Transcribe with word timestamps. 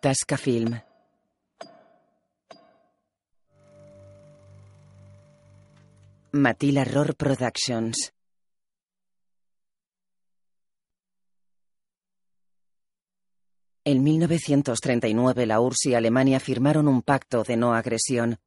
Tasca 0.00 0.36
Film. 0.36 0.80
Matila 6.30 6.84
Roar 6.84 7.16
Productions. 7.16 8.12
En 13.84 14.04
1939 14.04 15.46
la 15.46 15.60
URSS 15.60 15.86
y 15.86 15.94
Alemania 15.94 16.38
firmaron 16.38 16.86
un 16.86 17.02
pacto 17.02 17.42
de 17.42 17.56
no 17.56 17.74
agresión. 17.74 18.38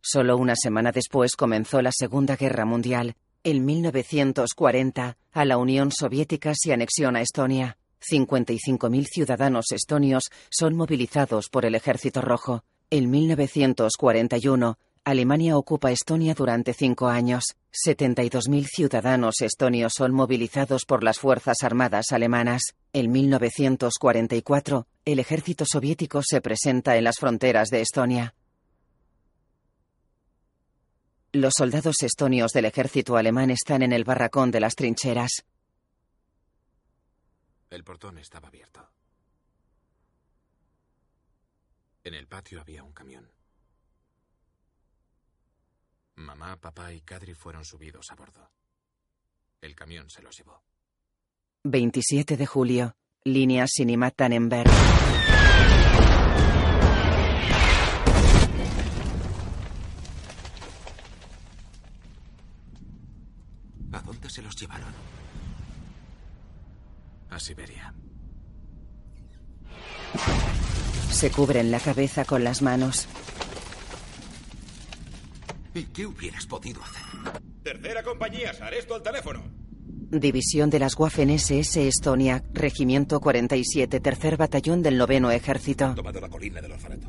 Solo 0.00 0.36
una 0.36 0.54
semana 0.54 0.92
después 0.92 1.34
comenzó 1.34 1.82
la 1.82 1.90
Segunda 1.90 2.36
Guerra 2.36 2.64
Mundial. 2.64 3.16
En 3.42 3.64
1940, 3.64 5.16
a 5.32 5.44
la 5.44 5.56
Unión 5.56 5.90
Soviética 5.90 6.52
se 6.54 6.72
anexiona 6.72 7.22
Estonia. 7.22 7.76
55.000 8.10 9.06
ciudadanos 9.06 9.72
estonios 9.72 10.30
son 10.50 10.74
movilizados 10.74 11.48
por 11.48 11.64
el 11.64 11.74
Ejército 11.74 12.20
Rojo. 12.20 12.64
En 12.90 13.10
1941, 13.10 14.78
Alemania 15.04 15.56
ocupa 15.56 15.90
Estonia 15.90 16.34
durante 16.34 16.74
cinco 16.74 17.08
años. 17.08 17.56
72.000 17.72 18.66
ciudadanos 18.66 19.40
estonios 19.40 19.94
son 19.96 20.12
movilizados 20.12 20.84
por 20.84 21.02
las 21.02 21.18
Fuerzas 21.18 21.56
Armadas 21.62 22.12
alemanas. 22.12 22.62
En 22.92 23.10
1944, 23.10 24.86
el 25.04 25.18
ejército 25.18 25.64
soviético 25.66 26.20
se 26.22 26.40
presenta 26.40 26.96
en 26.96 27.04
las 27.04 27.16
fronteras 27.18 27.68
de 27.70 27.80
Estonia. 27.80 28.34
Los 31.32 31.54
soldados 31.56 32.02
estonios 32.02 32.52
del 32.52 32.66
ejército 32.66 33.16
alemán 33.16 33.50
están 33.50 33.82
en 33.82 33.92
el 33.92 34.04
barracón 34.04 34.50
de 34.50 34.60
las 34.60 34.74
trincheras. 34.74 35.44
El 37.72 37.84
portón 37.84 38.18
estaba 38.18 38.48
abierto. 38.48 38.86
En 42.04 42.12
el 42.12 42.28
patio 42.28 42.60
había 42.60 42.82
un 42.82 42.92
camión. 42.92 43.32
Mamá, 46.16 46.60
papá 46.60 46.92
y 46.92 47.00
Kadri 47.00 47.32
fueron 47.32 47.64
subidos 47.64 48.10
a 48.10 48.14
bordo. 48.14 48.52
El 49.62 49.74
camión 49.74 50.10
se 50.10 50.20
los 50.20 50.36
llevó. 50.36 50.62
27 51.64 52.36
de 52.36 52.44
julio. 52.44 52.94
Línea 53.24 53.64
Cinema 53.66 54.10
Tannenberg. 54.10 54.68
¿A 63.92 64.00
dónde 64.02 64.28
se 64.28 64.42
los 64.42 64.54
llevaron? 64.56 65.21
A 67.32 67.40
Siberia. 67.40 67.94
Se 71.10 71.30
cubren 71.30 71.70
la 71.70 71.80
cabeza 71.80 72.26
con 72.26 72.44
las 72.44 72.60
manos. 72.60 73.08
¿Y 75.74 75.84
qué 75.84 76.04
hubieras 76.04 76.44
podido 76.44 76.82
hacer? 76.82 77.42
Tercera 77.62 78.02
compañía, 78.02 78.52
Saresto 78.52 78.96
al 78.96 79.02
teléfono. 79.02 79.44
División 80.10 80.68
de 80.68 80.78
las 80.78 80.94
Waffen 80.98 81.30
SS 81.30 81.88
Estonia, 81.88 82.44
Regimiento 82.52 83.18
47, 83.18 84.00
Tercer 84.00 84.36
Batallón 84.36 84.82
del 84.82 84.98
Noveno 84.98 85.30
Ejército. 85.30 85.94
Tomado 85.94 86.20
la 86.20 86.28
colina 86.28 86.60
del 86.60 86.72
orfanato. 86.72 87.08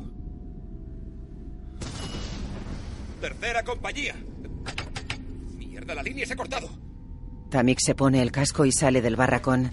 Tercera 3.20 3.62
compañía. 3.62 4.14
Mierda, 5.54 5.94
la 5.94 6.02
línea 6.02 6.24
se 6.24 6.32
ha 6.32 6.36
cortado. 6.36 6.93
Tamik 7.50 7.78
se 7.80 7.94
pone 7.94 8.20
el 8.20 8.32
casco 8.32 8.64
y 8.64 8.72
sale 8.72 9.00
del 9.00 9.16
barracón. 9.16 9.70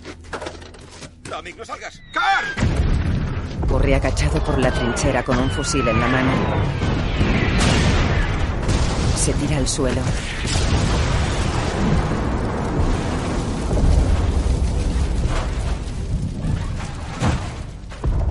Tamik, 1.30 1.58
no 1.58 1.66
salgas. 1.66 2.02
¡Car! 2.14 3.68
Corre 3.68 3.96
agachado 3.96 4.44
por 4.44 4.60
la 4.60 4.72
trinchera 4.72 5.24
con 5.24 5.38
un 5.38 5.50
fusil 5.50 5.88
en 5.88 6.00
la 6.00 6.08
mano. 6.08 6.32
Se 9.16 9.34
tira 9.34 9.58
al 9.58 9.68
suelo. 9.68 10.02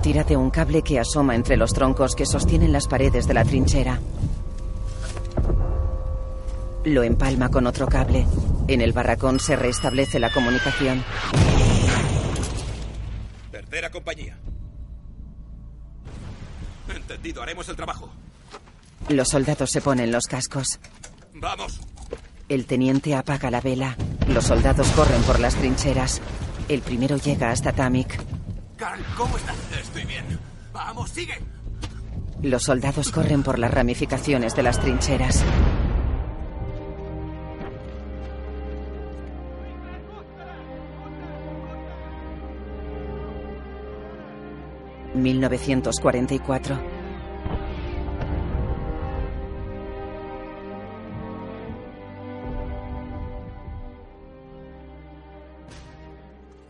Tira 0.01 0.23
de 0.23 0.35
un 0.35 0.49
cable 0.49 0.81
que 0.81 0.99
asoma 0.99 1.35
entre 1.35 1.57
los 1.57 1.73
troncos 1.73 2.15
que 2.15 2.25
sostienen 2.25 2.71
las 2.71 2.87
paredes 2.87 3.27
de 3.27 3.33
la 3.33 3.45
trinchera. 3.45 3.99
Lo 6.85 7.03
empalma 7.03 7.49
con 7.49 7.67
otro 7.67 7.87
cable. 7.87 8.25
En 8.71 8.79
el 8.79 8.93
barracón 8.93 9.37
se 9.41 9.57
restablece 9.57 10.17
la 10.17 10.31
comunicación. 10.31 11.03
Tercera 13.51 13.89
compañía. 13.91 14.37
Entendido, 16.87 17.43
haremos 17.43 17.67
el 17.67 17.75
trabajo. 17.75 18.09
Los 19.09 19.27
soldados 19.27 19.69
se 19.69 19.81
ponen 19.81 20.09
los 20.09 20.27
cascos. 20.27 20.79
Vamos. 21.33 21.81
El 22.47 22.65
teniente 22.65 23.13
apaga 23.13 23.51
la 23.51 23.59
vela. 23.59 23.97
Los 24.29 24.45
soldados 24.45 24.87
corren 24.91 25.21
por 25.23 25.41
las 25.41 25.55
trincheras. 25.55 26.21
El 26.69 26.81
primero 26.81 27.17
llega 27.17 27.51
hasta 27.51 27.73
Tamik. 27.73 28.23
Carl, 28.77 29.03
¿cómo 29.17 29.35
estás? 29.35 29.57
Estoy 29.81 30.05
bien. 30.05 30.39
Vamos, 30.71 31.09
sigue. 31.09 31.37
Los 32.41 32.63
soldados 32.63 33.11
corren 33.11 33.43
por 33.43 33.59
las 33.59 33.71
ramificaciones 33.73 34.55
de 34.55 34.63
las 34.63 34.79
trincheras. 34.79 35.43
...1944... 45.15 47.01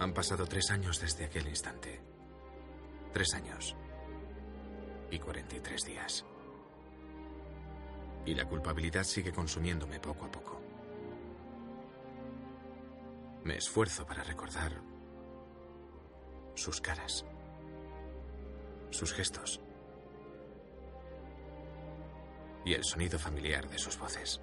Han 0.02 0.13
pasado 0.16 0.47
tres 0.47 0.72
años 0.72 1.00
desde 1.00 1.25
aquel 1.25 1.47
instante. 1.47 2.02
Tres 3.13 3.34
años. 3.35 3.75
Y 5.12 5.19
43 5.19 5.81
días. 5.85 6.25
Y 8.25 8.34
la 8.34 8.46
culpabilidad 8.46 9.03
sigue 9.03 9.31
consumiéndome 9.31 10.00
poco 10.00 10.25
a 10.25 10.31
poco. 10.31 10.59
Me 13.44 13.58
esfuerzo 13.58 14.06
para 14.06 14.23
recordar 14.23 14.73
sus 16.56 16.81
caras, 16.81 17.25
sus 18.91 19.13
gestos 19.13 19.62
y 22.63 22.74
el 22.74 22.84
sonido 22.84 23.18
familiar 23.18 23.68
de 23.69 23.78
sus 23.78 23.97
voces. 23.97 24.40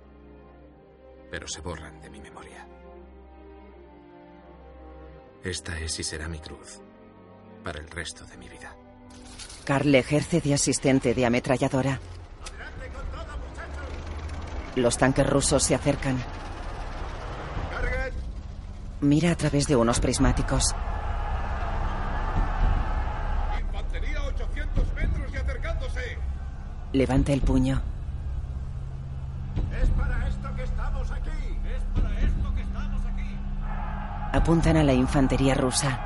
Pero 1.30 1.46
se 1.46 1.60
borran 1.60 2.00
de 2.00 2.10
mi 2.10 2.20
memoria. 2.20 2.66
Esta 5.44 5.78
es 5.78 5.98
y 6.00 6.04
será 6.04 6.28
mi 6.28 6.38
cruz 6.38 6.80
para 7.62 7.80
el 7.80 7.88
resto 7.88 8.24
de 8.24 8.36
mi 8.36 8.48
vida. 8.48 8.74
Carl 9.64 9.94
ejerce 9.94 10.40
de 10.40 10.54
asistente 10.54 11.14
de 11.14 11.26
ametralladora. 11.26 12.00
Los 14.74 14.96
tanques 14.96 15.28
rusos 15.28 15.62
se 15.62 15.74
acercan. 15.74 16.16
Mira 19.00 19.30
a 19.30 19.36
través 19.36 19.66
de 19.66 19.76
unos 19.76 20.00
prismáticos. 20.00 20.74
Levanta 26.98 27.32
el 27.32 27.42
puño. 27.42 27.80
Es 29.80 29.88
para 29.90 30.26
esto 30.26 30.48
que 30.56 30.64
estamos 30.64 31.08
aquí. 31.12 31.30
Es 31.76 31.82
para 31.94 32.18
esto 32.18 32.54
que 32.56 32.62
estamos 32.62 33.02
aquí. 33.06 33.38
Apuntan 34.32 34.76
a 34.78 34.82
la 34.82 34.94
infantería 34.94 35.54
rusa. 35.54 36.00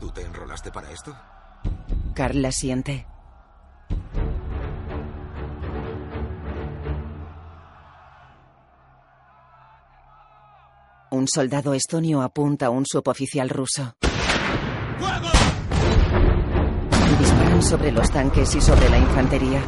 ¿Tú 0.00 0.10
te 0.10 0.22
enrolaste 0.22 0.72
para 0.72 0.90
esto? 0.90 1.16
Carl 2.12 2.42
la 2.42 2.50
siente. 2.50 3.06
Un 11.12 11.28
soldado 11.28 11.72
estonio 11.72 12.20
apunta 12.22 12.66
a 12.66 12.70
un 12.70 12.84
suboficial 12.84 13.48
ruso. 13.48 13.94
Sobre 17.60 17.90
los 17.90 18.10
tanques 18.10 18.54
y 18.54 18.60
sobre 18.60 18.88
la 18.88 18.98
infantería. 18.98 19.60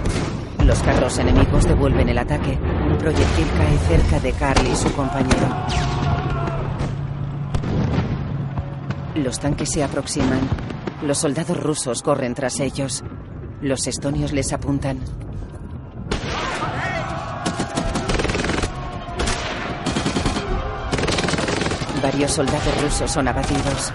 Los 0.64 0.78
carros 0.80 1.18
enemigos 1.18 1.64
devuelven 1.64 2.08
el 2.08 2.18
ataque. 2.18 2.58
Un 2.90 2.98
proyectil 2.98 3.46
cae 3.56 3.78
cerca 3.78 4.20
de 4.20 4.32
Carl 4.32 4.66
y 4.66 4.76
su 4.76 4.92
compañero. 4.92 5.48
Los 9.16 9.40
tanques 9.40 9.70
se 9.70 9.82
aproximan. 9.82 10.40
Los 11.02 11.18
soldados 11.18 11.60
rusos 11.60 12.02
corren 12.02 12.34
tras 12.34 12.60
ellos. 12.60 13.02
Los 13.60 13.86
estonios 13.86 14.32
les 14.32 14.52
apuntan. 14.52 15.00
Varios 22.02 22.32
soldados 22.32 22.82
rusos 22.82 23.10
son 23.10 23.26
abatidos. 23.26 23.92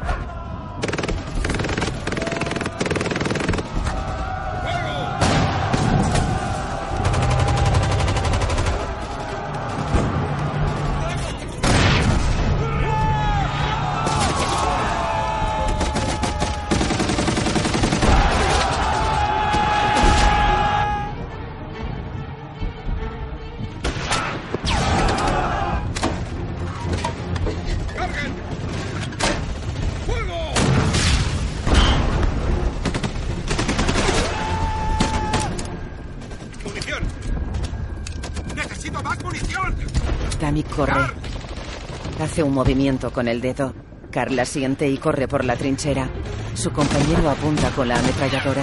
Movimiento 42.54 43.12
con 43.12 43.28
el 43.28 43.42
dedo. 43.42 43.74
Carl 44.12 44.36
la 44.36 44.46
siente 44.46 44.88
y 44.88 44.98
corre 44.98 45.28
por 45.28 45.44
la 45.44 45.56
trinchera. 45.56 46.10
Su 46.54 46.72
compañero 46.72 47.30
apunta 47.30 47.70
con 47.72 47.88
la 47.88 47.98
ametralladora. 47.98 48.62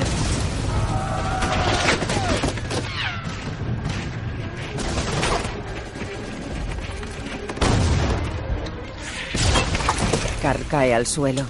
Carl 10.40 10.64
cae 10.68 10.94
al 10.94 11.06
suelo. 11.06 11.42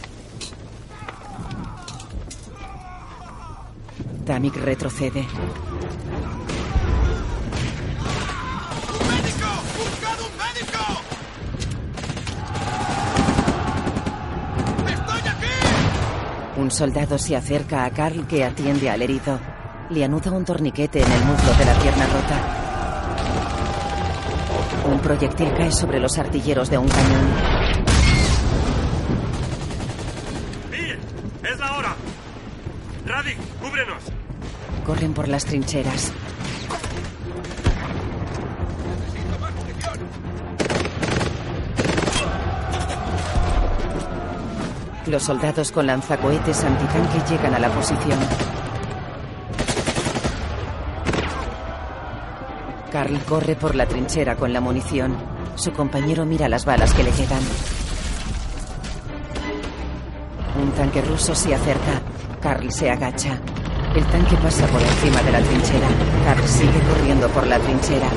Tamik 4.26 4.56
retrocede. 4.56 5.26
Un 16.60 16.70
soldado 16.70 17.16
se 17.16 17.34
acerca 17.34 17.86
a 17.86 17.90
Carl 17.90 18.26
que 18.26 18.44
atiende 18.44 18.90
al 18.90 19.00
herido. 19.00 19.40
Le 19.88 20.04
anuda 20.04 20.30
un 20.30 20.44
torniquete 20.44 21.00
en 21.00 21.10
el 21.10 21.24
muslo 21.24 21.54
de 21.54 21.64
la 21.64 21.72
pierna 21.78 22.06
rota. 22.06 22.38
Un 24.92 25.00
proyectil 25.00 25.54
cae 25.56 25.72
sobre 25.72 25.98
los 25.98 26.18
artilleros 26.18 26.68
de 26.68 26.76
un 26.76 26.86
cañón. 26.86 27.30
¡Bien! 30.70 30.98
¡Es 31.50 31.58
la 31.58 31.78
hora! 31.78 31.96
¡Radic, 33.06 33.38
cúbrenos! 33.58 34.02
Corren 34.84 35.14
por 35.14 35.28
las 35.28 35.46
trincheras. 35.46 36.12
Los 45.10 45.24
soldados 45.24 45.72
con 45.72 45.88
lanzacohetes 45.88 46.62
antitanque 46.62 47.18
llegan 47.28 47.52
a 47.52 47.58
la 47.58 47.68
posición. 47.70 48.16
Carl 52.92 53.18
corre 53.24 53.56
por 53.56 53.74
la 53.74 53.86
trinchera 53.86 54.36
con 54.36 54.52
la 54.52 54.60
munición. 54.60 55.16
Su 55.56 55.72
compañero 55.72 56.24
mira 56.24 56.48
las 56.48 56.64
balas 56.64 56.94
que 56.94 57.02
le 57.02 57.10
quedan. 57.10 57.42
Un 60.62 60.70
tanque 60.72 61.02
ruso 61.02 61.34
se 61.34 61.56
acerca. 61.56 62.00
Carl 62.40 62.70
se 62.70 62.88
agacha. 62.88 63.36
El 63.96 64.04
tanque 64.06 64.36
pasa 64.36 64.64
por 64.68 64.80
encima 64.80 65.20
de 65.22 65.32
la 65.32 65.40
trinchera. 65.40 65.88
Carl 66.24 66.46
sigue 66.46 66.80
corriendo 66.88 67.26
por 67.30 67.48
la 67.48 67.58
trinchera. 67.58 68.08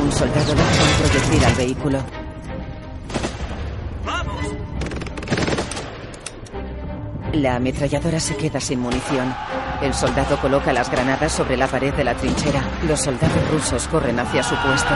Un 0.00 0.12
soldado 0.12 0.54
lanza 0.54 0.82
un 0.84 1.08
proyectil 1.08 1.44
al 1.44 1.54
vehículo. 1.54 2.25
La 7.36 7.56
ametralladora 7.56 8.18
se 8.18 8.34
queda 8.34 8.58
sin 8.60 8.80
munición. 8.80 9.34
El 9.82 9.92
soldado 9.92 10.40
coloca 10.40 10.72
las 10.72 10.90
granadas 10.90 11.32
sobre 11.32 11.54
la 11.58 11.66
pared 11.66 11.92
de 11.92 12.02
la 12.02 12.14
trinchera. 12.14 12.62
Los 12.88 13.00
soldados 13.00 13.50
rusos 13.50 13.86
corren 13.88 14.18
hacia 14.18 14.42
su 14.42 14.54
puesto. 14.56 14.94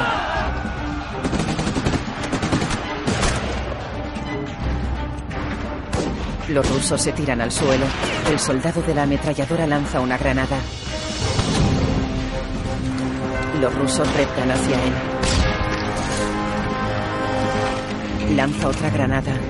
Los 6.48 6.66
rusos 6.70 7.02
se 7.02 7.12
tiran 7.12 7.42
al 7.42 7.52
suelo. 7.52 7.84
El 8.30 8.38
soldado 8.38 8.80
de 8.80 8.94
la 8.94 9.02
ametralladora 9.02 9.66
lanza 9.66 10.00
una 10.00 10.16
granada. 10.16 10.56
Los 13.60 13.74
rusos 13.74 14.10
reptan 14.16 14.50
hacia 14.50 14.82
él. 14.82 14.94
Lanza 18.34 18.68
otra 18.68 18.88
granada. 18.88 19.49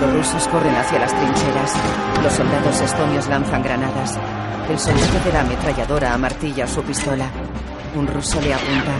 Los 0.00 0.12
rusos 0.12 0.46
corren 0.48 0.74
hacia 0.76 1.00
las 1.00 1.12
trincheras. 1.12 1.72
Los 2.22 2.32
soldados 2.32 2.80
estonios 2.80 3.26
lanzan 3.26 3.62
granadas. 3.62 4.16
El 4.70 4.78
soldado 4.78 5.24
de 5.24 5.32
la 5.32 5.40
ametralladora 5.40 6.14
amartilla 6.14 6.68
su 6.68 6.82
pistola. 6.82 7.26
Un 7.96 8.06
ruso 8.06 8.40
le 8.40 8.54
apunta. 8.54 8.92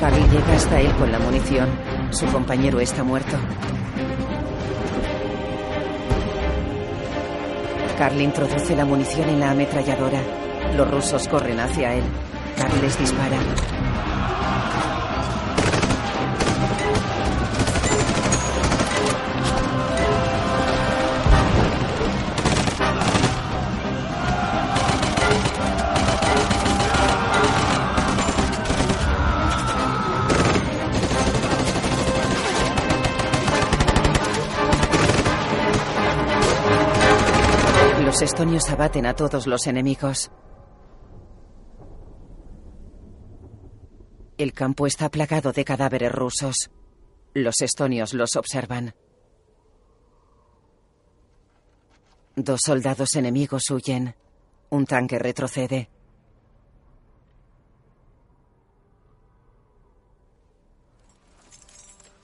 Carl 0.00 0.30
llega 0.30 0.54
hasta 0.54 0.80
él 0.80 0.92
con 0.92 1.12
la 1.12 1.18
munición. 1.18 1.68
Su 2.10 2.24
compañero 2.26 2.80
está 2.80 3.02
muerto. 3.04 3.36
Carl 7.98 8.20
introduce 8.20 8.76
la 8.76 8.84
munición 8.86 9.28
en 9.28 9.40
la 9.40 9.50
ametralladora. 9.50 10.20
Los 10.74 10.90
rusos 10.90 11.28
corren 11.28 11.60
hacia 11.60 11.94
él. 11.94 12.04
Carl 12.56 12.80
les 12.80 12.98
dispara. 12.98 13.36
Estonios 38.38 38.70
abaten 38.70 39.04
a 39.04 39.16
todos 39.16 39.48
los 39.48 39.66
enemigos. 39.66 40.30
El 44.36 44.52
campo 44.52 44.86
está 44.86 45.08
plagado 45.08 45.50
de 45.50 45.64
cadáveres 45.64 46.12
rusos. 46.12 46.70
Los 47.34 47.60
estonios 47.62 48.14
los 48.14 48.36
observan. 48.36 48.94
Dos 52.36 52.60
soldados 52.64 53.16
enemigos 53.16 53.68
huyen. 53.72 54.14
Un 54.70 54.86
tanque 54.86 55.18
retrocede. 55.18 55.90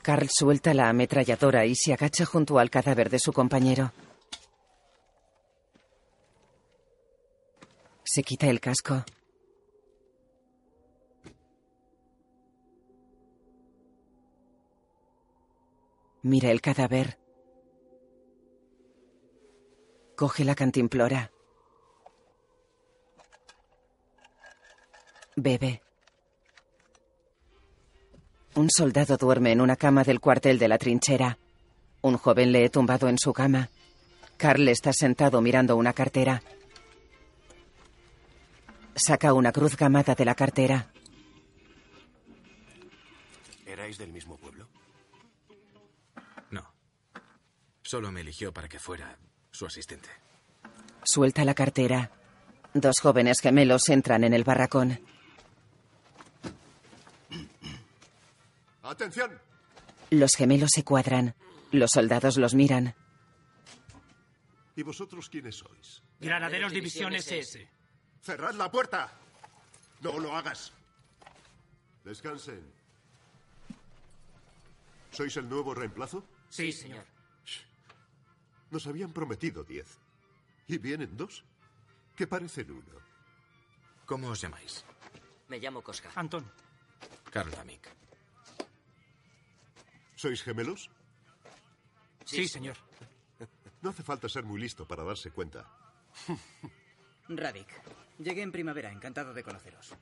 Carl 0.00 0.28
suelta 0.30 0.74
la 0.74 0.90
ametralladora 0.90 1.66
y 1.66 1.74
se 1.74 1.92
agacha 1.92 2.24
junto 2.24 2.60
al 2.60 2.70
cadáver 2.70 3.10
de 3.10 3.18
su 3.18 3.32
compañero. 3.32 3.90
Se 8.14 8.22
quita 8.22 8.46
el 8.46 8.60
casco. 8.60 9.04
Mira 16.22 16.52
el 16.52 16.60
cadáver. 16.60 17.18
Coge 20.14 20.44
la 20.44 20.54
cantimplora. 20.54 21.32
Bebe. 25.34 25.82
Un 28.54 28.70
soldado 28.70 29.16
duerme 29.16 29.50
en 29.50 29.60
una 29.60 29.74
cama 29.74 30.04
del 30.04 30.20
cuartel 30.20 30.60
de 30.60 30.68
la 30.68 30.78
trinchera. 30.78 31.36
Un 32.00 32.16
joven 32.16 32.52
lee 32.52 32.68
tumbado 32.68 33.08
en 33.08 33.18
su 33.18 33.32
cama. 33.32 33.70
Carl 34.36 34.68
está 34.68 34.92
sentado 34.92 35.40
mirando 35.40 35.76
una 35.76 35.92
cartera. 35.92 36.44
Saca 38.96 39.32
una 39.32 39.52
cruz 39.52 39.76
gamada 39.76 40.14
de 40.14 40.24
la 40.24 40.34
cartera. 40.34 40.90
¿Erais 43.66 43.98
del 43.98 44.12
mismo 44.12 44.36
pueblo? 44.36 44.68
No. 46.50 46.72
Solo 47.82 48.12
me 48.12 48.20
eligió 48.20 48.52
para 48.52 48.68
que 48.68 48.78
fuera 48.78 49.18
su 49.50 49.66
asistente. 49.66 50.08
Suelta 51.02 51.44
la 51.44 51.54
cartera. 51.54 52.10
Dos 52.72 53.00
jóvenes 53.00 53.40
gemelos 53.40 53.88
entran 53.88 54.24
en 54.24 54.32
el 54.32 54.44
barracón. 54.44 55.00
¡Atención! 58.82 59.30
Los 60.10 60.34
gemelos 60.36 60.70
se 60.72 60.84
cuadran. 60.84 61.34
Los 61.72 61.92
soldados 61.92 62.36
los 62.36 62.54
miran. 62.54 62.94
¿Y 64.76 64.82
vosotros 64.82 65.28
quiénes 65.28 65.56
sois? 65.56 66.02
Granaderos 66.20 66.72
División 66.72 67.14
SS. 67.14 67.68
¡Cerrad 68.24 68.54
la 68.54 68.70
puerta! 68.70 69.12
¡No 70.00 70.18
lo 70.18 70.34
hagas! 70.34 70.72
Descansen. 72.04 72.64
¿Sois 75.10 75.36
el 75.36 75.46
nuevo 75.46 75.74
reemplazo? 75.74 76.24
Sí, 76.48 76.72
señor. 76.72 77.04
Nos 78.70 78.86
habían 78.86 79.12
prometido 79.12 79.62
diez. 79.62 79.98
¿Y 80.66 80.78
vienen 80.78 81.18
dos? 81.18 81.44
¿Qué 82.16 82.26
parecen 82.26 82.70
uno? 82.70 82.98
¿Cómo 84.06 84.30
os 84.30 84.40
llamáis? 84.40 84.86
Me 85.48 85.58
llamo 85.58 85.82
Koska. 85.82 86.10
Antón. 86.14 86.50
Karl 87.30 87.50
Damik. 87.50 87.86
¿Sois 90.16 90.42
gemelos? 90.42 90.88
Sí, 92.24 92.48
señor. 92.48 92.78
No 93.82 93.90
hace 93.90 94.02
falta 94.02 94.30
ser 94.30 94.44
muy 94.44 94.58
listo 94.58 94.88
para 94.88 95.04
darse 95.04 95.30
cuenta. 95.30 95.68
Radik. 97.28 97.68
Llegué 98.18 98.42
en 98.42 98.52
primavera, 98.52 98.92
encantado 98.92 99.34
de 99.34 99.42
conoceros. 99.42 99.94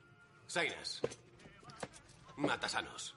Sainas. 0.46 1.00
Matasanos. 2.36 3.14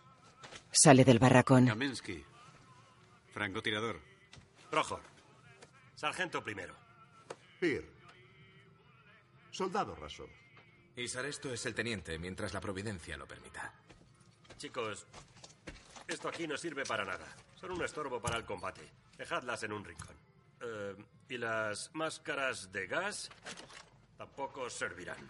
Sale 0.72 1.04
del 1.04 1.20
barracón. 1.20 1.68
Kaminsky. 1.68 2.24
Francotirador. 3.34 4.00
Rojo. 4.72 5.02
Sargento 5.96 6.44
primero. 6.44 6.76
Pir. 7.60 7.90
Soldado 9.52 9.96
raso. 9.96 10.28
Y 10.96 11.08
Saresto 11.08 11.52
es 11.54 11.66
el 11.66 11.76
teniente 11.76 12.18
mientras 12.18 12.54
la 12.54 12.62
providencia 12.62 13.18
lo 13.18 13.28
permita. 13.28 13.74
Chicos, 14.58 15.08
esto 16.08 16.30
aquí 16.30 16.48
no 16.48 16.56
sirve 16.56 16.86
para 16.86 17.04
nada. 17.04 17.28
Son 17.56 17.72
un 17.72 17.84
estorbo 17.84 18.22
para 18.22 18.38
el 18.38 18.46
combate. 18.46 18.82
Dejadlas 19.18 19.64
en 19.64 19.74
un 19.74 19.84
rincón. 19.84 20.16
Eh, 20.62 20.96
y 21.30 21.38
las 21.38 21.90
máscaras 21.94 22.72
de 22.72 22.88
gas 22.88 23.30
tampoco 24.18 24.62
os 24.62 24.74
servirán. 24.74 25.30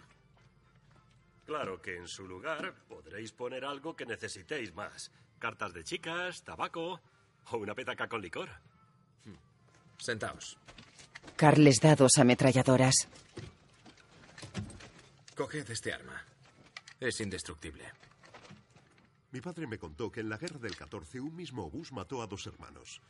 Claro 1.44 1.80
que 1.80 1.96
en 1.96 2.08
su 2.08 2.26
lugar 2.26 2.74
podréis 2.88 3.32
poner 3.32 3.64
algo 3.64 3.94
que 3.94 4.06
necesitéis 4.06 4.74
más. 4.74 5.12
Cartas 5.38 5.72
de 5.72 5.84
chicas, 5.84 6.42
tabaco 6.42 7.00
o 7.50 7.56
una 7.56 7.74
petaca 7.74 8.08
con 8.08 8.20
licor. 8.20 8.50
Sentaos. 9.98 10.58
Carl 11.36 11.62
les 11.62 11.80
da 11.80 11.94
dos 11.94 12.18
ametralladoras. 12.18 13.08
Coged 15.34 15.70
este 15.70 15.92
arma. 15.92 16.24
Es 16.98 17.20
indestructible. 17.20 17.84
Mi 19.32 19.40
padre 19.40 19.66
me 19.66 19.78
contó 19.78 20.10
que 20.10 20.20
en 20.20 20.30
la 20.30 20.38
guerra 20.38 20.58
del 20.58 20.76
14 20.76 21.20
un 21.20 21.36
mismo 21.36 21.66
obús 21.66 21.92
mató 21.92 22.22
a 22.22 22.26
dos 22.26 22.46
hermanos. 22.46 23.02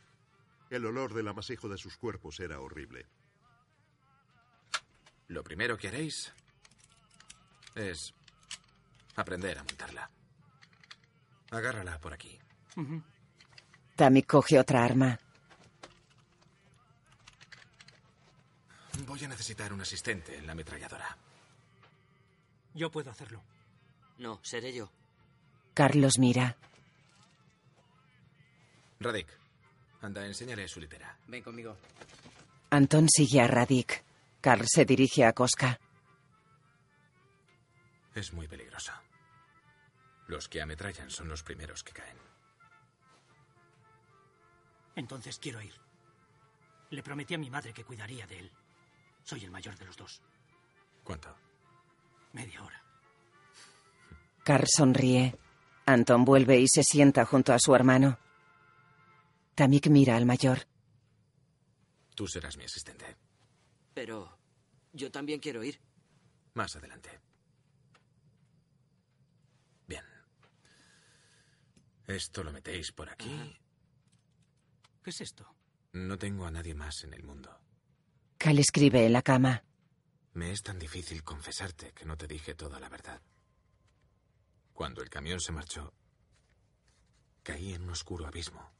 El 0.69 0.85
olor 0.85 1.13
del 1.13 1.27
amasijo 1.27 1.69
de 1.69 1.77
sus 1.77 1.95
cuerpos 1.95 2.39
era 2.39 2.59
horrible. 2.59 3.05
Lo 5.27 5.43
primero 5.43 5.77
que 5.77 5.89
haréis 5.89 6.33
es 7.75 8.13
aprender 9.15 9.57
a 9.57 9.63
montarla. 9.63 10.09
Agárrala 11.51 11.99
por 11.99 12.13
aquí. 12.13 12.37
Tammy 13.95 14.23
coge 14.23 14.59
otra 14.59 14.83
arma. 14.83 15.19
Voy 19.05 19.23
a 19.23 19.27
necesitar 19.27 19.71
un 19.73 19.81
asistente 19.81 20.37
en 20.37 20.45
la 20.45 20.53
ametralladora. 20.53 21.17
Yo 22.73 22.91
puedo 22.91 23.09
hacerlo. 23.11 23.41
No, 24.17 24.39
seré 24.43 24.73
yo. 24.73 24.91
Carlos 25.73 26.17
mira. 26.19 26.55
Radik, 28.99 29.27
anda, 30.01 30.25
enséñale 30.25 30.67
su 30.67 30.79
litera. 30.79 31.17
Ven 31.27 31.43
conmigo. 31.43 31.77
Anton 32.71 33.07
sigue 33.09 33.41
a 33.41 33.47
Radik. 33.47 34.06
Carl 34.47 34.65
se 34.65 34.85
dirige 34.85 35.25
a 35.25 35.33
Koska. 35.33 35.77
Es 38.15 38.31
muy 38.31 38.47
peligroso. 38.47 38.93
Los 40.27 40.47
que 40.47 40.61
ametrallan 40.61 41.09
son 41.09 41.27
los 41.27 41.43
primeros 41.43 41.83
que 41.83 41.91
caen. 41.91 42.17
Entonces 44.95 45.37
quiero 45.37 45.61
ir. 45.61 45.73
Le 46.91 47.03
prometí 47.03 47.33
a 47.33 47.37
mi 47.37 47.49
madre 47.49 47.73
que 47.73 47.83
cuidaría 47.83 48.25
de 48.25 48.39
él. 48.39 48.51
Soy 49.21 49.43
el 49.43 49.51
mayor 49.51 49.77
de 49.77 49.83
los 49.83 49.97
dos. 49.97 50.21
¿Cuánto? 51.03 51.35
Media 52.31 52.63
hora. 52.63 52.81
Carl 54.45 54.65
sonríe. 54.65 55.37
Anton 55.85 56.23
vuelve 56.23 56.57
y 56.57 56.69
se 56.69 56.83
sienta 56.83 57.25
junto 57.25 57.51
a 57.51 57.59
su 57.59 57.75
hermano. 57.75 58.17
Tamik 59.55 59.87
mira 59.87 60.15
al 60.15 60.25
mayor. 60.25 60.59
Tú 62.15 62.27
serás 62.27 62.55
mi 62.55 62.63
asistente. 62.63 63.17
Pero 63.93 64.36
yo 64.97 65.11
también 65.11 65.39
quiero 65.39 65.63
ir. 65.63 65.79
Más 66.53 66.75
adelante. 66.75 67.09
Bien. 69.87 70.03
Esto 72.07 72.43
lo 72.43 72.51
metéis 72.51 72.91
por 72.91 73.09
aquí. 73.09 73.55
¿Qué 75.03 75.09
es 75.11 75.21
esto? 75.21 75.55
No 75.93 76.17
tengo 76.17 76.45
a 76.45 76.51
nadie 76.51 76.73
más 76.73 77.03
en 77.03 77.13
el 77.13 77.23
mundo. 77.23 77.57
Cal 78.37 78.59
escribe 78.59 79.05
en 79.05 79.13
la 79.13 79.21
cama. 79.21 79.63
Me 80.33 80.51
es 80.51 80.61
tan 80.61 80.77
difícil 80.77 81.23
confesarte 81.23 81.93
que 81.93 82.05
no 82.05 82.17
te 82.17 82.27
dije 82.27 82.53
toda 82.53 82.79
la 82.79 82.89
verdad. 82.89 83.21
Cuando 84.73 85.01
el 85.01 85.09
camión 85.09 85.39
se 85.39 85.51
marchó, 85.51 85.93
caí 87.41 87.73
en 87.73 87.83
un 87.83 87.89
oscuro 87.91 88.27
abismo. 88.27 88.76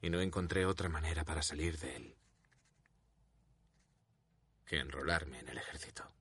Y 0.00 0.10
no 0.10 0.20
encontré 0.20 0.64
otra 0.64 0.88
manera 0.88 1.24
para 1.24 1.42
salir 1.42 1.78
de 1.78 1.96
él 1.96 2.18
que 4.68 4.78
enrolarme 4.78 5.40
en 5.40 5.48
el 5.48 5.56
ejército. 5.56 6.12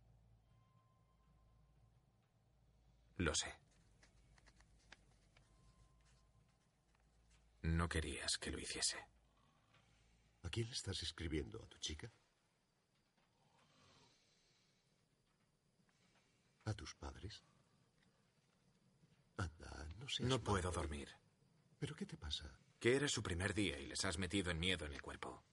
Lo 3.18 3.36
sé. 3.36 3.54
No 7.64 7.90
querías 7.90 8.38
que 8.38 8.52
lo 8.52 8.58
hiciese. 8.58 8.98
¿A 10.44 10.50
quién 10.50 10.68
le 10.68 10.74
estás 10.74 11.04
escribiendo? 11.04 11.62
¿A 11.62 11.68
tu 11.68 11.78
chica? 11.80 12.10
¿A 16.64 16.74
tus 16.74 16.96
padres? 16.96 17.44
Anda, 19.36 19.86
no 19.98 20.08
seas 20.08 20.30
No 20.30 20.42
puedo 20.42 20.72
dormir. 20.72 21.10
¿Pero 21.80 21.96
qué 21.98 22.06
te 22.06 22.16
pasa? 22.16 22.50
Que 22.80 22.96
era 22.96 23.08
su 23.08 23.24
primer 23.24 23.54
día 23.54 23.80
y 23.80 23.88
les 23.88 24.06
has 24.06 24.18
metido 24.18 24.52
en 24.52 24.60
miedo 24.60 24.86
en 24.86 24.94
el 24.94 25.02
cuerpo. 25.02 25.44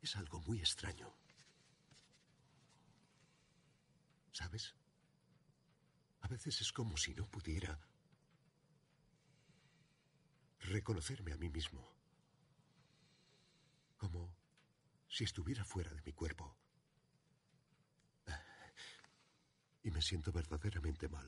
Es 0.00 0.16
algo 0.16 0.40
muy 0.40 0.58
extraño. 0.58 1.14
¿Sabes? 4.32 4.74
A 6.22 6.28
veces 6.28 6.60
es 6.60 6.72
como 6.72 6.96
si 6.96 7.14
no 7.14 7.26
pudiera 7.28 7.78
reconocerme 10.60 11.32
a 11.32 11.36
mí 11.36 11.48
mismo. 11.48 11.94
Como 13.96 14.34
si 15.08 15.22
estuviera 15.22 15.64
fuera 15.64 15.92
de 15.92 16.02
mi 16.02 16.12
cuerpo. 16.12 16.56
Y 19.84 19.90
me 19.90 20.00
siento 20.00 20.32
verdaderamente 20.32 21.08
mal. 21.08 21.26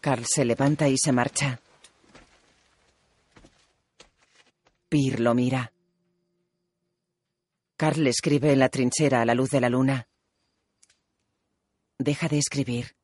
Carl 0.00 0.24
se 0.26 0.44
levanta 0.44 0.88
y 0.88 0.96
se 0.96 1.12
marcha. 1.12 1.60
Pir 4.88 5.20
lo 5.20 5.34
mira. 5.34 5.72
Carl 7.76 8.06
escribe 8.06 8.52
en 8.52 8.58
la 8.58 8.68
trinchera 8.68 9.22
a 9.22 9.24
la 9.24 9.34
luz 9.34 9.50
de 9.50 9.60
la 9.60 9.68
luna. 9.68 10.08
Deja 11.98 12.28
de 12.28 12.38
escribir. 12.38 12.94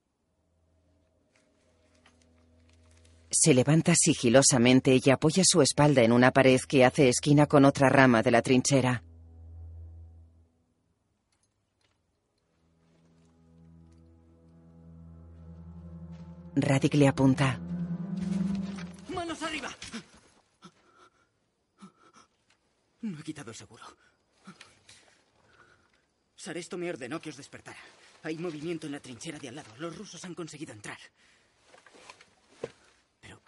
Se 3.30 3.52
levanta 3.52 3.94
sigilosamente 3.96 4.99
y 5.02 5.11
apoya 5.11 5.42
su 5.44 5.61
espalda 5.61 6.02
en 6.02 6.12
una 6.12 6.30
pared 6.30 6.61
que 6.68 6.84
hace 6.84 7.08
esquina 7.08 7.46
con 7.46 7.64
otra 7.64 7.88
rama 7.88 8.23
de 8.23 8.30
la 8.30 8.42
trinchera. 8.42 9.02
Radik 16.56 16.94
le 16.94 17.08
apunta. 17.08 17.58
¡Manos 19.08 19.42
arriba! 19.42 19.70
No 23.02 23.18
he 23.18 23.23
quitado 23.23 23.50
el 23.50 23.56
seguro. 23.56 23.84
Saresto 26.37 26.78
me 26.78 26.90
ordenó 26.90 27.20
que 27.20 27.30
os 27.30 27.37
despertara. 27.37 27.80
Hay 28.23 28.38
movimiento 28.38 28.87
en 28.87 28.92
la 28.92 29.00
trinchera 29.00 29.38
de 29.38 29.49
al 29.49 29.56
lado. 29.56 29.70
Los 29.78 29.96
rusos 29.96 30.25
han 30.25 30.34
conseguido 30.34 30.73
entrar. 30.73 30.99
Pero 33.20 33.40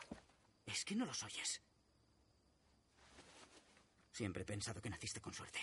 es 0.66 0.84
que 0.84 0.94
no 0.96 1.06
los 1.06 1.22
oyes. 1.22 1.62
Siempre 4.12 4.42
he 4.42 4.46
pensado 4.46 4.80
que 4.80 4.90
naciste 4.90 5.20
con 5.20 5.32
suerte. 5.32 5.60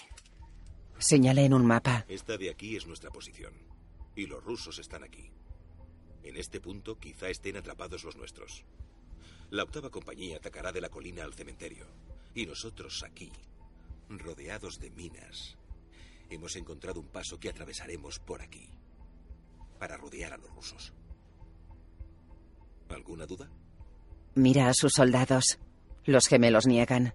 Señala 0.99 1.41
en 1.41 1.53
un 1.53 1.65
mapa. 1.65 2.05
Esta 2.07 2.37
de 2.37 2.49
aquí 2.49 2.75
es 2.75 2.87
nuestra 2.87 3.09
posición. 3.09 3.53
Y 4.15 4.27
los 4.27 4.43
rusos 4.43 4.77
están 4.79 5.03
aquí. 5.03 5.31
En 6.23 6.37
este 6.37 6.59
punto 6.61 6.97
quizá 6.97 7.29
estén 7.29 7.57
atrapados 7.57 8.03
los 8.03 8.15
nuestros. 8.15 8.63
La 9.51 9.63
octava 9.63 9.89
compañía 9.89 10.37
atacará 10.37 10.71
de 10.71 10.81
la 10.81 10.89
colina 10.89 11.23
al 11.23 11.33
cementerio. 11.33 11.85
Y 12.33 12.45
nosotros 12.45 13.03
aquí, 13.03 13.31
rodeados 14.09 14.79
de 14.79 14.89
minas, 14.89 15.57
hemos 16.29 16.55
encontrado 16.55 16.99
un 16.99 17.07
paso 17.07 17.39
que 17.39 17.49
atravesaremos 17.49 18.19
por 18.19 18.41
aquí. 18.41 18.67
Para 19.77 19.97
rodear 19.97 20.33
a 20.33 20.37
los 20.37 20.49
rusos. 20.55 20.93
¿Alguna 22.89 23.25
duda? 23.25 23.49
Mira 24.35 24.69
a 24.69 24.73
sus 24.73 24.93
soldados. 24.93 25.59
Los 26.05 26.27
gemelos 26.27 26.65
niegan. 26.65 27.13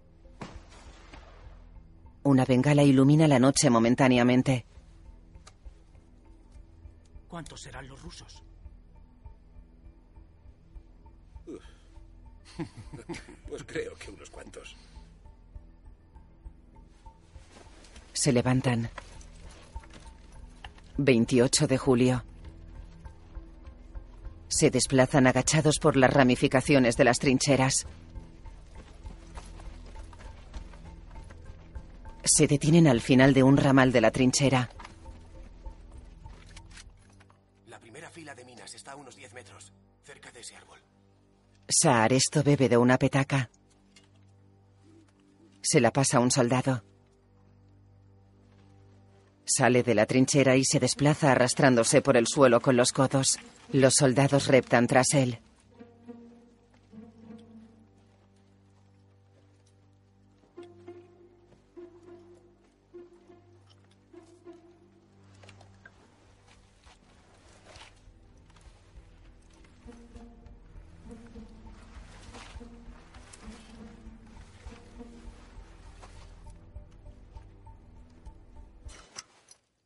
Una 2.23 2.45
bengala 2.45 2.83
ilumina 2.83 3.27
la 3.27 3.39
noche 3.39 3.71
momentáneamente. 3.71 4.67
¿Cuántos 7.27 7.63
serán 7.63 7.89
los 7.89 8.03
rusos? 8.03 8.43
Pues 13.49 13.65
creo 13.65 13.95
que 13.97 14.11
unos 14.11 14.31
cuantos. 14.31 14.77
Se 18.13 18.33
levantan. 18.33 18.91
28 20.97 21.67
de 21.67 21.79
julio. 21.79 22.25
Se 24.49 24.71
desplazan 24.71 25.27
agachados 25.27 25.79
por 25.79 25.97
las 25.97 26.13
ramificaciones 26.13 26.97
de 26.97 27.05
las 27.05 27.19
trincheras. 27.19 27.87
Se 32.25 32.47
detienen 32.47 32.89
al 32.89 33.01
final 33.01 33.35
de 33.35 33.43
un 33.43 33.57
ramal 33.57 33.93
de 33.93 34.01
la 34.01 34.11
trinchera. 34.11 34.69
La 37.67 37.79
primera 37.79 38.11
fila 38.11 38.35
de 38.35 38.45
minas 38.45 38.75
está 38.75 38.93
a 38.93 38.97
unos 38.97 39.17
10 39.17 39.33
metros, 39.33 39.73
cerca 40.03 40.33
de 40.33 40.41
ese 40.41 40.57
árbol. 40.57 40.78
Saaresto 41.71 42.43
bebe 42.43 42.71
de 42.71 42.79
una 42.79 42.97
petaca. 42.97 43.51
Se 45.61 45.81
la 45.83 45.93
pasa 45.93 46.19
un 46.19 46.31
soldado. 46.31 46.83
Sale 49.45 49.83
de 49.83 49.95
la 49.95 50.07
trinchera 50.07 50.57
y 50.57 50.65
se 50.65 50.81
desplaza 50.81 51.31
arrastrándose 51.33 52.01
por 52.01 52.17
el 52.17 52.27
suelo 52.27 52.61
con 52.61 52.79
los 52.79 52.93
codos. 52.93 53.39
Los 53.71 53.97
soldados 53.97 54.47
reptan 54.47 54.87
tras 54.87 55.13
él. 55.13 55.41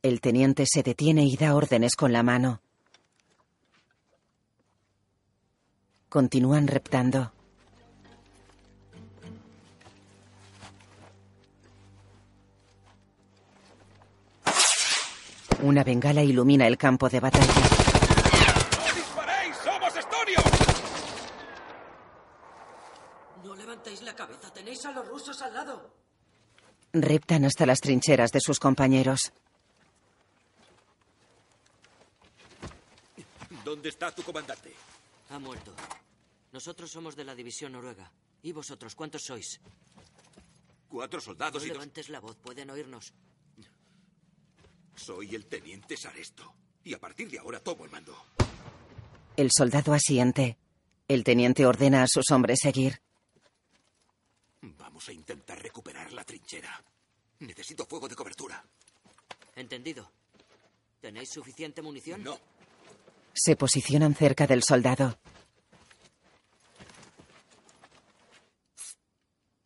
El 0.03 0.19
teniente 0.19 0.65
se 0.67 0.83
detiene 0.83 1.23
y 1.23 1.37
da 1.37 1.55
órdenes 1.55 1.95
con 1.95 2.11
la 2.11 2.23
mano. 2.23 2.59
Continúan 6.09 6.67
reptando. 6.67 7.31
Una 15.61 15.85
bengala 15.85 16.21
ilumina 16.21 16.67
el 16.67 16.77
campo 16.77 17.07
de 17.07 17.21
batalla. 17.21 17.45
¡No 17.47 18.95
disparéis! 18.95 19.55
¡Somos 19.55 19.95
estonios! 19.95 20.43
No 23.45 23.55
levantéis 23.55 24.01
la 24.01 24.13
cabeza, 24.13 24.51
tenéis 24.51 24.85
a 24.85 24.91
los 24.91 25.07
rusos 25.07 25.41
al 25.41 25.53
lado. 25.53 25.93
Reptan 26.91 27.45
hasta 27.45 27.65
las 27.65 27.79
trincheras 27.79 28.31
de 28.33 28.41
sus 28.41 28.59
compañeros. 28.59 29.31
¿Dónde 33.73 33.89
está 33.89 34.13
tu 34.13 34.21
comandante? 34.21 34.71
Ha 35.31 35.39
muerto. 35.39 35.73
Nosotros 36.51 36.91
somos 36.91 37.15
de 37.15 37.23
la 37.23 37.33
división 37.33 37.71
noruega. 37.71 38.11
¿Y 38.43 38.51
vosotros 38.51 38.93
cuántos 38.93 39.23
sois? 39.23 39.59
Cuatro 40.87 41.17
No 41.17 41.25
soldados 41.25 41.63
y 41.65 41.69
dos... 41.69 41.77
levantes 41.77 42.09
la 42.09 42.19
voz, 42.19 42.35
pueden 42.35 42.69
oírnos. 42.69 43.11
Soy 44.95 45.33
el 45.33 45.47
teniente 45.47 45.97
Saresto. 45.97 46.53
Y 46.83 46.93
a 46.93 46.99
partir 46.99 47.31
de 47.31 47.39
ahora 47.39 47.59
tomo 47.61 47.83
el 47.85 47.89
mando. 47.89 48.15
El 49.35 49.49
soldado 49.51 49.91
asiente. 49.91 50.59
El 51.07 51.23
teniente 51.23 51.65
ordena 51.65 52.03
a 52.03 52.07
sus 52.07 52.29
hombres 52.29 52.59
seguir. 52.61 53.01
Vamos 54.61 55.09
a 55.09 55.13
intentar 55.13 55.59
recuperar 55.59 56.13
la 56.13 56.23
trinchera. 56.23 56.79
Necesito 57.39 57.87
fuego 57.87 58.07
de 58.07 58.15
cobertura. 58.15 58.63
Entendido. 59.55 60.11
¿Tenéis 61.01 61.31
suficiente 61.31 61.81
munición? 61.81 62.23
No. 62.23 62.39
Se 63.33 63.55
posicionan 63.55 64.15
cerca 64.15 64.47
del 64.47 64.63
soldado. 64.63 65.17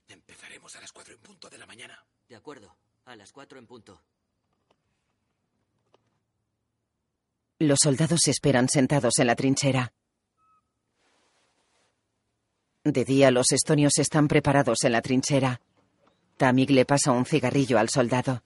Empezaremos 0.08 0.76
a 0.76 0.82
las 0.82 0.92
cuatro 0.92 1.14
en 1.14 1.20
punto 1.20 1.50
de 1.50 1.58
la 1.58 1.66
mañana. 1.66 2.04
De 2.28 2.36
acuerdo. 2.36 2.76
A 3.06 3.16
las 3.16 3.32
cuatro 3.32 3.60
en 3.60 3.68
punto. 3.68 4.02
Los 7.60 7.80
soldados 7.82 8.28
esperan 8.28 8.70
sentados 8.70 9.18
en 9.18 9.28
la 9.28 9.36
trinchera. 9.36 9.92
De 12.84 13.04
día 13.04 13.32
los 13.32 13.52
estonios 13.52 13.98
están 13.98 14.28
preparados 14.28 14.84
en 14.84 14.92
la 14.92 15.02
trinchera. 15.02 15.60
Tamig 16.38 16.70
le 16.70 16.86
pasa 16.86 17.12
un 17.12 17.26
cigarrillo 17.26 17.80
al 17.80 17.90
soldado. 17.90 18.44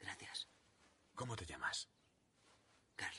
Gracias. 0.00 0.48
¿Cómo 1.14 1.36
te 1.36 1.46
llamas? 1.46 1.88
Carl. 2.96 3.16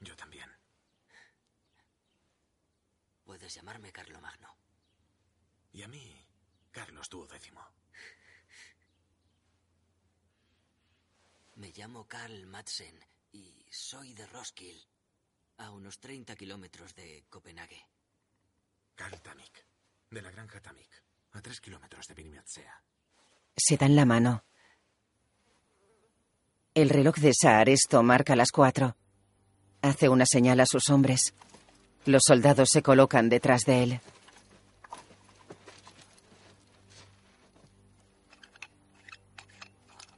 Yo 0.00 0.16
también. 0.16 0.50
Puedes 3.24 3.54
llamarme 3.54 3.92
Carlomagno. 3.92 4.48
Y 5.72 5.82
a 5.82 5.88
mí, 5.88 6.14
Carlos 7.04 7.08
duodécimo. 7.10 7.60
Me 11.56 11.70
llamo 11.72 12.06
Carl 12.06 12.46
Madsen 12.46 12.98
y 13.32 13.66
soy 13.70 14.14
de 14.14 14.26
Roskilde, 14.26 14.86
a 15.58 15.70
unos 15.70 15.98
30 15.98 16.34
kilómetros 16.36 16.94
de 16.94 17.24
Copenhague. 17.28 17.86
Carl 18.94 19.20
Tamik, 19.20 19.66
de 20.10 20.22
la 20.22 20.30
granja 20.30 20.60
Tamik, 20.60 21.02
a 21.32 21.42
tres 21.42 21.60
kilómetros 21.60 22.06
de 22.06 22.14
Vinimatsea. 22.14 22.82
Se 23.56 23.76
dan 23.76 23.96
la 23.96 24.04
mano. 24.04 24.44
El 26.74 26.88
reloj 26.88 27.16
de 27.16 27.32
Saaresto 27.34 28.02
marca 28.02 28.36
las 28.36 28.50
cuatro. 28.50 28.96
Hace 29.82 30.08
una 30.08 30.26
señal 30.26 30.60
a 30.60 30.66
sus 30.66 30.88
hombres. 30.90 31.34
Los 32.06 32.22
soldados 32.26 32.70
se 32.70 32.82
colocan 32.82 33.28
detrás 33.28 33.64
de 33.64 33.82
él. 33.82 34.00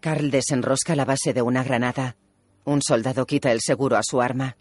Carl 0.06 0.30
desenrosca 0.30 0.94
la 0.94 1.04
base 1.04 1.34
de 1.34 1.42
una 1.42 1.64
granada. 1.64 2.14
Un 2.62 2.80
soldado 2.80 3.26
quita 3.26 3.50
el 3.50 3.60
seguro 3.60 3.96
a 3.96 4.04
su 4.04 4.22
arma. 4.22 4.56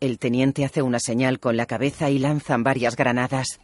El 0.00 0.18
teniente 0.18 0.64
hace 0.64 0.82
una 0.82 0.98
señal 0.98 1.38
con 1.38 1.56
la 1.56 1.66
cabeza 1.66 2.10
y 2.10 2.18
lanzan 2.18 2.64
varias 2.64 2.96
granadas. 2.96 3.60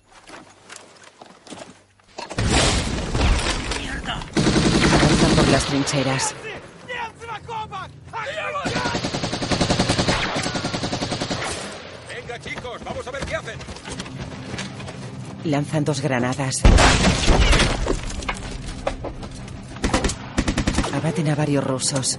Avanzan 4.92 5.34
por 5.34 5.48
las 5.48 5.64
trincheras. 5.64 6.36
Venga, 12.08 12.38
chicos, 12.38 12.84
vamos 12.84 13.08
a 13.08 13.10
ver 13.10 13.26
qué 13.26 13.34
hacen. 13.34 13.58
Lanzan 15.46 15.85
dos 15.85 16.00
granadas. 16.00 16.61
Abaten 20.92 21.28
a 21.28 21.37
varios 21.37 21.62
rusos. 21.62 22.18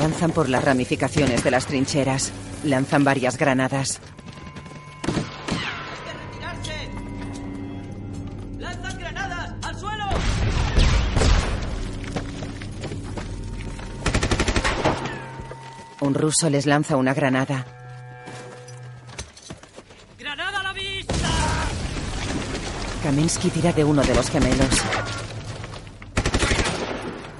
Avanzan 0.00 0.32
por 0.32 0.48
las 0.48 0.64
ramificaciones 0.64 1.44
de 1.44 1.52
las 1.52 1.66
trincheras. 1.66 2.32
Lanzan 2.64 3.04
varias 3.04 3.38
granadas. 3.38 4.00
Un 16.08 16.14
ruso 16.14 16.48
les 16.48 16.64
lanza 16.64 16.96
una 16.96 17.12
granada. 17.12 17.66
¡Granada 20.18 20.60
a 20.60 20.62
la 20.62 20.72
vista! 20.72 21.28
Kaminsky 23.02 23.50
tira 23.50 23.74
de 23.74 23.84
uno 23.84 24.02
de 24.02 24.14
los 24.14 24.30
gemelos. 24.30 24.82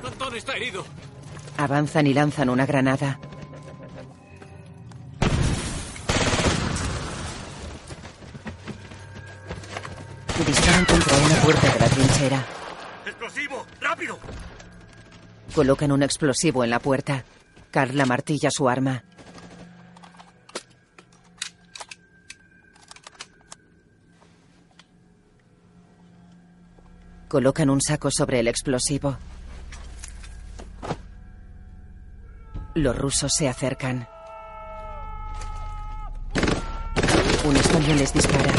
Antón 0.05 0.37
está 0.37 0.53
herido. 0.53 0.85
Avanzan 1.57 2.09
y 2.09 2.13
lanzan 2.13 2.51
una 2.51 2.67
granada. 2.67 3.19
Disparan 10.47 10.85
contra 10.85 11.17
una 11.17 11.35
puerta 11.37 11.73
de 11.73 11.81
la 11.81 11.87
trinchera. 11.87 12.47
¡Explosivo! 13.07 13.67
¡Rápido! 13.81 14.19
Colocan 15.55 15.91
un 15.91 16.03
explosivo 16.03 16.65
en 16.65 16.69
la 16.69 16.81
puerta. 16.81 17.25
Carla 17.71 18.07
martilla 18.07 18.51
su 18.51 18.69
arma. 18.69 19.05
Colocan 27.29 27.69
un 27.69 27.83
saco 27.83 28.11
sobre 28.11 28.41
el 28.41 28.49
explosivo. 28.49 29.19
Los 32.75 32.97
rusos 32.97 33.35
se 33.35 33.49
acercan. 33.49 34.09
Un 37.45 37.57
español 37.57 37.99
les 37.99 38.15
dispara. 38.15 38.53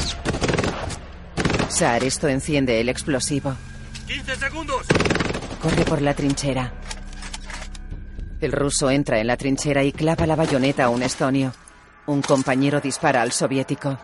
Saar 1.69 2.03
esto 2.03 2.27
enciende 2.27 2.79
el 2.79 2.89
explosivo. 2.89 3.55
¡15 4.07 4.35
segundos! 4.35 4.85
Corre 5.61 5.83
por 5.85 6.01
la 6.01 6.13
trinchera. 6.13 6.78
El 8.41 8.53
ruso 8.53 8.89
entra 8.89 9.19
en 9.19 9.27
la 9.27 9.35
trinchera 9.35 9.83
y 9.83 9.91
clava 9.91 10.25
la 10.25 10.37
bayoneta 10.37 10.85
a 10.85 10.89
un 10.89 11.03
estonio. 11.03 11.51
Un 12.05 12.21
compañero 12.21 12.79
dispara 12.79 13.21
al 13.21 13.33
soviético. 13.33 13.99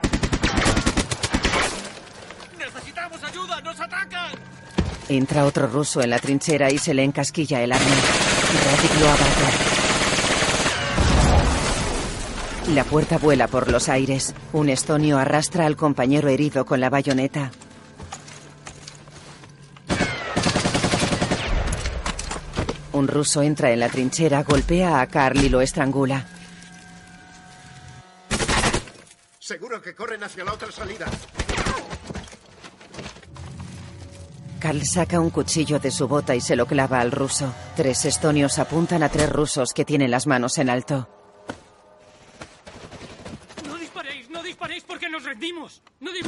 ¡Necesitamos 2.58 3.24
ayuda! 3.24 3.62
¡Nos 3.62 3.80
atacan! 3.80 4.32
Entra 5.08 5.46
otro 5.46 5.68
ruso 5.68 6.02
en 6.02 6.10
la 6.10 6.20
trinchera 6.20 6.70
y 6.70 6.78
se 6.78 6.94
le 6.94 7.04
encasquilla 7.04 7.64
el 7.64 7.72
arma. 7.72 7.86
Radic 8.66 9.00
lo 9.00 9.08
abate. 9.08 9.76
La 12.74 12.84
puerta 12.84 13.18
vuela 13.18 13.48
por 13.48 13.72
los 13.72 13.88
aires. 13.88 14.34
Un 14.52 14.68
estonio 14.68 15.18
arrastra 15.18 15.66
al 15.66 15.78
compañero 15.78 16.28
herido 16.28 16.66
con 16.66 16.82
la 16.82 16.90
bayoneta. 16.90 17.52
Un 22.96 23.10
ruso 23.10 23.42
entra 23.42 23.72
en 23.72 23.82
la 23.82 23.90
trinchera, 23.90 24.44
golpea 24.44 25.02
a 25.02 25.08
Carl 25.08 25.38
y 25.44 25.50
lo 25.50 25.60
estrangula. 25.60 26.26
Seguro 29.38 29.82
que 29.82 29.94
corren 29.94 30.24
hacia 30.24 30.46
la 30.46 30.54
otra 30.54 30.72
salida. 30.72 31.06
Carl 34.62 34.82
saca 34.86 35.20
un 35.20 35.30
cuchillo 35.30 35.78
de 35.80 35.92
su 35.92 36.08
bota 36.08 36.36
y 36.36 36.40
se 36.42 36.56
lo 36.56 36.66
clava 36.68 37.02
al 37.02 37.12
ruso. 37.12 37.54
Tres 37.76 38.06
estonios 38.06 38.60
apuntan 38.60 39.04
a 39.04 39.10
tres 39.10 39.30
rusos 39.30 39.74
que 39.74 39.84
tienen 39.84 40.10
las 40.10 40.26
manos 40.26 40.58
en 40.58 40.70
alto. 40.70 41.10
¡No 43.68 43.76
disparéis! 43.78 44.30
¡No 44.30 44.42
disparéis 44.42 44.84
porque 44.86 45.10
nos 45.10 45.24
rendimos! 45.26 45.82
¡No 46.00 46.14
di- 46.14 46.22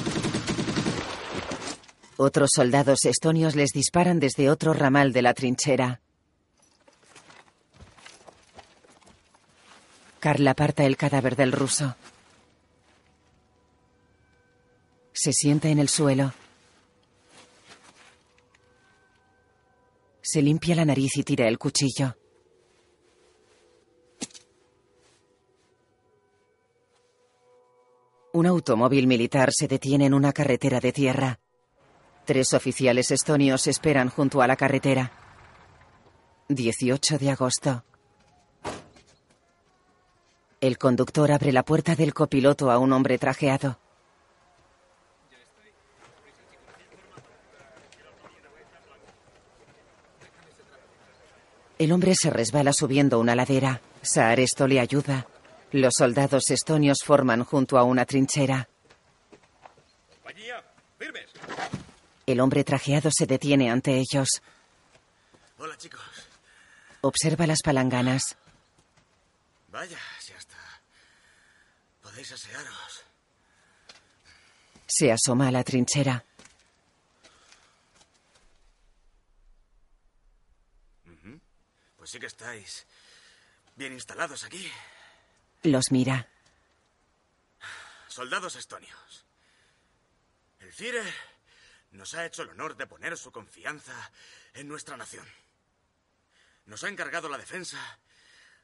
Otros 2.18 2.50
soldados 2.54 3.06
estonios 3.06 3.56
les 3.56 3.70
disparan 3.72 4.20
desde 4.20 4.50
otro 4.50 4.74
ramal 4.74 5.14
de 5.14 5.22
la 5.22 5.34
trinchera. 5.34 6.02
Carl 10.20 10.48
aparta 10.48 10.86
el 10.86 10.98
cadáver 10.98 11.36
del 11.36 11.52
ruso. 11.52 11.96
Se 15.14 15.34
sienta 15.34 15.70
en 15.70 15.80
el 15.80 15.90
suelo. 15.90 16.34
Se 20.22 20.42
limpia 20.42 20.76
la 20.76 20.86
nariz 20.86 21.16
y 21.18 21.24
tira 21.24 21.48
el 21.48 21.58
cuchillo. 21.58 22.16
Un 28.34 28.46
automóvil 28.46 29.08
militar 29.08 29.50
se 29.52 29.68
detiene 29.68 30.06
en 30.06 30.14
una 30.14 30.34
carretera 30.34 30.80
de 30.80 30.92
tierra. 30.92 31.40
Tres 32.26 32.54
oficiales 32.54 33.10
estonios 33.10 33.68
esperan 33.68 34.10
junto 34.10 34.42
a 34.42 34.48
la 34.48 34.56
carretera. 34.56 35.12
18 36.50 37.18
de 37.18 37.32
agosto. 37.32 37.84
El 40.60 40.80
conductor 40.80 41.32
abre 41.32 41.52
la 41.52 41.64
puerta 41.64 41.96
del 41.96 42.16
copiloto 42.16 42.72
a 42.72 42.80
un 42.80 42.92
hombre 42.92 43.20
trajeado. 43.20 43.78
El 51.78 51.92
hombre 51.92 52.16
se 52.16 52.32
resbala 52.32 52.74
subiendo 52.74 53.20
una 53.20 53.36
ladera. 53.36 53.82
Saaresto 54.02 54.68
le 54.68 54.80
ayuda. 54.80 55.28
Los 55.72 55.96
soldados 55.96 56.50
estonios 56.50 57.04
forman 57.06 57.44
junto 57.44 57.78
a 57.78 57.84
una 57.84 58.06
trinchera. 58.06 58.68
El 62.26 62.40
hombre 62.40 62.64
trajeado 62.64 63.10
se 63.16 63.28
detiene 63.28 63.70
ante 63.70 63.96
ellos. 64.00 64.42
Hola, 65.60 65.78
chicos. 65.78 66.02
Observa 67.02 67.46
las 67.46 67.62
palanganas. 67.62 68.38
Vaya. 69.70 69.98
Podéis 72.18 72.32
asearos. 72.32 73.06
Se 74.88 75.12
asoma 75.12 75.50
a 75.50 75.52
la 75.52 75.64
trinchera. 75.64 76.26
Pues 81.96 82.10
sí 82.10 82.20
que 82.20 82.26
estáis 82.26 82.88
bien 83.76 83.94
instalados 83.94 84.44
aquí. 84.46 84.68
Los 85.62 85.92
mira. 85.92 86.28
Soldados 88.08 88.56
estonios. 88.56 89.26
El 90.60 90.74
Führer 90.74 91.14
nos 91.92 92.16
ha 92.16 92.26
hecho 92.26 92.42
el 92.42 92.50
honor 92.50 92.76
de 92.78 92.88
poner 92.88 93.16
su 93.16 93.32
confianza 93.32 94.12
en 94.56 94.68
nuestra 94.68 94.98
nación. 94.98 95.28
Nos 96.66 96.84
ha 96.84 96.90
encargado 96.90 97.30
la 97.30 97.38
defensa 97.38 98.00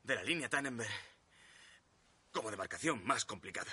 de 0.01 0.15
la 0.15 0.23
línea 0.23 0.49
Tannenberg 0.49 1.12
como 2.33 2.51
demarcación 2.51 3.05
más 3.05 3.23
complicada. 3.23 3.71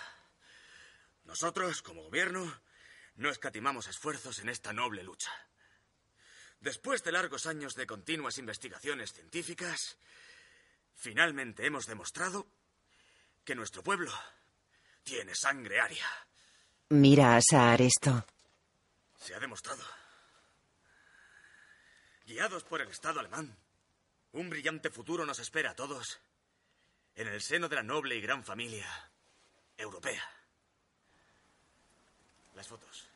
Nosotros, 1.25 1.83
como 1.83 2.05
gobierno, 2.05 2.61
no 3.17 3.31
escatimamos 3.31 3.89
esfuerzos 3.89 4.39
en 4.39 4.49
esta 4.49 4.73
noble 4.73 5.03
lucha. 5.03 5.33
Después 6.61 7.03
de 7.03 7.13
largos 7.13 7.47
años 7.47 7.75
de 7.75 7.87
continuas 7.87 8.39
investigaciones 8.39 9.13
científicas, 9.13 9.97
finalmente 10.95 11.67
hemos 11.67 11.87
demostrado 11.87 12.47
que 13.45 13.55
nuestro 13.55 13.83
pueblo 13.83 14.13
tiene 15.03 15.35
sangre 15.35 15.81
aria. 15.81 16.07
Mira 16.91 17.37
a 17.37 17.41
Saaresto. 17.41 18.27
Se 19.17 19.35
ha 19.35 19.41
demostrado. 19.41 19.83
Guiados 22.27 22.65
por 22.65 22.81
el 22.81 22.89
Estado 22.89 23.21
alemán, 23.21 23.57
un 24.33 24.51
brillante 24.51 24.91
futuro 24.91 25.25
nos 25.25 25.39
espera 25.39 25.71
a 25.71 25.75
todos 25.75 26.21
en 27.17 27.29
el 27.29 27.41
seno 27.41 27.69
de 27.69 27.77
la 27.77 27.83
noble 27.83 28.17
y 28.17 28.21
gran 28.21 28.45
familia 28.45 28.87
europea. 29.77 30.23
Las 32.55 32.69
fotos. 32.69 33.09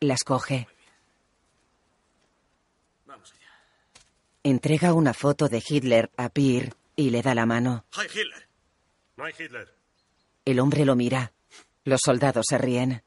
Las 0.00 0.24
coge. 0.24 0.66
Vamos 3.06 3.32
allá. 3.32 3.50
Entrega 4.42 4.94
una 4.94 5.12
foto 5.14 5.48
de 5.48 5.62
Hitler 5.66 6.10
a 6.16 6.28
Peer 6.30 6.74
y 6.96 7.10
le 7.10 7.22
da 7.22 7.34
la 7.34 7.46
mano. 7.46 7.84
¡Hi, 7.96 8.06
Hitler! 8.06 8.48
No 9.16 9.24
hay 9.24 9.34
Hitler. 9.38 9.74
El 10.44 10.60
hombre 10.60 10.84
lo 10.84 10.96
mira. 10.96 11.32
Los 11.84 12.00
soldados 12.04 12.46
se 12.48 12.58
ríen. 12.58 13.02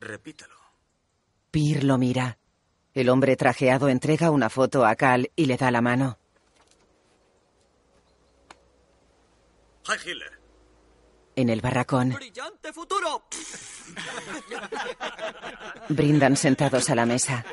Repítalo. 0.00 0.54
Peer 1.50 1.84
lo 1.84 1.98
mira. 1.98 2.38
El 2.98 3.10
hombre 3.10 3.36
trajeado 3.36 3.88
entrega 3.88 4.32
una 4.32 4.50
foto 4.50 4.84
a 4.84 4.96
Cal 4.96 5.30
y 5.36 5.44
le 5.46 5.56
da 5.56 5.70
la 5.70 5.80
mano. 5.80 6.18
En 11.36 11.48
el 11.48 11.60
barracón, 11.60 12.08
¡Brillante 12.08 12.72
futuro! 12.72 13.22
brindan 15.90 16.36
sentados 16.36 16.90
a 16.90 16.96
la 16.96 17.06
mesa. 17.06 17.46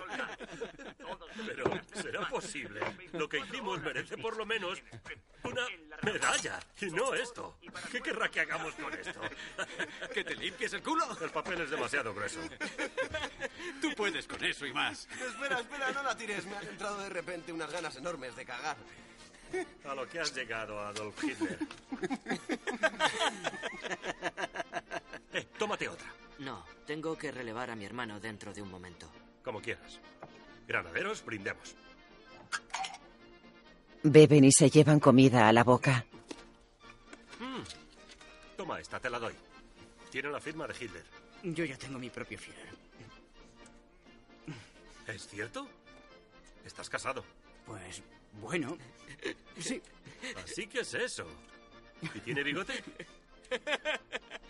Pero, 1.47 1.63
¿será 1.93 2.27
posible? 2.27 2.81
Lo 3.13 3.27
que 3.27 3.39
hicimos 3.39 3.81
merece 3.81 4.17
por 4.17 4.37
lo 4.37 4.45
menos 4.45 4.81
una 5.43 5.65
medalla. 6.01 6.59
Y 6.81 6.85
no 6.87 7.13
esto. 7.13 7.57
¿Qué 7.91 8.01
querrá 8.01 8.29
que 8.29 8.41
hagamos 8.41 8.73
con 8.75 8.93
esto? 8.93 9.21
¿Que 10.13 10.23
te 10.23 10.35
limpies 10.35 10.73
el 10.73 10.81
culo? 10.81 11.05
El 11.21 11.29
papel 11.29 11.61
es 11.61 11.69
demasiado 11.69 12.13
grueso. 12.13 12.39
Tú 13.81 13.93
puedes 13.95 14.27
con 14.27 14.43
eso 14.43 14.65
y 14.65 14.73
más. 14.73 15.07
Espera, 15.07 15.59
espera, 15.59 15.91
no 15.91 16.03
la 16.03 16.15
tires. 16.15 16.45
Me 16.45 16.57
han 16.57 16.67
entrado 16.67 16.99
de 16.99 17.09
repente 17.09 17.51
unas 17.51 17.71
ganas 17.71 17.95
enormes 17.95 18.35
de 18.35 18.45
cagar. 18.45 18.77
A 19.85 19.95
lo 19.95 20.07
que 20.07 20.19
has 20.19 20.33
llegado, 20.35 20.79
Adolf 20.79 21.23
Hitler. 21.23 21.59
Eh, 25.33 25.47
tómate 25.57 25.87
otra. 25.87 26.07
No, 26.39 26.65
tengo 26.85 27.17
que 27.17 27.31
relevar 27.31 27.69
a 27.69 27.75
mi 27.75 27.85
hermano 27.85 28.19
dentro 28.19 28.53
de 28.53 28.61
un 28.61 28.69
momento. 28.69 29.09
Como 29.43 29.61
quieras. 29.61 29.99
Granaderos, 30.67 31.23
brindemos. 31.23 31.75
Beben 34.03 34.43
y 34.43 34.51
se 34.51 34.69
llevan 34.69 34.99
comida 34.99 35.47
a 35.47 35.53
la 35.53 35.63
boca. 35.63 36.05
Toma 38.57 38.79
esta, 38.79 38.99
te 38.99 39.09
la 39.09 39.19
doy. 39.19 39.33
Tiene 40.11 40.29
la 40.29 40.39
firma 40.39 40.67
de 40.67 40.73
Hitler. 40.73 41.03
Yo 41.43 41.65
ya 41.65 41.77
tengo 41.77 41.99
mi 41.99 42.09
propio 42.09 42.37
Führer. 42.37 42.69
¿Es 45.07 45.27
cierto? 45.27 45.67
Estás 46.65 46.89
casado. 46.89 47.23
Pues, 47.65 48.01
bueno. 48.41 48.77
Sí. 49.59 49.81
Así 50.43 50.67
que 50.67 50.79
es 50.79 50.93
eso. 50.93 51.27
¿Y 52.01 52.19
tiene 52.19 52.43
bigote? 52.43 52.83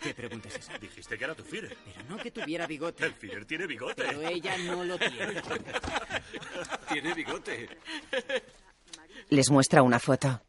¿Qué 0.00 0.14
pregunta 0.14 0.48
es 0.48 0.56
esa? 0.56 0.78
Dijiste 0.78 1.18
que 1.18 1.24
era 1.24 1.34
tu 1.34 1.42
Führer. 1.42 1.76
Pero 1.84 2.02
no 2.08 2.16
que 2.18 2.30
tuviera 2.30 2.66
bigote. 2.66 3.04
El 3.06 3.14
Führer 3.14 3.44
tiene 3.44 3.66
bigote. 3.66 4.04
Pero 4.04 4.20
ella 4.22 4.56
no 4.58 4.84
lo 4.84 4.98
tiene. 4.98 5.42
Tiene 6.88 7.14
bigote. 7.14 7.78
Les 9.30 9.50
muestra 9.50 9.82
una 9.82 9.98
foto. 9.98 10.40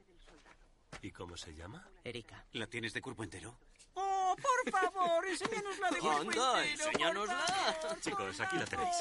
¿Y 1.01 1.11
cómo 1.11 1.35
se 1.37 1.53
llama? 1.55 1.87
Erika. 2.03 2.45
¿La 2.53 2.67
tienes 2.67 2.93
de 2.93 3.01
cuerpo 3.01 3.23
entero? 3.23 3.57
¡Oh, 3.95 4.35
por 4.35 4.71
favor! 4.71 5.25
¡Enséñanosla 5.27 5.89
de 5.89 5.99
cuerpo 5.99 6.21
Anda, 6.21 6.65
entero, 6.65 6.89
enséñanosla. 6.89 7.39
favor! 7.47 7.99
Chicos, 8.01 8.39
aquí 8.41 8.57
la 8.57 8.65
tenéis. 8.65 8.95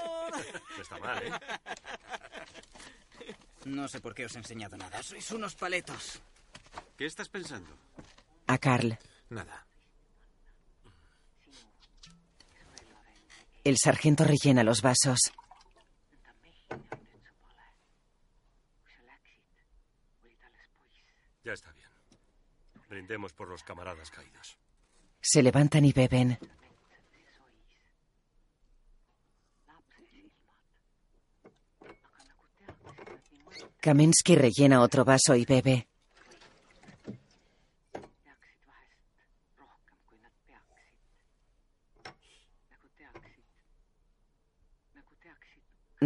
No 0.76 0.82
está 0.82 0.98
mal, 0.98 1.22
¿eh? 1.22 1.32
No 3.64 3.88
sé 3.88 4.00
por 4.00 4.14
qué 4.14 4.24
os 4.24 4.34
he 4.36 4.38
enseñado 4.38 4.76
nada. 4.76 5.02
Sois 5.02 5.30
unos 5.32 5.54
paletos. 5.56 6.22
¿Qué 6.96 7.06
estás 7.06 7.28
pensando? 7.28 7.70
A 8.46 8.58
Carl. 8.58 8.96
Nada. 9.30 9.66
El 13.64 13.76
sargento 13.78 14.24
rellena 14.24 14.62
los 14.62 14.80
vasos. 14.80 15.18
Ya 21.44 21.52
está 21.52 21.72
bien. 21.72 21.88
Brindemos 22.88 23.32
por 23.32 23.48
los 23.48 23.62
camaradas 23.62 24.10
caídos. 24.10 24.58
Se 25.20 25.42
levantan 25.42 25.84
y 25.84 25.92
beben. 25.92 26.38
Kamensky 33.80 34.34
rellena 34.34 34.80
otro 34.80 35.04
vaso 35.04 35.34
y 35.36 35.44
bebe. 35.44 35.88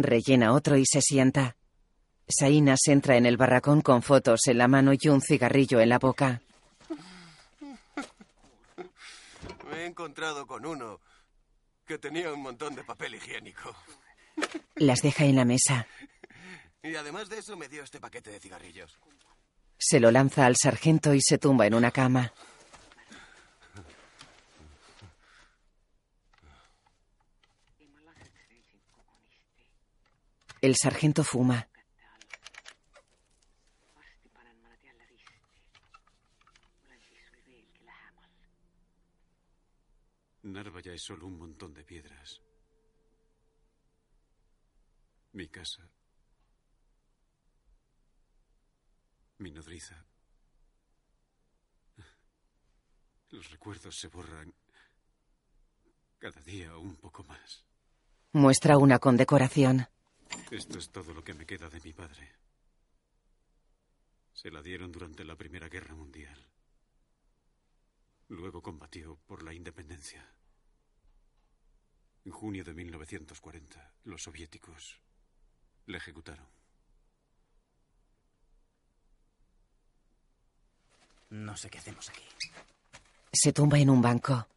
Rellena 0.03 0.53
otro 0.53 0.77
y 0.77 0.85
se 0.85 1.01
sienta. 1.01 1.55
Sainas 2.27 2.87
entra 2.87 3.17
en 3.17 3.25
el 3.25 3.37
barracón 3.37 3.81
con 3.81 4.01
fotos 4.01 4.47
en 4.47 4.57
la 4.57 4.67
mano 4.67 4.91
y 4.93 5.07
un 5.09 5.21
cigarrillo 5.21 5.79
en 5.79 5.89
la 5.89 5.99
boca. 5.99 6.41
Me 9.69 9.83
he 9.83 9.85
encontrado 9.85 10.47
con 10.47 10.65
uno 10.65 10.99
que 11.85 11.97
tenía 11.97 12.31
un 12.31 12.41
montón 12.41 12.75
de 12.75 12.83
papel 12.83 13.15
higiénico. 13.15 13.75
Las 14.75 15.01
deja 15.01 15.25
en 15.25 15.35
la 15.35 15.45
mesa. 15.45 15.87
Y 16.83 16.95
además 16.95 17.29
de 17.29 17.39
eso 17.39 17.55
me 17.57 17.67
dio 17.67 17.83
este 17.83 17.99
paquete 17.99 18.31
de 18.31 18.39
cigarrillos. 18.39 18.97
Se 19.77 19.99
lo 19.99 20.11
lanza 20.11 20.45
al 20.45 20.55
sargento 20.55 21.13
y 21.13 21.21
se 21.21 21.37
tumba 21.37 21.67
en 21.67 21.73
una 21.73 21.91
cama. 21.91 22.33
El 30.61 30.75
sargento 30.75 31.23
fuma. 31.23 31.67
Narva 40.43 40.81
ya 40.81 40.91
es 40.93 41.01
solo 41.01 41.25
un 41.25 41.39
montón 41.39 41.73
de 41.73 41.83
piedras. 41.83 42.41
Mi 45.33 45.47
casa. 45.47 45.89
Mi 49.39 49.49
nodriza. 49.49 50.05
Los 53.31 53.49
recuerdos 53.49 53.95
se 53.97 54.09
borran 54.09 54.53
cada 56.19 56.39
día 56.41 56.77
un 56.77 56.97
poco 56.97 57.23
más. 57.23 57.65
Muestra 58.33 58.77
una 58.77 58.99
condecoración. 58.99 59.87
Esto 60.51 60.77
es 60.77 60.91
todo 60.91 61.13
lo 61.13 61.23
que 61.23 61.33
me 61.33 61.45
queda 61.45 61.69
de 61.69 61.79
mi 61.81 61.93
padre. 61.93 62.29
Se 64.33 64.51
la 64.51 64.61
dieron 64.61 64.91
durante 64.91 65.23
la 65.23 65.35
Primera 65.35 65.69
Guerra 65.69 65.95
Mundial. 65.95 66.37
Luego 68.27 68.61
combatió 68.61 69.17
por 69.27 69.43
la 69.43 69.53
independencia. 69.53 70.25
En 72.25 72.31
junio 72.31 72.63
de 72.63 72.73
1940, 72.73 73.93
los 74.05 74.21
soviéticos 74.23 74.99
le 75.85 75.97
ejecutaron. 75.97 76.47
No 81.29 81.55
sé 81.55 81.69
qué 81.69 81.77
hacemos 81.77 82.09
aquí. 82.09 82.23
Se 83.31 83.53
tumba 83.53 83.79
en 83.79 83.89
un 83.89 84.01
banco. 84.01 84.47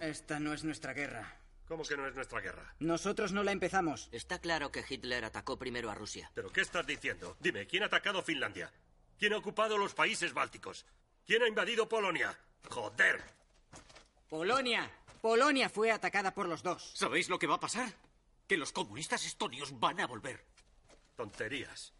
Esta 0.00 0.38
no 0.38 0.52
es 0.52 0.64
nuestra 0.64 0.92
guerra. 0.92 1.39
¿Cómo 1.70 1.84
que 1.84 1.96
no 1.96 2.04
es 2.04 2.16
nuestra 2.16 2.40
guerra? 2.40 2.74
Nosotros 2.80 3.30
no 3.30 3.44
la 3.44 3.52
empezamos. 3.52 4.08
Está 4.10 4.40
claro 4.40 4.72
que 4.72 4.84
Hitler 4.88 5.24
atacó 5.24 5.56
primero 5.56 5.88
a 5.88 5.94
Rusia. 5.94 6.28
¿Pero 6.34 6.50
qué 6.50 6.62
estás 6.62 6.84
diciendo? 6.84 7.36
Dime, 7.38 7.68
¿quién 7.68 7.84
ha 7.84 7.86
atacado 7.86 8.24
Finlandia? 8.24 8.72
¿Quién 9.20 9.34
ha 9.34 9.36
ocupado 9.36 9.78
los 9.78 9.94
países 9.94 10.34
bálticos? 10.34 10.84
¿Quién 11.24 11.44
ha 11.44 11.46
invadido 11.46 11.88
Polonia? 11.88 12.36
¡Joder! 12.68 13.22
Polonia. 14.28 14.90
Polonia 15.22 15.68
fue 15.68 15.92
atacada 15.92 16.34
por 16.34 16.48
los 16.48 16.64
dos. 16.64 16.90
¿Sabéis 16.96 17.28
lo 17.28 17.38
que 17.38 17.46
va 17.46 17.54
a 17.54 17.60
pasar? 17.60 17.94
Que 18.48 18.56
los 18.56 18.72
comunistas 18.72 19.24
estonios 19.24 19.78
van 19.78 20.00
a 20.00 20.08
volver. 20.08 20.44
Tonterías. 21.14 21.94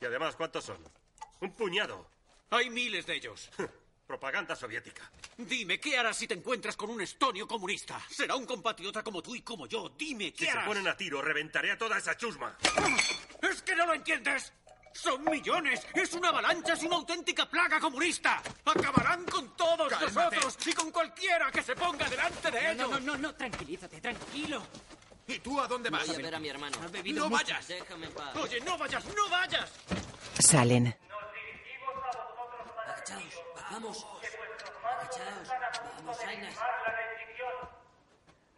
Y 0.00 0.06
además, 0.06 0.34
¿cuántos 0.34 0.64
son? 0.64 0.82
Un 1.42 1.52
puñado. 1.52 2.10
Hay 2.50 2.70
miles 2.70 3.06
de 3.06 3.14
ellos. 3.14 3.50
Propaganda 4.06 4.54
soviética. 4.54 5.02
Dime, 5.36 5.80
¿qué 5.80 5.98
harás 5.98 6.16
si 6.16 6.28
te 6.28 6.34
encuentras 6.34 6.76
con 6.76 6.90
un 6.90 7.00
estonio 7.00 7.46
comunista? 7.48 8.00
Será 8.08 8.36
un 8.36 8.46
compatriota 8.46 9.02
como 9.02 9.20
tú 9.20 9.34
y 9.34 9.42
como 9.42 9.66
yo. 9.66 9.88
Dime, 9.98 10.32
¿qué 10.32 10.38
Si 10.38 10.44
se 10.44 10.50
harás? 10.52 10.66
ponen 10.68 10.86
a 10.86 10.96
tiro, 10.96 11.20
reventaré 11.20 11.72
a 11.72 11.78
toda 11.78 11.98
esa 11.98 12.16
chusma. 12.16 12.56
¡Es 13.42 13.62
que 13.62 13.74
no 13.74 13.84
lo 13.86 13.94
entiendes! 13.94 14.52
¡Son 14.92 15.24
millones! 15.24 15.86
¡Es 15.92 16.14
una 16.14 16.28
avalancha! 16.28 16.74
¡Es 16.74 16.82
una 16.84 16.96
auténtica 16.96 17.50
plaga 17.50 17.80
comunista! 17.80 18.40
¡Acabarán 18.64 19.24
con 19.24 19.54
todos 19.56 19.88
Cálmate. 19.92 20.36
nosotros 20.36 20.66
y 20.66 20.72
con 20.72 20.90
cualquiera 20.92 21.50
que 21.50 21.62
se 21.62 21.74
ponga 21.74 22.08
delante 22.08 22.50
de 22.50 22.62
No, 22.62 22.86
ellos! 22.86 22.90
no, 22.90 23.00
no, 23.00 23.16
no, 23.18 23.34
tranquilízate, 23.34 24.00
tranquilo. 24.00 24.62
¿Y 25.26 25.40
tú 25.40 25.60
a 25.60 25.66
dónde 25.66 25.90
vas? 25.90 26.06
Voy 26.06 26.14
a 26.16 26.18
ver 26.20 26.34
a 26.36 26.38
mi 26.38 26.48
hermano. 26.48 26.78
¡No 26.80 27.24
mucho. 27.24 27.28
vayas! 27.30 27.66
Déjame 27.66 28.06
en 28.06 28.12
paz. 28.12 28.36
¡Oye, 28.36 28.60
no 28.60 28.78
vayas, 28.78 29.04
no 29.16 29.28
vayas! 29.28 29.68
Salen. 30.38 30.96
Agachaos, 33.06 33.38
vamos. 33.70 33.98
Agachaos, 34.82 35.48
vamos, 35.96 36.16
Sainas. 36.16 36.56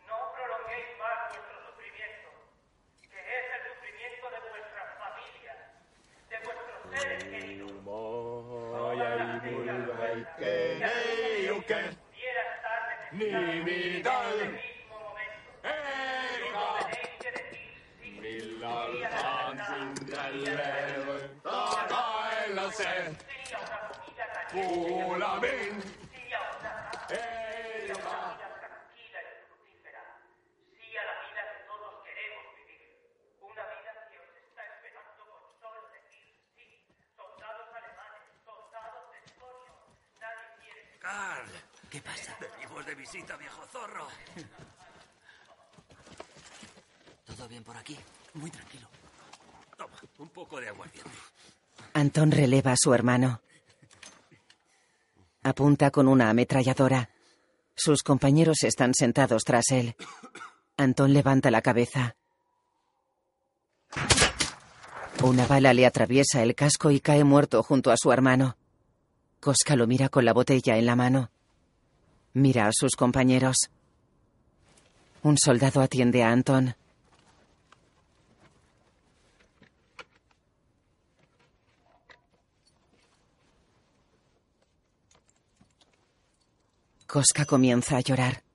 No 0.08 0.16
prolonguéis 0.32 0.88
más 0.98 1.18
vuestro 1.28 1.56
sufrimiento, 1.68 2.28
que 3.10 3.20
es 3.20 3.44
el 3.56 3.62
sufrimiento 3.68 4.24
de 4.32 4.38
vuestras 4.48 4.88
familias, 5.04 5.58
de 6.30 6.36
vuestros 6.38 6.80
seres 6.98 7.24
queridos. 7.24 7.72
Pudiera 12.08 12.42
estar 12.56 12.80
necesitado 13.12 14.28
en 24.52 24.58
este 24.58 24.74
mismo 24.78 25.08
momento. 25.08 25.26
No 25.26 25.40
tenéis 25.40 25.70
que 25.70 25.78
decir 25.78 26.08
sí. 26.08 26.18
Sería 26.18 26.28
Sí 26.28 26.28
a 26.28 26.28
una 26.28 26.28
comida 26.28 26.28
caliente. 26.28 26.28
Sí 26.28 26.32
a 26.32 26.40
una 26.40 26.70
casa. 26.72 27.78
Sí 27.78 27.88
a 27.88 27.96
una 27.96 28.12
vida 28.28 28.48
tranquila 28.58 29.18
y 29.18 29.30
fructífera. 29.48 30.02
Sí 30.78 30.88
a 30.96 31.04
la 31.08 31.14
vida 31.24 31.42
que 31.52 31.60
todos 31.68 31.92
queremos 32.04 32.44
vivir. 32.58 32.80
Una 33.40 33.64
vida 33.74 33.92
que 34.10 34.16
os 34.18 34.30
está 34.44 34.62
esperando 34.72 35.22
con 35.28 35.42
solo 35.60 35.80
decir 35.92 36.26
sí. 36.56 36.66
Soldados 37.16 37.68
alemanes, 37.74 38.24
soldados 38.44 39.04
de 39.12 39.18
estonio. 39.24 39.72
Nadie 40.20 40.46
quiere 40.60 40.80
Carl, 40.98 41.50
¿Qué 41.90 42.00
pasa? 42.02 42.36
venimos 42.40 42.86
de 42.86 42.94
visita, 42.94 43.36
viejo 43.36 43.62
zorro. 43.72 44.06
¿Todo 47.26 47.48
bien 47.48 47.62
por 47.64 47.76
aquí? 47.76 47.96
Muy 48.34 48.50
tranquilo. 48.50 48.88
Toma, 49.76 49.96
un 50.18 50.28
poco 50.30 50.60
de 50.60 50.68
aguardiente. 50.68 51.10
Antón 51.94 52.30
releva 52.32 52.72
a 52.72 52.76
su 52.76 52.92
hermano. 52.92 53.40
Apunta 55.48 55.90
con 55.90 56.08
una 56.08 56.28
ametralladora. 56.28 57.08
Sus 57.74 58.02
compañeros 58.02 58.64
están 58.64 58.92
sentados 58.92 59.44
tras 59.44 59.70
él. 59.70 59.96
Antón 60.76 61.14
levanta 61.14 61.50
la 61.50 61.62
cabeza. 61.62 62.16
Una 65.22 65.46
bala 65.46 65.72
le 65.72 65.86
atraviesa 65.86 66.42
el 66.42 66.54
casco 66.54 66.90
y 66.90 67.00
cae 67.00 67.24
muerto 67.24 67.62
junto 67.62 67.90
a 67.90 67.96
su 67.96 68.12
hermano. 68.12 68.58
Koska 69.40 69.74
lo 69.74 69.86
mira 69.86 70.10
con 70.10 70.26
la 70.26 70.34
botella 70.34 70.76
en 70.76 70.84
la 70.84 70.96
mano. 70.96 71.30
Mira 72.34 72.66
a 72.66 72.72
sus 72.74 72.94
compañeros. 72.94 73.70
Un 75.22 75.38
soldado 75.38 75.80
atiende 75.80 76.24
a 76.24 76.30
Antón. 76.30 76.74
Koska 87.10 87.46
comienza 87.46 87.96
a 87.96 88.00
llorar. 88.00 88.47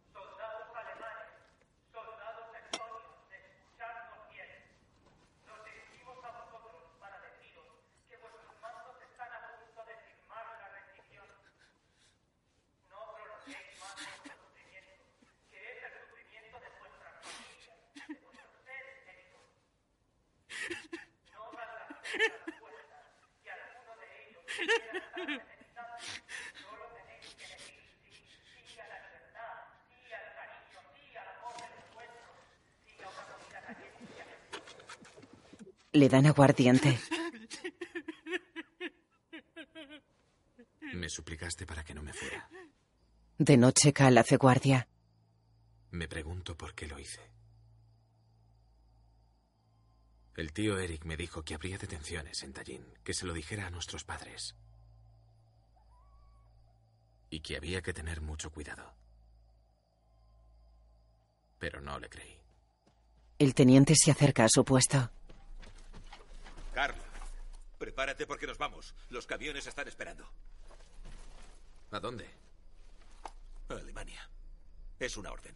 Le 36.04 36.10
dan 36.10 36.26
aguardiente. 36.26 37.00
Me 40.96 41.08
suplicaste 41.08 41.66
para 41.66 41.86
que 41.86 41.94
no 41.94 42.04
me 42.04 42.12
fuera. 42.12 42.50
De 43.38 43.56
noche 43.56 43.94
Cal 43.94 44.18
hace 44.18 44.36
guardia. 44.36 44.90
Me 45.92 46.10
pregunto 46.10 46.58
por 46.58 46.76
qué 46.76 46.88
lo 46.88 47.00
hice. 47.00 47.22
El 50.36 50.52
tío 50.52 50.78
Eric 50.78 51.06
me 51.06 51.16
dijo 51.16 51.44
que 51.44 51.56
habría 51.56 51.78
detenciones 51.78 52.44
en 52.44 52.52
Tallinn, 52.52 52.86
que 53.06 53.14
se 53.14 53.26
lo 53.26 53.32
dijera 53.32 53.68
a 53.68 53.70
nuestros 53.70 54.04
padres. 54.04 54.58
Y 57.30 57.40
que 57.40 57.56
había 57.56 57.82
que 57.82 57.94
tener 57.94 58.20
mucho 58.20 58.52
cuidado. 58.52 58.94
Pero 61.60 61.80
no 61.80 61.98
le 61.98 62.10
creí. 62.10 62.42
El 63.40 63.54
teniente 63.54 63.96
se 63.96 64.12
acerca 64.12 64.44
a 64.44 64.50
su 64.50 64.66
puesto. 64.66 65.10
Carl, 66.74 66.96
prepárate 67.78 68.26
porque 68.26 68.48
nos 68.48 68.58
vamos. 68.58 68.94
Los 69.10 69.28
camiones 69.28 69.66
están 69.68 69.88
esperando. 69.88 70.28
¿A 71.92 72.00
dónde? 72.00 72.28
A 73.70 73.74
Alemania. 73.74 74.28
Es 75.00 75.18
una 75.18 75.32
orden. 75.32 75.56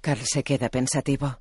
Carl 0.00 0.20
se 0.24 0.42
queda 0.42 0.68
pensativo. 0.68 1.38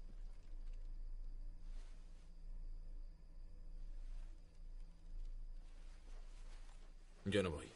Yo 7.25 7.43
no 7.43 7.51
voy. 7.51 7.71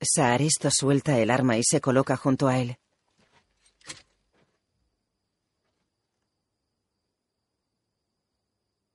Saaristo 0.00 0.70
suelta 0.70 1.18
el 1.18 1.30
arma 1.30 1.56
y 1.56 1.62
se 1.62 1.80
coloca 1.80 2.16
junto 2.16 2.48
a 2.48 2.58
él. 2.58 2.76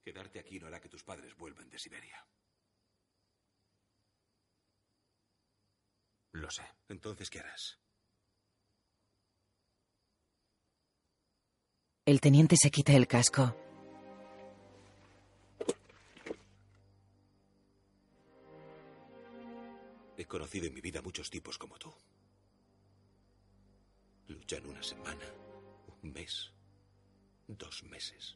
Quedarte 0.03 0.39
aquí 0.39 0.59
no 0.59 0.67
hará 0.67 0.81
que 0.81 0.89
tus 0.89 1.03
padres 1.03 1.37
vuelvan 1.37 1.66
de 1.77 1.81
Siberia. 1.81 2.27
Lo 6.31 6.49
sé. 6.49 6.63
Entonces, 6.89 7.29
¿qué 7.29 7.39
harás? 7.39 7.79
El 12.05 12.19
teniente 12.19 12.55
se 12.57 12.71
quita 12.71 12.93
el 12.93 13.07
casco. 13.07 13.55
He 20.17 20.25
conocido 20.25 20.65
en 20.65 20.73
mi 20.73 20.81
vida 20.81 21.01
muchos 21.03 21.29
tipos 21.29 21.59
como 21.59 21.77
tú. 21.77 21.93
Luchan 24.29 24.65
una 24.65 24.81
semana, 24.81 25.25
un 26.01 26.11
mes, 26.11 26.51
dos 27.47 27.83
meses. 27.83 28.35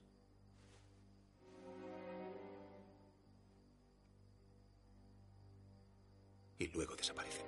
Y 6.62 6.68
luego 6.68 6.96
desaparecen. 6.96 7.44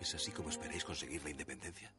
¿Es 0.00 0.14
así 0.14 0.32
como 0.32 0.48
esperáis 0.50 0.84
conseguir 0.84 1.22
la 1.22 1.30
independencia? 1.30 1.92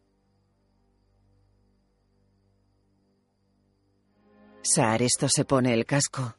Saaristo 4.61 5.27
se 5.29 5.45
pone 5.45 5.73
el 5.73 5.85
casco. 5.85 6.35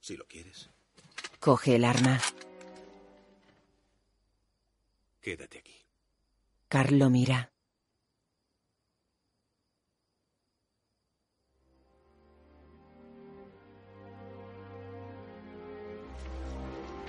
Si 0.00 0.16
lo 0.16 0.26
quieres, 0.26 0.68
Coge 1.40 1.76
el 1.76 1.84
arma. 1.84 2.20
quédate 5.20 5.58
aquí. 5.58 5.74
Carl 6.68 6.98
lo 6.98 7.08
mira. 7.10 7.51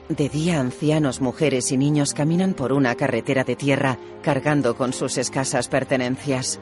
De 0.10 0.28
día, 0.28 0.60
ancianos, 0.60 1.22
mujeres 1.22 1.72
y 1.72 1.78
niños 1.78 2.14
caminan 2.14 2.54
por 2.54 2.74
una 2.74 2.94
carretera 2.96 3.46
de 3.46 3.56
tierra 3.56 3.98
cargando 4.22 4.76
con 4.76 4.92
sus 4.92 5.18
escasas 5.18 5.70
pertenencias. 5.70 6.60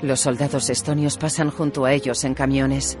Los 0.00 0.20
soldados 0.20 0.70
estonios 0.70 1.16
pasan 1.16 1.50
junto 1.50 1.86
a 1.86 1.92
ellos 1.92 2.22
en 2.24 2.34
camiones. 2.34 2.98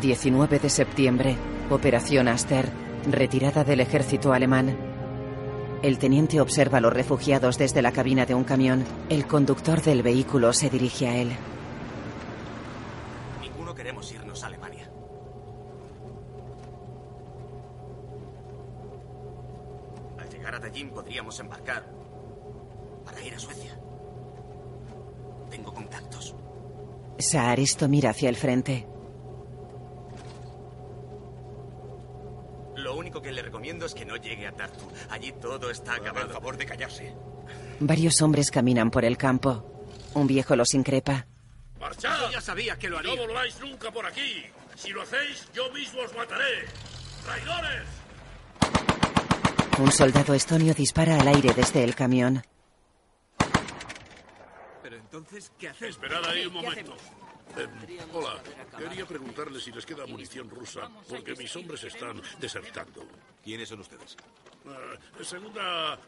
19 0.00 0.58
de 0.58 0.70
septiembre, 0.70 1.36
Operación 1.68 2.28
Aster, 2.28 2.68
retirada 3.10 3.64
del 3.64 3.80
ejército 3.80 4.32
alemán. 4.32 4.91
El 5.82 5.98
teniente 5.98 6.40
observa 6.40 6.78
a 6.78 6.80
los 6.80 6.92
refugiados 6.92 7.58
desde 7.58 7.82
la 7.82 7.90
cabina 7.90 8.24
de 8.24 8.36
un 8.36 8.44
camión. 8.44 8.84
El 9.08 9.26
conductor 9.26 9.82
del 9.82 10.02
vehículo 10.04 10.52
se 10.52 10.70
dirige 10.70 11.08
a 11.08 11.16
él. 11.16 11.32
Ninguno 13.40 13.74
queremos 13.74 14.12
irnos 14.12 14.44
a 14.44 14.46
Alemania. 14.46 14.88
Al 20.20 20.28
llegar 20.30 20.54
a 20.54 20.60
Tallinn 20.60 20.90
podríamos 20.90 21.40
embarcar 21.40 21.84
para 23.04 23.20
ir 23.20 23.34
a 23.34 23.38
Suecia. 23.40 23.76
Tengo 25.50 25.74
contactos. 25.74 26.36
Saaristo 27.18 27.88
mira 27.88 28.10
hacia 28.10 28.28
el 28.28 28.36
frente. 28.36 28.86
Lo 32.82 32.96
único 32.96 33.22
que 33.22 33.30
le 33.30 33.42
recomiendo 33.42 33.86
es 33.86 33.94
que 33.94 34.04
no 34.04 34.16
llegue 34.16 34.46
a 34.46 34.52
Tartu. 34.52 34.84
Allí 35.10 35.32
todo 35.32 35.70
está 35.70 35.94
acabado. 35.94 36.26
Por 36.26 36.34
favor 36.34 36.56
de 36.56 36.66
callarse. 36.66 37.14
Varios 37.84 38.22
hombres 38.22 38.52
caminan 38.52 38.92
por 38.92 39.04
el 39.04 39.16
campo. 39.16 39.84
Un 40.14 40.28
viejo 40.28 40.54
los 40.54 40.72
increpa. 40.72 41.26
¡Marchad! 41.80 42.16
Yo 42.20 42.30
ya 42.30 42.40
sabía 42.40 42.78
que 42.78 42.88
lo 42.88 42.98
haría. 42.98 43.16
No 43.16 43.22
volváis 43.22 43.58
nunca 43.58 43.90
por 43.90 44.06
aquí. 44.06 44.44
Si 44.76 44.90
lo 44.90 45.02
hacéis, 45.02 45.48
yo 45.52 45.68
mismo 45.72 46.00
os 46.02 46.14
mataré. 46.14 46.66
¡Traidores! 47.24 47.82
Un 49.80 49.90
soldado 49.90 50.32
estonio 50.32 50.74
dispara 50.74 51.20
al 51.20 51.26
aire 51.26 51.52
desde 51.54 51.82
el 51.82 51.96
camión. 51.96 52.44
Pero 54.80 54.96
entonces, 54.96 55.50
¿qué 55.58 55.70
hacemos? 55.70 55.96
Esperad 55.96 56.24
ahí 56.26 56.46
un 56.46 56.52
¿Qué 56.52 56.62
momento. 56.62 56.94
Eh, 57.58 57.98
hola, 58.12 58.40
quería 58.78 59.04
preguntarle 59.06 59.60
si 59.60 59.72
les 59.72 59.84
queda 59.84 60.06
munición 60.06 60.48
rusa, 60.48 60.88
porque 61.08 61.34
mis 61.34 61.54
hombres 61.56 61.82
están 61.82 62.22
desertando. 62.38 63.04
¿Quiénes 63.42 63.68
son 63.68 63.80
ustedes? 63.80 64.16
Eh, 64.66 65.24
segunda 65.24 65.98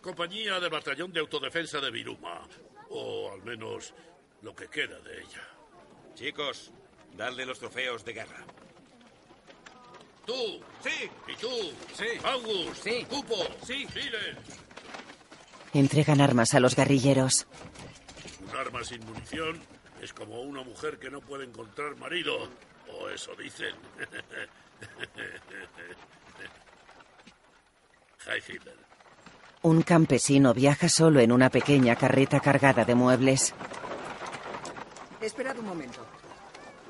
compañía 0.00 0.60
del 0.60 0.70
batallón 0.70 1.12
de 1.12 1.20
autodefensa 1.20 1.80
de 1.80 1.90
Viruma, 1.90 2.40
o 2.90 3.32
al 3.32 3.42
menos 3.42 3.92
lo 4.42 4.54
que 4.54 4.68
queda 4.68 4.98
de 5.00 5.20
ella. 5.20 5.42
Chicos, 6.14 6.70
dadle 7.16 7.44
los 7.46 7.58
trofeos 7.58 8.04
de 8.04 8.12
guerra. 8.12 8.44
Tú. 10.26 10.60
Sí. 10.82 11.10
Y 11.26 11.34
tú. 11.36 11.48
Sí. 11.94 12.06
Angus. 12.22 12.78
Sí. 12.78 13.04
Cupo. 13.08 13.46
Sí. 13.64 13.86
Silen. 13.88 14.36
Entregan 15.72 16.20
armas 16.20 16.52
a 16.54 16.60
los 16.60 16.76
guerrilleros. 16.76 17.46
Un 18.46 18.54
arma 18.56 18.84
sin 18.84 19.02
munición 19.06 19.58
es 20.02 20.12
como 20.12 20.42
una 20.42 20.62
mujer 20.62 20.98
que 20.98 21.10
no 21.10 21.22
puede 21.22 21.44
encontrar 21.44 21.96
marido. 21.96 22.46
O 22.90 23.08
eso 23.08 23.34
dicen. 23.36 23.74
Heil 28.26 28.42
Hitler. 28.46 28.87
Un 29.62 29.82
campesino 29.82 30.54
viaja 30.54 30.88
solo 30.88 31.20
en 31.20 31.32
una 31.32 31.50
pequeña 31.50 31.96
carreta 31.96 32.38
cargada 32.40 32.84
de 32.84 32.94
muebles. 32.94 33.54
Esperad 35.20 35.58
un 35.58 35.66
momento. 35.66 36.00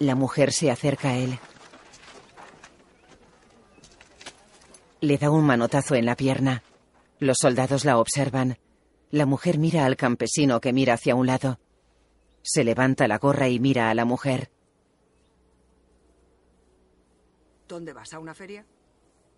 La 0.00 0.14
mujer 0.14 0.52
se 0.52 0.70
acerca 0.70 1.10
a 1.10 1.16
él. 1.16 1.38
Le 5.00 5.16
da 5.16 5.30
un 5.30 5.44
manotazo 5.44 5.94
en 5.94 6.04
la 6.04 6.14
pierna. 6.14 6.62
Los 7.18 7.38
soldados 7.38 7.84
la 7.84 7.98
observan. 7.98 8.58
La 9.10 9.24
mujer 9.24 9.58
mira 9.58 9.86
al 9.86 9.96
campesino 9.96 10.60
que 10.60 10.72
mira 10.72 10.94
hacia 10.94 11.14
un 11.14 11.26
lado. 11.26 11.58
Se 12.42 12.64
levanta 12.64 13.08
la 13.08 13.18
gorra 13.18 13.48
y 13.48 13.58
mira 13.58 13.88
a 13.88 13.94
la 13.94 14.04
mujer. 14.04 14.50
¿Dónde 17.66 17.92
vas? 17.92 18.12
¿A 18.12 18.18
una 18.18 18.34
feria? 18.34 18.66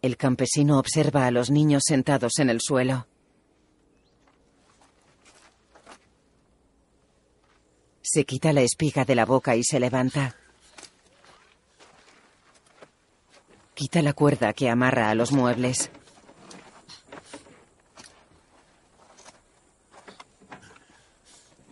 El 0.02 0.16
campesino 0.16 0.78
observa 0.78 1.26
a 1.26 1.30
los 1.30 1.50
niños 1.50 1.84
sentados 1.86 2.38
en 2.38 2.50
el 2.50 2.60
suelo. 2.60 3.06
Se 8.12 8.24
quita 8.24 8.52
la 8.52 8.62
espiga 8.62 9.04
de 9.04 9.14
la 9.14 9.24
boca 9.24 9.54
y 9.54 9.62
se 9.62 9.78
levanta. 9.78 10.34
Quita 13.72 14.02
la 14.02 14.14
cuerda 14.14 14.52
que 14.52 14.68
amarra 14.68 15.10
a 15.10 15.14
los 15.14 15.30
muebles. 15.30 15.92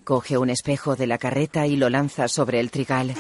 Coge 0.05 0.39
un 0.39 0.51
espejo 0.51 0.95
de 0.95 1.09
la 1.09 1.19
carreta 1.19 1.67
y 1.67 1.75
lo 1.75 1.91
lanza 1.91 2.29
sobre 2.29 2.61
el 2.61 2.71
trigal. 2.71 3.17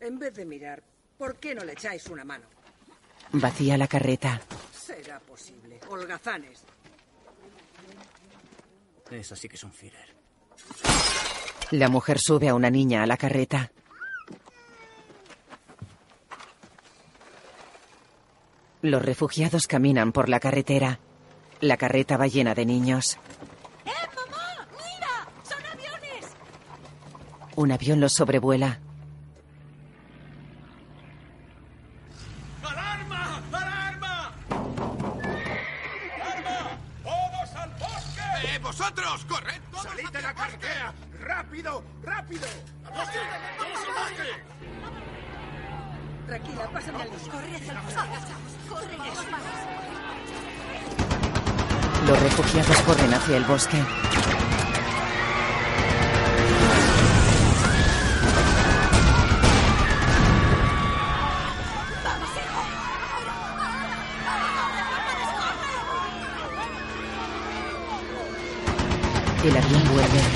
En 0.00 0.18
vez 0.18 0.34
de 0.34 0.44
mirar, 0.44 0.82
¿por 1.18 1.36
qué 1.36 1.54
no 1.54 1.62
le 1.62 1.74
echáis 1.74 2.04
una 2.08 2.24
mano? 2.24 2.46
Vacía 3.30 3.78
la 3.78 3.86
carreta. 3.86 4.40
Será 4.76 5.20
posible. 5.20 5.78
Holgazanes. 5.88 6.64
Es 9.08 9.30
así 9.30 9.48
que 9.48 9.54
es 9.54 9.62
un 9.62 9.72
Führer. 9.72 10.11
La 11.72 11.88
mujer 11.88 12.18
sube 12.18 12.50
a 12.50 12.54
una 12.54 12.68
niña 12.68 13.02
a 13.02 13.06
la 13.06 13.16
carreta. 13.16 13.72
Los 18.82 19.02
refugiados 19.02 19.66
caminan 19.66 20.12
por 20.12 20.28
la 20.28 20.38
carretera. 20.38 20.98
La 21.62 21.78
carreta 21.78 22.18
va 22.18 22.26
llena 22.26 22.54
de 22.54 22.66
niños. 22.66 23.16
¡Eh, 23.86 23.90
mamá! 24.14 24.68
¡Mira! 24.72 25.26
¡Son 25.44 25.64
aviones! 25.64 26.36
Un 27.56 27.72
avión 27.72 28.00
los 28.00 28.12
sobrevuela. 28.12 28.78
¡Alarma! 32.62 33.42
¡Alarma! 33.50 34.32
¡Alarma! 36.20 36.78
¡Todos 37.02 37.56
al 37.56 37.70
bosque! 37.70 38.54
¡Eh, 38.54 38.58
vosotros! 38.58 39.24
¡Corred! 39.24 39.62
¡Salid 39.82 40.10
de 40.10 40.20
la 40.20 40.34
carretera! 40.34 40.92
¡Rápido! 41.22 41.84
¡Rápido! 42.02 42.46
¡Al 42.84 42.92
bosque! 42.94 43.18
¡Todos 43.58 43.76
al 43.86 43.94
bosque! 43.94 44.28
Tranquila, 46.26 46.68
pásame 46.72 47.02
al. 47.02 47.08
Corre 47.08 47.56
hacia 47.56 47.72
el 47.72 47.78
bosque. 47.78 48.00
Corre, 48.68 48.96
Los 52.08 52.22
refugiados 52.22 52.76
corren 52.82 53.14
hacia 53.14 53.36
el 53.36 53.44
bosque. 53.44 53.76
¡Vamos, 62.04 62.30
hijo! 62.36 62.62
El 69.44 69.56
avión 69.56 69.84
vuelve. 69.92 70.31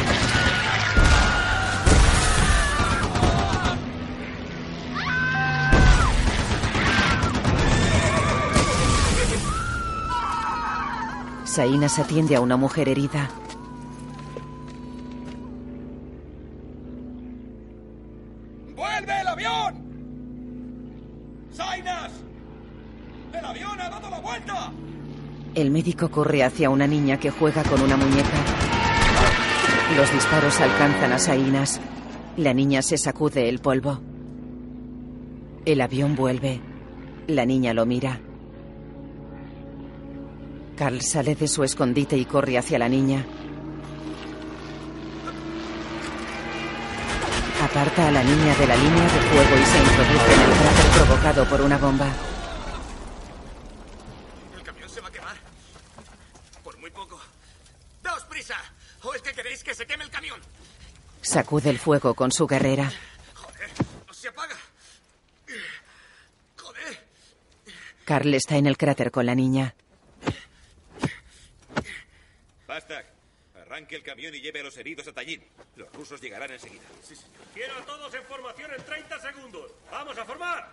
Sainas 11.57 11.99
atiende 11.99 12.37
a 12.37 12.43
una 12.43 12.59
mujer 12.59 12.87
herida. 12.87 13.31
¡Vuelve 18.77 19.21
el 19.23 19.27
avión! 19.27 19.75
¡Zainas! 21.55 22.13
¡El 23.33 23.43
avión 23.43 23.81
ha 23.81 23.89
dado 23.89 24.11
la 24.11 24.19
vuelta! 24.19 24.71
El 25.55 25.71
médico 25.71 26.11
corre 26.11 26.45
hacia 26.45 26.69
una 26.69 26.87
niña 26.87 27.19
que 27.19 27.31
juega 27.31 27.63
con 27.63 27.81
una 27.81 27.97
muñeca. 27.97 28.37
Los 29.97 30.13
disparos 30.13 30.61
alcanzan 30.61 31.13
a 31.15 31.19
Sainas. 31.19 31.81
La 32.37 32.53
niña 32.53 32.83
se 32.83 32.99
sacude 32.99 33.49
el 33.49 33.61
polvo. 33.61 34.03
El 35.65 35.81
avión 35.81 36.17
vuelve. 36.17 36.61
La 37.29 37.47
niña 37.47 37.73
lo 37.73 37.87
mira. 37.87 38.21
Carl 40.77 41.01
sale 41.01 41.35
de 41.35 41.49
su 41.49 41.65
escondite 41.65 42.19
y 42.19 42.27
corre 42.27 42.59
hacia 42.59 42.79
la 42.79 42.89
niña. 42.89 43.25
Aparta 47.63 48.09
a 48.09 48.11
la 48.11 48.23
niña 48.23 48.55
de 48.55 48.67
la 48.67 48.77
línea 48.77 49.03
de 49.05 49.21
fuego 49.21 49.57
y 49.57 49.65
se 49.65 49.79
introduce 49.79 50.35
en 50.35 50.41
el 50.41 50.59
cráter 50.59 50.91
provocado 50.95 51.49
por 51.49 51.61
una 51.63 51.79
bomba. 51.79 52.07
El 54.55 54.63
camión 54.63 54.89
se 54.91 55.01
va 55.01 55.09
a 55.09 55.13
quemar. 55.13 55.37
Por 56.63 56.79
muy 56.79 56.91
poco. 56.91 57.19
¡Daos 58.03 58.25
prisa! 58.25 58.57
¿O 59.03 59.15
es 59.15 59.23
que 59.23 59.33
queréis 59.33 59.65
que 59.65 59.75
se 59.75 59.87
queme 59.87 60.05
el 60.05 60.11
camión? 60.11 60.39
Sacude 61.23 61.71
el 61.71 61.79
fuego 61.79 62.13
con 62.15 62.31
su 62.31 62.47
guerrera. 62.47 62.93
¡Joder! 63.35 63.71
¡Se 64.13 64.29
apaga! 64.29 64.57
¡Joder! 66.59 67.07
Carl 68.05 68.35
está 68.35 68.57
en 68.57 68.67
el 68.67 68.77
cráter 68.77 69.11
con 69.11 69.25
la 69.25 69.35
niña. 69.35 69.75
Bastak, 72.77 73.07
arranque 73.55 73.97
el 73.97 74.03
camión 74.03 74.35
y 74.35 74.41
lleve 74.43 74.61
a 74.61 74.65
los 74.65 74.77
heridos 74.77 75.09
a 75.09 75.13
Tallinn. 75.15 75.43
Los 75.77 75.91
rusos 75.95 76.21
llegarán 76.21 76.51
enseguida. 76.51 76.83
Quiero 77.55 77.75
a 77.75 77.87
todos 77.87 78.13
en 78.13 78.23
formación 78.25 78.71
en 78.71 78.85
30 78.85 79.19
segundos. 79.19 79.73
¡Vamos 79.91 80.19
a 80.19 80.25
formar! 80.27 80.71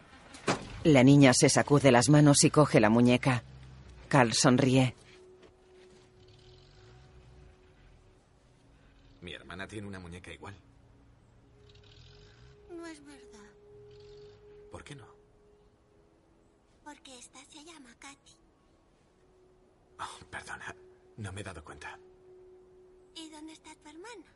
La 0.84 1.02
niña 1.02 1.34
se 1.34 1.48
sacude 1.48 1.94
las 1.94 2.10
manos 2.10 2.44
y 2.44 2.50
coge 2.50 2.82
la 2.82 2.90
muñeca. 2.90 3.42
Carl 4.10 4.34
sonríe. 4.34 4.94
Mi 9.22 9.34
hermana 9.34 9.66
tiene 9.66 9.88
una 9.88 10.00
muñeca 10.00 10.30
igual. 10.34 10.56
No 12.70 12.86
es 12.86 13.02
verdad. 13.06 13.50
¿Por 14.74 14.84
qué 14.84 14.94
no? 14.96 15.08
Porque 16.84 17.18
esta 17.18 17.40
se 17.46 17.64
llama 17.64 17.96
Katy. 17.98 18.36
Oh, 20.00 20.26
perdona, 20.30 20.76
no 21.18 21.32
me 21.32 21.42
he 21.42 21.44
dado 21.44 21.64
cuenta. 21.64 22.00
¿Y 23.16 23.30
dónde 23.30 23.54
está 23.54 23.76
tu 23.76 23.90
hermana? 23.90 24.34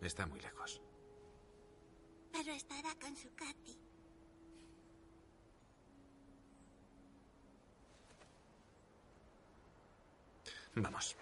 Está 0.00 0.26
muy 0.26 0.40
lejos. 0.40 0.80
Pero 2.32 2.52
estará 2.52 2.94
con 3.00 3.16
su 3.16 3.32
Katy. 3.34 3.78
Vamos. 10.74 11.16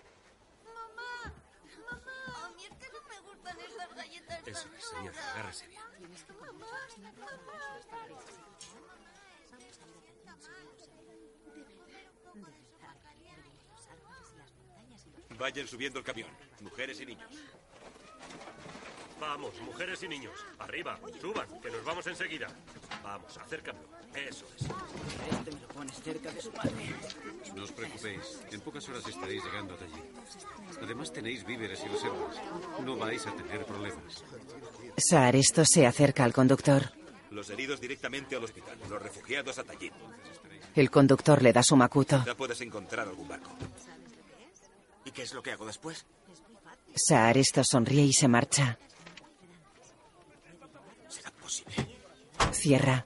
¡Mamá! 0.64 1.34
¡Mamá! 1.90 2.46
A 2.46 2.50
mí 2.50 2.64
es 2.64 2.78
que 2.78 2.92
no 2.92 3.02
me 3.08 3.20
gustan 3.20 3.60
esas 3.60 3.94
galletas 3.96 4.46
Eso 4.46 4.68
tan 4.68 5.06
es. 5.08 5.18
Agárrese 5.18 5.66
bien. 5.66 5.82
Mamá, 6.40 6.66
Vayan 15.40 15.66
subiendo 15.66 15.98
el 15.98 16.04
camión, 16.04 16.28
mujeres 16.60 17.00
y 17.00 17.06
niños. 17.06 17.30
Vamos, 19.18 19.58
mujeres 19.62 20.02
y 20.02 20.08
niños. 20.08 20.34
Arriba, 20.58 20.98
suban, 21.18 21.48
que 21.62 21.70
nos 21.70 21.82
vamos 21.82 22.06
enseguida. 22.06 22.46
Vamos, 23.02 23.38
acércalo. 23.38 23.78
Eso 24.14 24.46
es. 24.54 24.64
Este 24.64 25.54
me 25.54 25.60
lo 25.60 25.68
pones 25.68 26.02
cerca 26.02 26.30
de 26.30 26.42
su 26.42 26.52
madre. 26.52 26.72
No 27.56 27.64
os 27.64 27.72
preocupéis, 27.72 28.40
en 28.50 28.60
pocas 28.60 28.86
horas 28.90 29.06
estaréis 29.08 29.42
llegando 29.42 29.72
hasta 29.72 29.86
allí. 29.86 30.02
Además 30.82 31.10
tenéis 31.10 31.46
víveres 31.46 31.82
y 31.86 31.88
reservas. 31.88 32.36
No 32.84 32.98
vais 32.98 33.26
a 33.26 33.32
tener 33.34 33.64
problemas. 33.64 34.22
Saaresto 34.98 35.64
se 35.64 35.86
acerca 35.86 36.24
al 36.24 36.34
conductor. 36.34 36.92
Los 37.30 37.48
heridos 37.48 37.80
directamente 37.80 38.36
al 38.36 38.44
hospital, 38.44 38.78
los 38.90 39.00
refugiados 39.00 39.58
a 39.58 39.64
Tallinn. 39.64 39.92
El 40.74 40.90
conductor 40.90 41.42
le 41.42 41.54
da 41.54 41.62
su 41.62 41.76
macuto. 41.76 42.22
Ya 42.26 42.36
puedes 42.36 42.60
encontrar 42.60 43.08
algún 43.08 43.26
barco. 43.26 43.56
¿Y 45.10 45.12
qué 45.12 45.22
es 45.22 45.34
lo 45.34 45.42
que 45.42 45.50
hago 45.50 45.66
después? 45.66 46.06
Saaresto 46.94 47.64
sonríe 47.64 48.04
y 48.04 48.12
se 48.12 48.28
marcha. 48.28 48.78
¿Será 51.08 51.32
posible? 51.32 51.98
Cierra. 52.52 53.04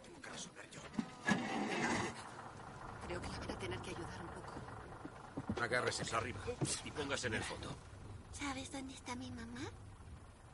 Creo 3.06 3.22
que 3.22 3.28
van 3.28 3.50
a 3.50 3.58
tener 3.58 3.80
que 3.80 3.90
ayudar 3.90 4.20
un 4.20 4.28
poco. 4.42 5.62
Agárrese 5.62 6.14
arriba 6.14 6.40
y 6.84 6.90
póngase 6.90 7.28
en 7.28 7.34
el 7.34 7.42
fondo. 7.42 7.74
¿Sabes 8.32 8.70
dónde 8.70 8.92
está 8.92 9.16
mi 9.16 9.30
mamá? 9.30 9.62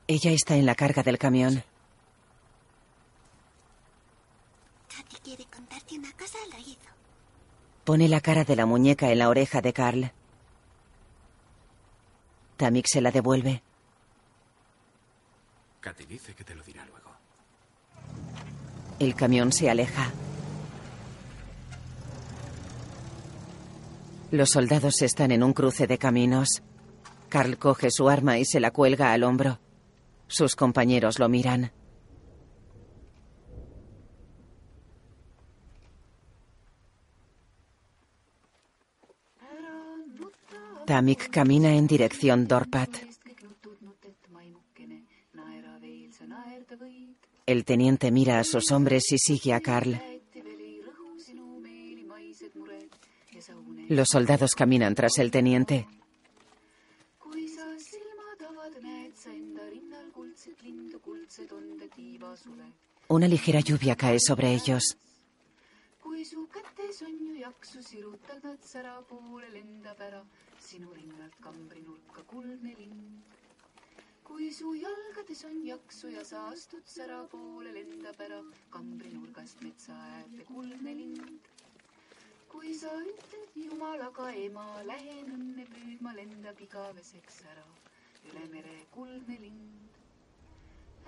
Ella 0.06 0.30
está 0.30 0.54
en 0.54 0.66
la 0.66 0.76
carga 0.76 1.02
del 1.02 1.18
camión. 1.18 1.64
quiere 5.24 5.44
contarte 5.46 5.98
una 5.98 6.12
cosa 6.12 6.38
al 6.44 6.60
oído. 6.60 6.80
Pone 7.84 8.08
la 8.08 8.20
cara 8.20 8.44
de 8.44 8.56
la 8.56 8.66
muñeca 8.66 9.10
en 9.10 9.18
la 9.18 9.28
oreja 9.28 9.60
de 9.60 9.72
Carl. 9.72 10.12
Tamik 12.60 12.86
se 12.86 13.00
la 13.00 13.10
devuelve. 13.10 13.62
Katy 15.80 16.04
dice 16.04 16.34
que 16.34 16.44
te 16.44 16.54
lo 16.54 16.62
dirá 16.62 16.84
luego. 16.84 17.10
El 18.98 19.14
camión 19.14 19.50
se 19.50 19.70
aleja. 19.70 20.10
Los 24.30 24.50
soldados 24.50 25.00
están 25.00 25.30
en 25.30 25.42
un 25.42 25.54
cruce 25.54 25.86
de 25.86 25.96
caminos. 25.96 26.62
Carl 27.30 27.56
coge 27.56 27.90
su 27.90 28.10
arma 28.10 28.36
y 28.36 28.44
se 28.44 28.60
la 28.60 28.72
cuelga 28.72 29.14
al 29.14 29.24
hombro. 29.24 29.58
Sus 30.28 30.54
compañeros 30.54 31.18
lo 31.18 31.30
miran. 31.30 31.72
Tamik 40.86 41.30
camina 41.30 41.74
en 41.74 41.86
dirección 41.86 42.46
Dorpat. 42.46 42.90
El 47.46 47.64
teniente 47.64 48.10
mira 48.10 48.38
a 48.38 48.44
sus 48.44 48.70
hombres 48.70 49.10
y 49.12 49.18
sigue 49.18 49.52
a 49.52 49.60
Carl. 49.60 50.00
Los 53.88 54.08
soldados 54.08 54.54
caminan 54.54 54.94
tras 54.94 55.18
el 55.18 55.30
teniente. 55.30 55.86
Una 63.08 63.26
ligera 63.26 63.60
lluvia 63.60 63.96
cae 63.96 64.20
sobre 64.20 64.54
ellos. 64.54 64.96
Sinu 70.70 70.90
rinnalt 70.96 71.36
kambrinurka 71.44 72.22
kuldne 72.32 72.72
lind. 72.80 73.22
kui 74.28 74.50
su 74.58 74.68
jalgades 74.80 75.40
on 75.48 75.56
jaksu 75.68 76.08
ja 76.16 76.22
sa 76.28 76.42
astud 76.50 76.84
sära 76.94 77.16
poole, 77.32 77.72
lendab 77.78 78.20
ära 78.26 78.38
kambrinurgast 78.76 79.62
metsa 79.66 79.96
äärde 80.10 80.44
kuldne 80.52 80.94
lind. 81.00 81.48
kui 82.52 82.74
sa 82.82 82.92
ütled 83.12 83.58
jumalaga 83.64 84.28
ema, 84.44 84.66
lähen 84.92 85.34
õnne 85.38 85.66
püüdma, 85.74 86.14
lendab 86.20 86.62
igaveseks 86.68 87.40
ära 87.54 87.66
üle 88.30 88.46
mere 88.54 88.76
kuldne 88.94 89.40
lind. 89.42 90.00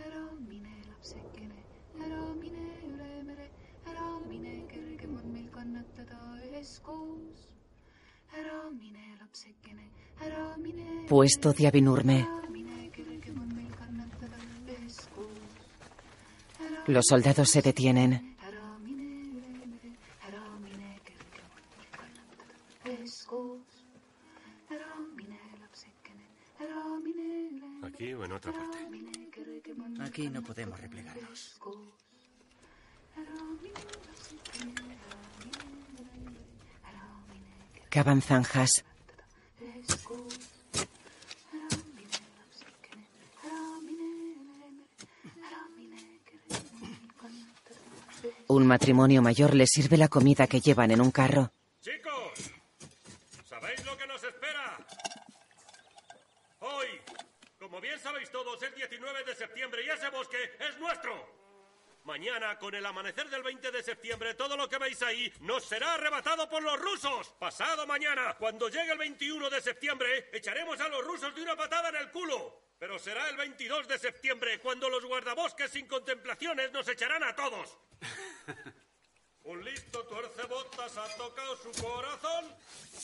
ära 0.09 0.25
mine, 0.51 0.75
lapsekene, 0.91 1.63
ära 2.09 2.23
mine 2.43 2.67
üle 2.91 3.11
mere, 3.31 3.49
ära 3.95 4.11
mine, 4.29 4.59
kergem 4.75 5.17
on 5.23 5.33
meil 5.39 5.51
kannatada 5.59 6.21
üheskoos. 6.51 7.51
Puesto 11.09 11.53
de 11.53 11.67
üheskoos. 11.67 12.27
Los 16.87 17.07
soldados 17.07 17.51
se 17.51 17.63
detienen. 17.63 18.33
¿Aquí 27.83 28.15
o 28.15 28.25
en 28.25 28.33
otra 28.33 28.53
parte? 28.53 28.79
Aquí 30.01 30.31
no 30.31 30.43
podemos 30.43 30.81
replegarnos. 30.81 31.61
Kannatada 37.93 38.43
üheskoos. 39.61 40.39
Un 48.49 48.67
matrimonio 48.67 49.23
mayor 49.23 49.55
les 49.55 49.71
sirve 49.71 49.97
la 49.97 50.09
comida 50.09 50.47
que 50.47 50.61
llevan 50.61 50.91
en 50.91 51.01
un 51.01 51.11
carro. 51.11 51.53
Chicos, 51.81 52.53
¿sabéis 53.49 53.85
lo 53.85 53.97
que 53.97 54.07
nos 54.07 54.23
espera? 54.23 54.79
Hoy, 56.61 56.87
como 57.59 57.81
bien 57.81 57.99
sabéis 57.99 58.31
todos, 58.31 58.63
es 58.63 58.75
19 58.75 59.25
de 59.25 59.35
septiembre 59.35 59.83
y 59.87 59.91
ese 59.91 60.09
bosque 60.11 60.39
es 60.61 60.79
nuestro. 60.79 61.42
Mañana, 62.05 62.59
con 62.59 62.75
el 62.75 62.85
amanecer 62.85 63.31
del 63.31 63.45
20 63.45 63.71
de 63.71 63.83
septiembre, 63.83 64.35
todo 64.35 64.57
lo 64.57 64.69
que 64.69 64.79
veis 64.79 65.01
ahí 65.03 65.33
nos 65.41 65.65
será 65.65 65.95
arrebatado 65.95 66.49
por 66.49 66.61
los 66.61 66.81
rusos. 66.81 67.29
Pasado 67.39 67.87
mañana, 67.87 68.35
cuando 68.37 68.69
llegue 68.69 68.91
el 68.91 68.99
21 68.99 69.49
de 69.49 69.61
septiembre, 69.61 70.29
echaremos 70.33 70.81
a 70.81 70.89
los 70.89 71.05
rusos 71.05 71.33
de 71.33 71.43
una 71.43 71.55
patada 71.55 71.91
en 71.91 71.97
el 71.97 72.11
culo. 72.11 72.61
Pero 72.77 72.99
será 72.99 73.29
el 73.29 73.37
22 73.37 73.87
de 73.87 73.99
septiembre, 74.01 74.59
cuando 74.59 74.89
los 74.89 75.05
guardabosques 75.05 75.71
sin 75.71 75.87
contemplaciones 75.87 76.73
nos 76.73 76.89
echarán 76.89 77.23
a 77.23 77.37
todos. 77.37 77.79
Un 79.45 79.65
listo 79.65 80.05
tuercebotas 80.05 80.97
ha 80.97 81.17
tocado 81.17 81.57
su 81.57 81.83
corazón 81.83 82.47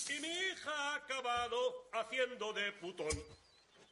y 0.08 0.20
mi 0.20 0.28
hija 0.28 0.72
ha 0.72 0.94
acabado 0.96 1.88
haciendo 1.92 2.52
de 2.52 2.72
putón. 2.72 3.08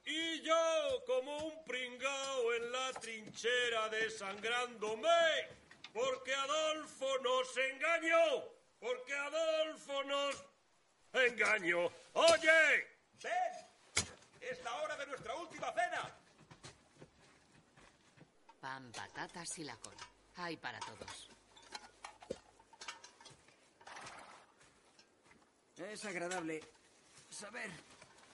Y 0.08 0.40
yo, 0.42 1.04
como 1.04 1.36
un 1.36 1.64
pringao 1.64 2.54
en 2.54 2.70
la 2.70 2.92
trinchera 2.92 3.88
desangrándome, 3.88 5.48
porque 5.92 6.32
Adolfo 6.32 7.06
nos 7.24 7.56
engañó, 7.56 8.44
porque 8.78 9.12
Adolfo 9.12 10.04
nos 10.04 10.44
engañó. 11.12 11.90
¡Oye! 12.12 12.86
¡Ven! 13.20 14.06
Es 14.40 14.62
la 14.62 14.74
hora 14.76 14.96
de 14.96 15.06
nuestra 15.08 15.34
última 15.34 15.72
cena. 15.72 16.16
Pan, 18.60 18.92
patatas 18.92 19.58
y 19.58 19.64
la 19.64 19.76
cola. 19.76 20.08
Hay 20.36 20.56
para 20.56 20.78
todos. 20.78 21.30
Es 25.78 26.04
agradable 26.04 26.62
saber 27.28 27.70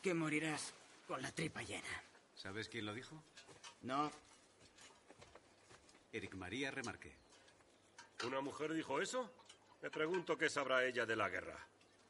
que 0.03 0.13
morirás 0.13 0.75
con 1.13 1.21
la 1.21 1.31
tripa 1.31 1.61
llena. 1.61 2.03
¿Sabes 2.35 2.71
quién 2.71 2.87
lo 2.87 2.95
dijo? 2.95 3.23
No, 3.83 4.11
Eric 6.11 6.35
María 6.37 6.71
Remarque. 6.71 7.13
¿Una 8.25 8.41
mujer 8.41 8.73
dijo 8.73 8.99
eso? 8.99 9.31
Me 9.83 9.91
pregunto 9.91 10.39
qué 10.39 10.49
sabrá 10.49 10.87
ella 10.87 11.05
de 11.05 11.15
la 11.15 11.29
guerra. 11.29 11.59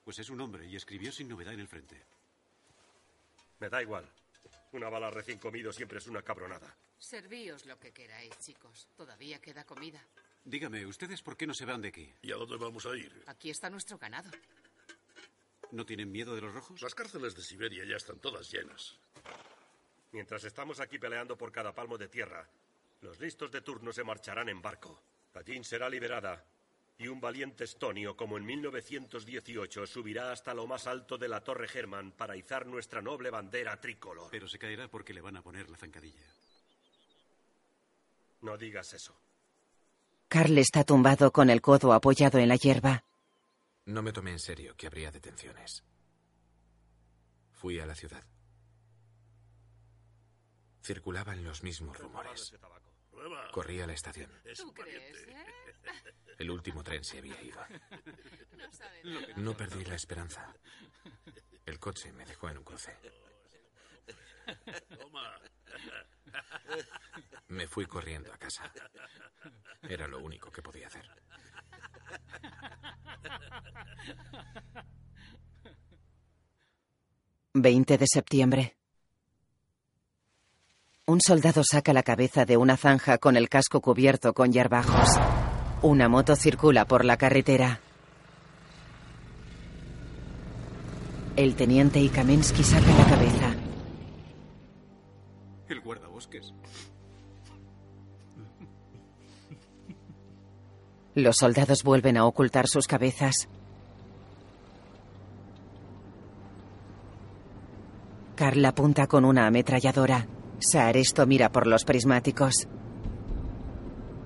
Pues 0.05 0.21
es 0.21 0.31
un 0.31 0.41
hombre 0.41 0.69
y 0.69 0.77
escribió 0.77 1.11
sin 1.11 1.29
novedad 1.29 1.53
en 1.53 1.59
el 1.59 1.67
frente. 1.67 2.01
Me 3.59 3.69
da 3.69 3.83
igual. 3.83 4.09
Una 4.71 4.89
bala 4.89 5.11
recién 5.11 5.41
comido 5.41 5.73
siempre 5.73 5.99
es 5.99 6.07
una 6.07 6.23
cabronada. 6.23 6.73
Servíos 6.97 7.67
lo 7.67 7.81
que 7.81 7.91
queráis, 7.91 8.39
chicos. 8.39 8.87
Todavía 8.97 9.41
queda 9.41 9.65
comida. 9.65 10.01
Dígame, 10.45 10.87
¿ustedes 10.87 11.23
por 11.23 11.37
qué 11.37 11.49
no 11.49 11.55
se 11.55 11.65
van 11.65 11.83
de 11.83 11.89
aquí? 11.89 12.15
¿Y 12.23 12.31
a 12.31 12.37
dónde 12.37 12.57
vamos 12.57 12.87
a 12.87 12.97
ir? 12.97 13.25
Aquí 13.27 13.51
está 13.51 13.69
nuestro 13.69 13.99
ganado. 13.99 14.31
¿No 15.73 15.87
tienen 15.87 16.12
miedo 16.12 16.35
de 16.35 16.43
los 16.43 16.55
rojos? 16.55 16.83
Las 16.83 16.95
cárceles 16.95 17.35
de 17.35 17.43
Siberia 17.43 17.85
ya 17.85 17.97
están 17.97 18.18
todas 18.18 18.51
llenas. 18.53 18.99
Mientras 20.12 20.45
estamos 20.45 20.81
aquí 20.81 20.99
peleando 20.99 21.37
por 21.37 21.51
cada 21.51 21.75
palmo 21.75 21.97
de 21.97 22.09
tierra, 22.09 22.47
los 23.01 23.18
listos 23.18 23.51
de 23.51 23.62
turno 23.62 23.91
se 23.91 24.05
marcharán 24.05 24.51
en 24.51 24.61
barco. 24.61 25.01
Tallinn 25.33 25.64
será 25.64 25.89
liberada 25.89 26.45
y 26.99 27.09
un 27.09 27.20
valiente 27.20 27.64
estonio 27.64 28.14
como 28.14 28.37
en 28.37 28.45
1918 28.45 29.87
subirá 29.87 30.31
hasta 30.31 30.53
lo 30.53 30.66
más 30.66 30.87
alto 30.87 31.16
de 31.16 31.29
la 31.29 31.43
Torre 31.43 31.66
German 31.66 32.12
para 32.12 32.37
izar 32.37 32.66
nuestra 32.66 33.01
noble 33.01 33.31
bandera 33.31 33.81
tricolor. 33.81 34.29
Pero 34.31 34.47
se 34.49 34.59
caerá 34.59 34.89
porque 34.89 35.14
le 35.14 35.23
van 35.23 35.39
a 35.39 35.43
poner 35.43 35.70
la 35.70 35.79
zancadilla. 35.79 36.20
No 38.43 38.59
digas 38.59 38.93
eso. 38.93 39.16
Carl 40.29 40.59
está 40.59 40.85
tumbado 40.85 41.33
con 41.33 41.49
el 41.49 41.62
codo 41.62 41.95
apoyado 41.95 42.39
en 42.39 42.49
la 42.49 42.57
hierba. 42.57 43.05
No 43.93 44.01
me 44.01 44.14
tomé 44.14 44.30
en 44.30 44.38
serio 44.38 44.74
que 44.74 44.86
habría 44.86 45.11
detenciones. 45.11 45.84
Fui 47.51 47.78
a 47.78 47.84
la 47.84 47.95
ciudad. 47.95 48.24
Circulaban 50.82 51.45
los 51.45 51.62
mismos 51.62 51.99
rumores. 51.99 52.55
Corrí 53.53 53.82
a 53.82 53.86
la 53.86 53.93
estación. 53.93 54.30
¿Tú 54.57 54.72
crees, 54.72 55.28
eh? 55.28 55.47
El 56.38 56.51
último 56.51 56.82
tren 56.82 57.05
se 57.05 57.18
había 57.18 57.38
ido. 57.43 57.61
No 59.36 59.55
perdí 59.55 59.84
la 59.84 59.97
esperanza. 59.97 60.55
El 61.66 61.78
coche 61.78 62.12
me 62.12 62.24
dejó 62.24 62.49
en 62.49 62.57
un 62.57 62.64
cruce. 62.64 62.97
Toma. 64.99 65.38
Me 67.49 67.66
fui 67.66 67.84
corriendo 67.84 68.32
a 68.32 68.38
casa. 68.38 68.72
Era 69.82 70.09
lo 70.09 70.18
único 70.20 70.51
que 70.51 70.62
podía 70.62 70.86
hacer. 70.86 71.11
20 77.55 77.99
de 77.99 78.07
septiembre. 78.07 78.77
Un 81.07 81.21
soldado 81.21 81.63
saca 81.65 81.93
la 81.93 82.03
cabeza 82.03 82.45
de 82.45 82.57
una 82.57 82.77
zanja 82.77 83.19
con 83.19 83.37
el 83.37 83.49
casco 83.49 83.81
cubierto 83.81 84.33
con 84.33 84.53
hierbajos. 84.53 85.09
Una 85.83 86.09
moto 86.09 86.35
circula 86.37 86.87
por 86.87 87.05
la 87.05 87.17
carretera. 87.17 87.81
El 91.37 91.55
teniente 91.55 92.01
y 92.01 92.09
sacan 92.63 92.97
la 92.97 93.05
cabeza. 93.05 93.55
El 95.69 95.81
guardabosques. 95.81 96.55
Los 101.15 101.37
soldados 101.37 101.83
vuelven 101.83 102.17
a 102.17 102.25
ocultar 102.25 102.67
sus 102.67 102.87
cabezas. 102.87 103.49
Carl 108.35 108.65
apunta 108.65 109.07
con 109.07 109.27
una 109.27 109.47
ametralladora. 109.47 110.27
Saaresto 110.59 111.27
mira 111.27 111.53
por 111.53 111.67
los 111.67 111.85
prismáticos. 111.85 112.67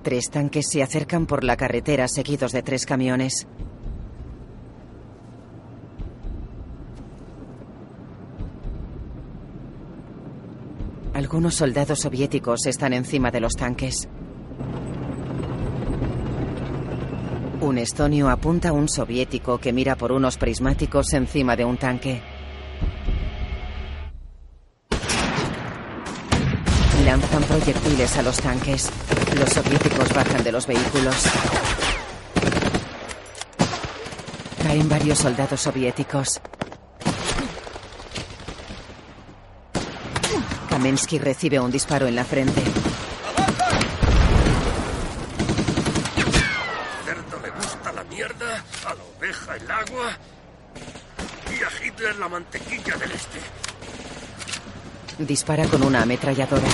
Tres 0.01 0.29
tanques 0.29 0.69
se 0.69 0.81
acercan 0.81 1.25
por 1.25 1.43
la 1.43 1.57
carretera 1.57 2.07
seguidos 2.07 2.53
de 2.53 2.63
tres 2.63 2.85
camiones. 2.85 3.47
Algunos 11.13 11.55
soldados 11.55 11.99
soviéticos 11.99 12.65
están 12.65 12.93
encima 12.93 13.29
de 13.29 13.41
los 13.41 13.53
tanques. 13.53 14.07
Un 17.67 17.77
estonio 17.79 18.29
apunta 18.29 18.69
a 18.69 18.71
un 18.71 18.87
soviético 18.87 19.57
que 19.57 19.73
mira 19.73 19.97
por 19.97 20.13
unos 20.13 20.37
prismáticos 20.37 21.11
encima 21.11 21.57
de 21.57 21.65
un 21.65 21.75
tanque. 21.75 22.21
Lanzan 27.03 27.43
proyectiles 27.43 28.17
a 28.17 28.21
los 28.21 28.37
tanques. 28.37 28.89
Los 29.37 29.49
soviéticos 29.49 30.13
bajan 30.13 30.45
de 30.45 30.51
los 30.53 30.65
vehículos. 30.65 31.25
Caen 34.63 34.87
varios 34.87 35.17
soldados 35.17 35.59
soviéticos. 35.59 36.39
Kamensky 40.69 41.19
recibe 41.19 41.59
un 41.59 41.69
disparo 41.69 42.07
en 42.07 42.15
la 42.15 42.23
frente. 42.23 42.61
cerdo 47.07 47.39
le 47.41 47.49
gusta 47.51 47.91
la 47.93 48.03
mierda, 48.03 48.63
a 48.85 48.93
la 48.93 49.03
oveja 49.17 49.55
el 49.55 49.71
agua 49.71 50.17
la 52.19 52.29
mantequilla 52.29 52.95
del 52.95 53.11
este. 53.11 53.39
Dispara 55.17 55.65
con 55.65 55.83
una 55.83 56.03
ametralladora. 56.03 56.67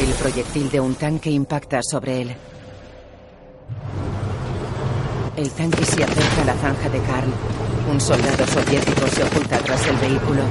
El 0.00 0.12
proyectil 0.12 0.70
de 0.70 0.80
un 0.80 0.94
tanque 0.94 1.30
impacta 1.30 1.80
sobre 1.82 2.22
él. 2.22 2.36
El 5.36 5.50
tanque 5.50 5.84
se 5.84 6.04
acerca 6.04 6.42
a 6.42 6.44
la 6.44 6.54
zanja 6.54 6.88
de 6.88 7.00
Karl. 7.02 7.32
Un 7.90 8.00
soldado 8.00 8.46
soviético 8.46 9.06
se 9.08 9.24
oculta 9.24 9.58
tras 9.58 9.86
el 9.88 9.96
vehículo. 9.96 10.42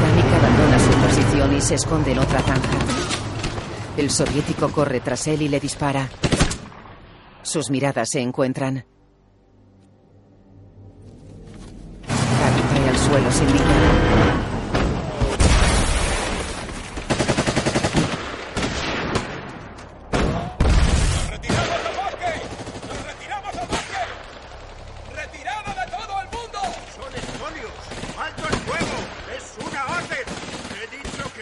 Danik 0.00 0.26
abandona 0.26 0.78
su 0.78 0.90
posición 0.90 1.56
y 1.56 1.60
se 1.60 1.74
esconde 1.76 2.12
en 2.12 2.18
otra 2.18 2.40
zanja. 2.40 2.78
El 3.96 4.10
soviético 4.10 4.72
corre 4.72 5.00
tras 5.00 5.28
él 5.28 5.42
y 5.42 5.48
le 5.48 5.60
dispara. 5.60 6.08
Sus 7.42 7.70
miradas 7.70 8.10
se 8.10 8.20
encuentran. 8.20 8.91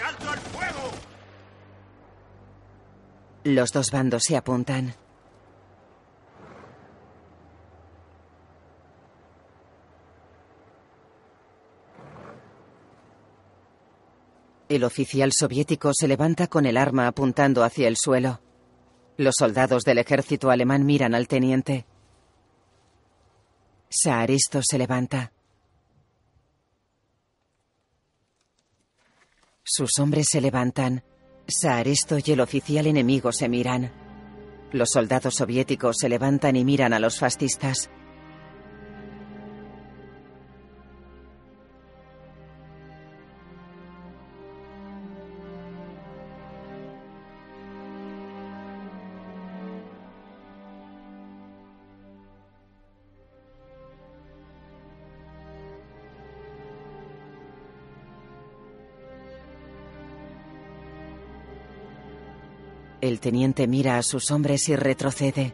Alto 0.00 0.32
el 0.32 0.38
fuego! 0.40 0.90
Los 3.44 3.72
dos 3.72 3.90
bandos 3.90 4.24
se 4.24 4.36
apuntan. 4.36 4.94
El 14.70 14.84
oficial 14.84 15.32
soviético 15.32 15.92
se 15.92 16.06
levanta 16.06 16.46
con 16.46 16.64
el 16.64 16.76
arma 16.76 17.08
apuntando 17.08 17.64
hacia 17.64 17.88
el 17.88 17.96
suelo. 17.96 18.40
Los 19.16 19.34
soldados 19.36 19.82
del 19.82 19.98
ejército 19.98 20.48
alemán 20.48 20.86
miran 20.86 21.12
al 21.12 21.26
teniente. 21.26 21.86
Saaristo 23.88 24.60
se 24.62 24.78
levanta. 24.78 25.32
Sus 29.64 29.98
hombres 29.98 30.28
se 30.30 30.40
levantan. 30.40 31.02
Saaristo 31.48 32.18
y 32.24 32.30
el 32.30 32.38
oficial 32.38 32.86
enemigo 32.86 33.32
se 33.32 33.48
miran. 33.48 33.90
Los 34.70 34.90
soldados 34.92 35.34
soviéticos 35.34 35.96
se 35.98 36.08
levantan 36.08 36.54
y 36.54 36.64
miran 36.64 36.92
a 36.92 37.00
los 37.00 37.18
fascistas. 37.18 37.90
El 63.10 63.18
teniente 63.18 63.66
mira 63.66 63.98
a 63.98 64.04
sus 64.04 64.30
hombres 64.30 64.68
y 64.68 64.76
retrocede. 64.76 65.52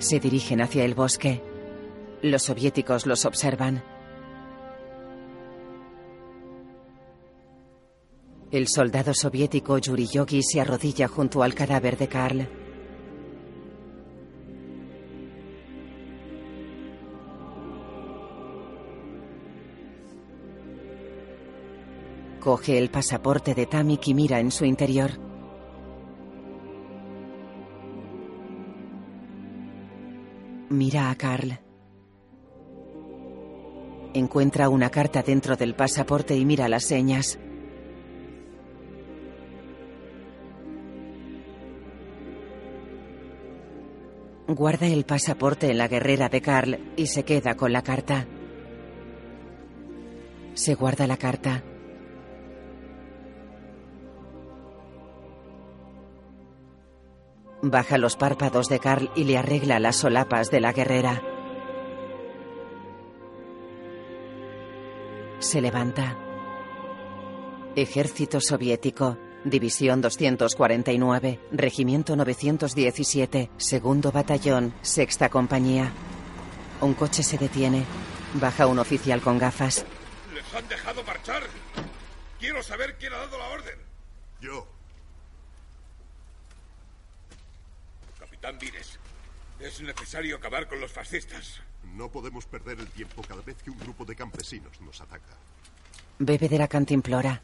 Se 0.00 0.20
dirigen 0.20 0.60
hacia 0.60 0.84
el 0.84 0.94
bosque. 0.94 1.42
Los 2.20 2.42
soviéticos 2.42 3.06
los 3.06 3.24
observan. 3.24 3.82
El 8.50 8.68
soldado 8.68 9.14
soviético 9.14 9.78
Yuri 9.78 10.08
Yogi 10.08 10.42
se 10.42 10.60
arrodilla 10.60 11.08
junto 11.08 11.42
al 11.42 11.54
cadáver 11.54 11.96
de 11.96 12.08
Karl. 12.08 12.67
Coge 22.58 22.76
el 22.76 22.90
pasaporte 22.90 23.54
de 23.54 23.66
Tamik 23.66 24.08
y 24.08 24.14
mira 24.14 24.40
en 24.40 24.50
su 24.50 24.64
interior. 24.64 25.12
Mira 30.68 31.08
a 31.08 31.14
Karl. 31.14 31.60
Encuentra 34.12 34.68
una 34.70 34.90
carta 34.90 35.22
dentro 35.22 35.54
del 35.54 35.76
pasaporte 35.76 36.36
y 36.36 36.44
mira 36.44 36.68
las 36.68 36.82
señas. 36.82 37.38
Guarda 44.48 44.88
el 44.88 45.04
pasaporte 45.04 45.70
en 45.70 45.78
la 45.78 45.86
guerrera 45.86 46.28
de 46.28 46.40
Karl 46.40 46.92
y 46.96 47.06
se 47.06 47.22
queda 47.22 47.54
con 47.54 47.72
la 47.72 47.82
carta. 47.82 48.26
Se 50.54 50.74
guarda 50.74 51.06
la 51.06 51.16
carta. 51.16 51.62
Baja 57.70 57.98
los 57.98 58.16
párpados 58.16 58.68
de 58.68 58.78
Karl 58.78 59.10
y 59.14 59.24
le 59.24 59.36
arregla 59.36 59.78
las 59.78 59.96
solapas 59.96 60.50
de 60.50 60.60
la 60.60 60.72
guerrera. 60.72 61.22
Se 65.38 65.60
levanta. 65.60 66.16
Ejército 67.76 68.40
soviético, 68.40 69.18
División 69.44 70.00
249, 70.00 71.40
Regimiento 71.52 72.16
917, 72.16 73.50
Segundo 73.58 74.12
Batallón, 74.12 74.74
Sexta 74.80 75.28
Compañía. 75.28 75.92
Un 76.80 76.94
coche 76.94 77.22
se 77.22 77.36
detiene. 77.36 77.84
Baja 78.34 78.66
un 78.66 78.78
oficial 78.78 79.20
con 79.20 79.38
gafas. 79.38 79.84
¿Les 80.34 80.54
han 80.54 80.66
dejado 80.68 81.02
marchar? 81.04 81.42
Quiero 82.40 82.62
saber 82.62 82.96
quién 82.98 83.12
ha 83.12 83.18
dado 83.18 83.38
la 83.38 83.48
orden. 83.48 83.78
Yo. 84.40 84.77
Capitán 88.40 88.58
Vires, 88.60 88.98
es 89.58 89.80
necesario 89.80 90.36
acabar 90.36 90.68
con 90.68 90.80
los 90.80 90.92
fascistas. 90.92 91.60
No 91.96 92.08
podemos 92.08 92.46
perder 92.46 92.78
el 92.78 92.86
tiempo 92.86 93.20
cada 93.22 93.42
vez 93.42 93.60
que 93.64 93.70
un 93.70 93.78
grupo 93.80 94.04
de 94.04 94.14
campesinos 94.14 94.80
nos 94.80 95.00
ataca. 95.00 95.36
Bebe 96.20 96.48
de 96.48 96.56
la 96.56 96.68
cantimplora. 96.68 97.42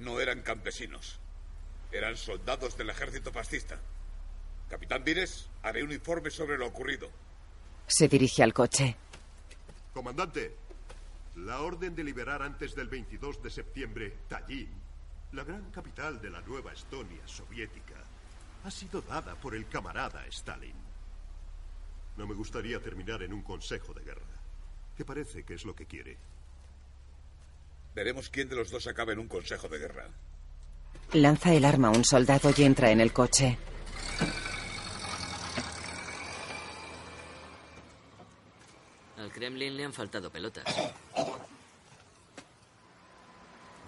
No 0.00 0.18
eran 0.18 0.42
campesinos. 0.42 1.20
Eran 1.92 2.16
soldados 2.16 2.76
del 2.76 2.90
ejército 2.90 3.30
fascista. 3.30 3.78
Capitán 4.68 5.04
Vires, 5.04 5.48
haré 5.62 5.84
un 5.84 5.92
informe 5.92 6.30
sobre 6.32 6.58
lo 6.58 6.66
ocurrido. 6.66 7.08
Se 7.86 8.08
dirige 8.08 8.42
al 8.42 8.52
coche. 8.52 8.96
Comandante, 9.94 10.56
la 11.36 11.60
orden 11.60 11.94
de 11.94 12.02
liberar 12.02 12.42
antes 12.42 12.74
del 12.74 12.88
22 12.88 13.40
de 13.40 13.50
septiembre 13.50 14.16
Tallinn, 14.26 14.72
la 15.30 15.44
gran 15.44 15.70
capital 15.70 16.20
de 16.20 16.30
la 16.30 16.40
nueva 16.40 16.72
Estonia 16.72 17.22
soviética, 17.26 17.94
ha 18.64 18.70
sido 18.70 19.02
dada 19.02 19.34
por 19.34 19.54
el 19.54 19.66
camarada 19.68 20.24
Stalin. 20.26 20.74
No 22.16 22.26
me 22.26 22.34
gustaría 22.34 22.80
terminar 22.80 23.22
en 23.22 23.32
un 23.32 23.42
consejo 23.42 23.92
de 23.94 24.04
guerra, 24.04 24.26
que 24.96 25.04
parece 25.04 25.44
que 25.44 25.54
es 25.54 25.64
lo 25.64 25.74
que 25.74 25.86
quiere. 25.86 26.18
Veremos 27.94 28.28
quién 28.30 28.48
de 28.48 28.56
los 28.56 28.70
dos 28.70 28.86
acaba 28.86 29.12
en 29.12 29.18
un 29.18 29.28
consejo 29.28 29.68
de 29.68 29.78
guerra. 29.78 30.08
Lanza 31.12 31.52
el 31.52 31.64
arma 31.64 31.88
a 31.88 31.90
un 31.90 32.04
soldado 32.04 32.52
y 32.56 32.62
entra 32.62 32.90
en 32.90 33.00
el 33.00 33.12
coche. 33.12 33.58
Al 39.18 39.30
Kremlin 39.30 39.76
le 39.76 39.84
han 39.84 39.92
faltado 39.92 40.30
pelotas. 40.30 40.64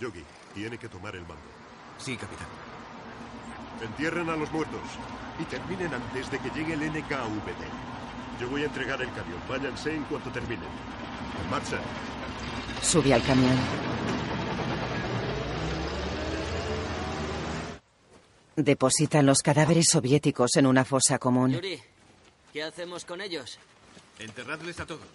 Yogi, 0.00 0.24
tiene 0.54 0.76
que 0.76 0.88
tomar 0.88 1.14
el 1.14 1.22
mando. 1.22 1.42
Sí, 1.98 2.16
capitán. 2.16 2.73
Entierren 3.82 4.30
a 4.30 4.36
los 4.36 4.50
muertos 4.52 4.80
y 5.38 5.44
terminen 5.44 5.92
antes 5.92 6.30
de 6.30 6.38
que 6.38 6.50
llegue 6.50 6.74
el 6.74 6.80
NKVD. 6.90 8.40
Yo 8.40 8.48
voy 8.48 8.62
a 8.62 8.66
entregar 8.66 9.00
el 9.00 9.12
camión. 9.12 9.40
Váyanse 9.48 9.94
en 9.94 10.04
cuanto 10.04 10.30
terminen. 10.30 10.68
En 11.42 11.50
marcha. 11.50 11.78
Sube 12.82 13.14
al 13.14 13.22
camión. 13.22 13.56
Depositan 18.56 19.26
los 19.26 19.42
cadáveres 19.42 19.88
soviéticos 19.88 20.56
en 20.56 20.66
una 20.66 20.84
fosa 20.84 21.18
común. 21.18 21.52
Yuri, 21.52 21.80
¿qué 22.52 22.62
hacemos 22.62 23.04
con 23.04 23.20
ellos? 23.20 23.58
Enterradles 24.18 24.78
a 24.78 24.86
todos. 24.86 25.08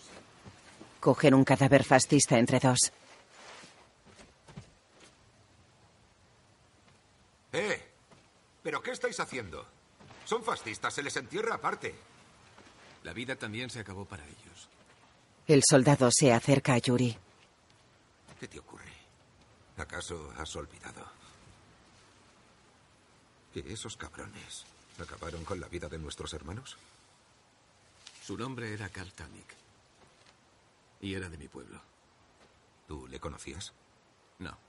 Cogen 1.00 1.34
un 1.34 1.46
cadáver 1.46 1.86
fascista 1.86 2.38
entre 2.38 2.60
dos. 2.60 2.92
¡Eh! 7.54 7.89
¿Pero 8.70 8.84
qué 8.84 8.92
estáis 8.92 9.20
haciendo? 9.20 9.66
Son 10.26 10.44
fascistas, 10.44 10.94
se 10.94 11.02
les 11.02 11.18
entierra 11.18 11.56
aparte. 11.56 11.96
La 13.02 13.14
vida 13.14 13.36
también 13.36 13.72
se 13.72 13.80
acabó 13.80 14.06
para 14.06 14.24
ellos. 14.24 14.70
El 15.48 15.64
soldado 15.68 16.12
se 16.12 16.32
acerca 16.32 16.74
a 16.74 16.78
Yuri. 16.78 17.18
¿Qué 18.40 18.48
te 18.48 18.60
ocurre? 18.60 18.94
¿Acaso 19.76 20.32
has 20.38 20.56
olvidado? 20.56 21.04
¿Que 23.56 23.74
esos 23.74 23.98
cabrones 23.98 24.66
acabaron 25.02 25.44
con 25.46 25.60
la 25.60 25.68
vida 25.68 25.90
de 25.90 25.98
nuestros 25.98 26.32
hermanos? 26.36 26.78
Su 28.24 28.38
nombre 28.38 28.72
era 28.72 28.88
Karl 28.90 29.12
Tanik. 29.14 29.56
Y 31.02 31.16
era 31.16 31.28
de 31.28 31.40
mi 31.40 31.48
pueblo. 31.48 31.82
¿Tú 32.88 33.08
le 33.08 33.20
conocías? 33.20 33.74
No. 34.38 34.69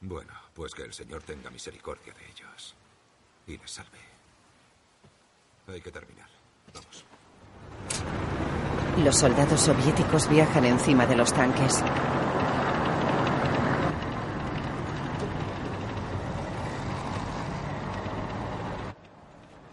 Bueno, 0.00 0.32
pues 0.54 0.72
que 0.74 0.82
el 0.82 0.92
Señor 0.94 1.22
tenga 1.22 1.50
misericordia 1.50 2.14
de 2.14 2.26
ellos 2.30 2.74
y 3.46 3.58
les 3.58 3.70
salve. 3.70 3.98
Hay 5.68 5.80
que 5.80 5.90
terminar. 5.90 6.28
Vamos. 6.74 7.04
Los 9.04 9.18
soldados 9.18 9.60
soviéticos 9.60 10.28
viajan 10.28 10.64
encima 10.64 11.06
de 11.06 11.16
los 11.16 11.32
tanques. 11.32 11.82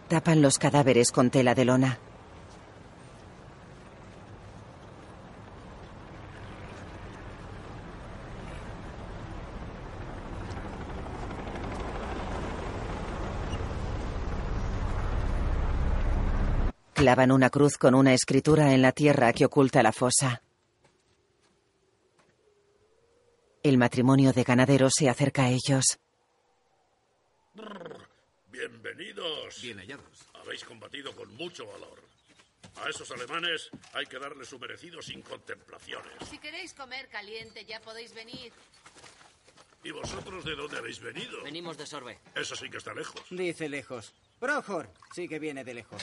Tapan 0.08 0.40
los 0.40 0.58
cadáveres 0.58 1.12
con 1.12 1.30
tela 1.30 1.54
de 1.54 1.64
lona. 1.64 1.98
Clavan 17.08 17.32
una 17.32 17.48
cruz 17.48 17.78
con 17.78 17.94
una 17.94 18.12
escritura 18.12 18.74
en 18.74 18.82
la 18.82 18.92
tierra 18.92 19.32
que 19.32 19.46
oculta 19.46 19.82
la 19.82 19.92
fosa. 19.92 20.42
El 23.62 23.78
matrimonio 23.78 24.34
de 24.34 24.44
ganaderos 24.44 24.92
se 24.94 25.08
acerca 25.08 25.44
a 25.44 25.48
ellos. 25.48 25.98
Bienvenidos. 28.50 29.58
Bien 29.62 29.78
hallados. 29.78 30.28
Habéis 30.34 30.62
combatido 30.64 31.16
con 31.16 31.34
mucho 31.36 31.66
valor. 31.66 31.98
A 32.84 32.90
esos 32.90 33.10
alemanes 33.10 33.70
hay 33.94 34.04
que 34.04 34.18
darles 34.18 34.48
su 34.48 34.58
merecido 34.58 35.00
sin 35.00 35.22
contemplaciones. 35.22 36.12
Si 36.28 36.36
queréis 36.36 36.74
comer 36.74 37.08
caliente, 37.08 37.64
ya 37.64 37.80
podéis 37.80 38.12
venir. 38.12 38.52
¿Y 39.82 39.92
vosotros 39.92 40.44
de 40.44 40.54
dónde 40.54 40.76
habéis 40.76 41.00
venido? 41.00 41.42
Venimos 41.42 41.78
de 41.78 41.86
Sorbe. 41.86 42.18
Eso 42.34 42.54
sí 42.54 42.68
que 42.68 42.76
está 42.76 42.92
lejos. 42.92 43.22
Dice 43.30 43.70
lejos. 43.70 44.12
Prohor 44.38 44.92
sí 45.14 45.26
que 45.26 45.38
viene 45.38 45.64
de 45.64 45.72
lejos. 45.72 46.02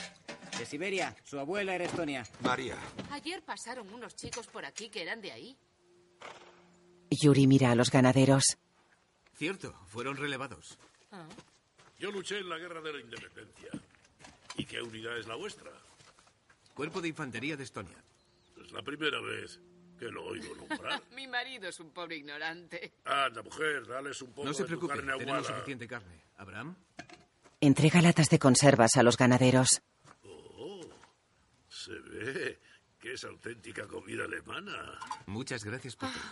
De 0.58 0.64
Siberia. 0.66 1.14
Su 1.24 1.38
abuela 1.38 1.74
era 1.74 1.84
Estonia. 1.84 2.24
María. 2.40 2.76
Ayer 3.10 3.42
pasaron 3.42 3.92
unos 3.92 4.14
chicos 4.16 4.46
por 4.46 4.64
aquí 4.64 4.88
que 4.88 5.02
eran 5.02 5.20
de 5.20 5.32
ahí. 5.32 5.56
Yuri 7.10 7.46
mira 7.46 7.70
a 7.70 7.74
los 7.74 7.90
ganaderos. 7.90 8.56
Cierto, 9.34 9.74
fueron 9.86 10.16
relevados. 10.16 10.78
Ah. 11.12 11.26
Yo 11.98 12.10
luché 12.10 12.38
en 12.38 12.48
la 12.48 12.58
guerra 12.58 12.80
de 12.80 12.92
la 12.92 13.00
independencia. 13.00 13.68
¿Y 14.56 14.64
qué 14.64 14.80
unidad 14.80 15.18
es 15.18 15.26
la 15.26 15.34
vuestra? 15.36 15.70
Cuerpo 16.74 17.00
de 17.00 17.08
Infantería 17.08 17.56
de 17.56 17.64
Estonia. 17.64 18.02
Es 18.62 18.72
la 18.72 18.82
primera 18.82 19.20
vez 19.20 19.60
que 19.98 20.06
lo 20.06 20.24
oigo 20.24 20.54
nombrar. 20.56 21.02
Mi 21.14 21.26
marido 21.26 21.68
es 21.68 21.78
un 21.80 21.90
pobre 21.90 22.16
ignorante. 22.16 22.92
Anda, 23.04 23.42
mujer, 23.42 23.86
dales 23.86 24.20
un 24.22 24.30
poco 24.30 24.46
No 24.46 24.54
se 24.54 24.62
de 24.62 24.68
tu 24.68 24.78
preocupe, 24.78 24.94
carne 24.94 25.18
tenemos 25.18 25.46
suficiente 25.46 25.86
carne. 25.86 26.22
¿Abraham? 26.36 26.76
Entrega 27.60 28.02
latas 28.02 28.28
de 28.28 28.38
conservas 28.38 28.96
a 28.96 29.02
los 29.02 29.16
ganaderos. 29.16 29.82
Oh, 31.86 31.92
se 31.92 32.00
ve 32.00 32.58
que 32.98 33.12
es 33.12 33.24
auténtica 33.24 33.86
comida 33.86 34.24
alemana. 34.24 34.98
Muchas 35.26 35.64
gracias 35.64 35.96
por 35.96 36.08
todo. 36.10 36.22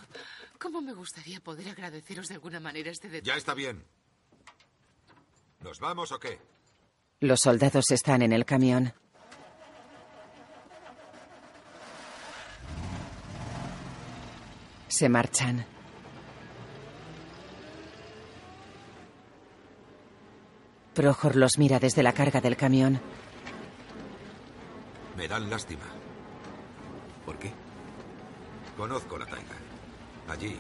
¿Cómo 0.59 0.81
me 0.81 0.93
gustaría 0.93 1.41
poder 1.41 1.69
agradeceros 1.69 2.29
de 2.29 2.35
alguna 2.35 2.61
manera 2.61 2.91
este 2.91 3.09
detalle? 3.09 3.31
Ya 3.31 3.37
está 3.37 3.55
bien. 3.55 3.85
¿Nos 5.61 5.79
vamos 5.79 6.13
o 6.13 6.19
qué? 6.19 6.41
Los 7.21 7.41
soldados 7.41 7.91
están 7.91 8.23
en 8.23 8.33
el 8.33 8.45
camión. 8.45 8.93
Se 14.89 15.09
marchan. 15.09 15.67
Prohor 20.95 21.35
los 21.35 21.59
mira 21.59 21.81
desde 21.81 22.03
la 22.03 22.13
carga 22.13 22.41
del 22.41 22.57
camión. 22.57 23.01
Me 25.17 25.29
dan 25.29 25.49
lástima. 25.49 25.85
¿Por 27.25 27.39
qué? 27.39 27.53
Conozco 28.77 29.17
la 29.17 29.27
taiga. 29.27 29.57
Allí 30.29 30.57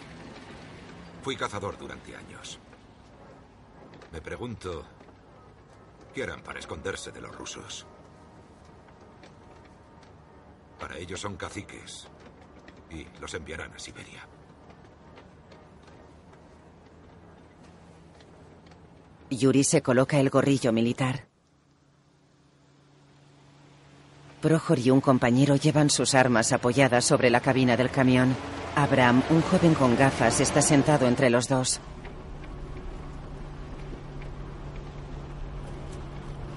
fui 1.22 1.36
cazador 1.36 1.76
durante 1.78 2.14
años. 2.14 2.58
Me 4.12 4.20
pregunto, 4.20 4.84
¿qué 6.14 6.22
harán 6.22 6.42
para 6.42 6.60
esconderse 6.60 7.10
de 7.10 7.20
los 7.20 7.34
rusos? 7.34 7.86
Para 10.78 10.98
ellos 10.98 11.20
son 11.20 11.36
caciques 11.36 12.06
y 12.90 13.06
los 13.20 13.34
enviarán 13.34 13.72
a 13.72 13.78
Siberia. 13.78 14.28
Yuri 19.30 19.64
se 19.64 19.82
coloca 19.82 20.20
el 20.20 20.30
gorrillo 20.30 20.72
militar. 20.72 21.33
Prohor 24.44 24.78
y 24.78 24.90
un 24.90 25.00
compañero 25.00 25.56
llevan 25.56 25.88
sus 25.88 26.14
armas 26.14 26.52
apoyadas 26.52 27.06
sobre 27.06 27.30
la 27.30 27.40
cabina 27.40 27.78
del 27.78 27.88
camión. 27.88 28.36
Abraham, 28.76 29.22
un 29.30 29.40
joven 29.40 29.72
con 29.72 29.96
gafas, 29.96 30.38
está 30.38 30.60
sentado 30.60 31.08
entre 31.08 31.30
los 31.30 31.48
dos. 31.48 31.80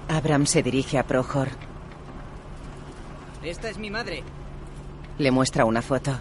Abraham 0.06 0.44
se 0.44 0.62
dirige 0.62 0.98
a 0.98 1.06
Prohor. 1.06 1.48
Esta 3.42 3.70
es 3.70 3.78
mi 3.78 3.88
madre. 3.88 4.22
Le 5.16 5.30
muestra 5.30 5.64
una 5.64 5.80
foto. 5.80 6.12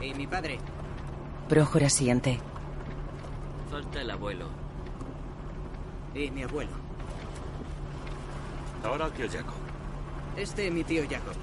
Y 0.00 0.14
mi 0.14 0.26
padre. 0.26 0.60
Prohor 1.46 1.84
asiente. 1.84 2.40
Falta 3.70 4.00
el 4.00 4.10
abuelo. 4.10 4.48
Y 6.14 6.30
mi 6.30 6.42
abuelo. 6.42 6.72
Ahora 8.82 9.10
tío 9.10 9.28
Jacob. 9.30 9.63
Este 10.36 10.70
mi 10.70 10.82
tío 10.82 11.02
Jacob. 11.08 11.34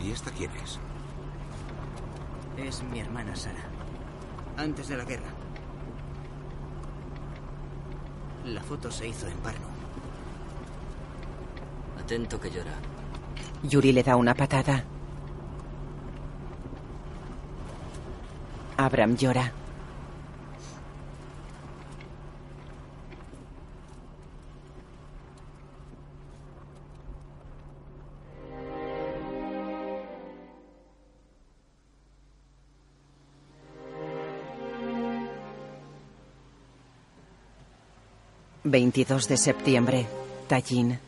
¿Y 0.00 0.12
esta 0.12 0.30
quién 0.30 0.50
es? 0.62 0.78
Es 2.56 2.82
mi 2.84 3.00
hermana 3.00 3.34
Sara. 3.34 3.64
Antes 4.56 4.88
de 4.88 4.96
la 4.96 5.04
guerra. 5.04 5.26
La 8.44 8.62
foto 8.62 8.92
se 8.92 9.08
hizo 9.08 9.26
en 9.26 9.36
Parno. 9.38 9.66
Atento 11.98 12.40
que 12.40 12.50
llora. 12.50 12.74
Yuri 13.64 13.92
le 13.92 14.02
da 14.02 14.14
una 14.14 14.34
patada. 14.34 14.84
Abram 18.76 19.16
llora. 19.16 19.63
Veintidós 38.66 39.28
de 39.28 39.36
septiembre, 39.36 40.06
Tallinn. 40.48 40.98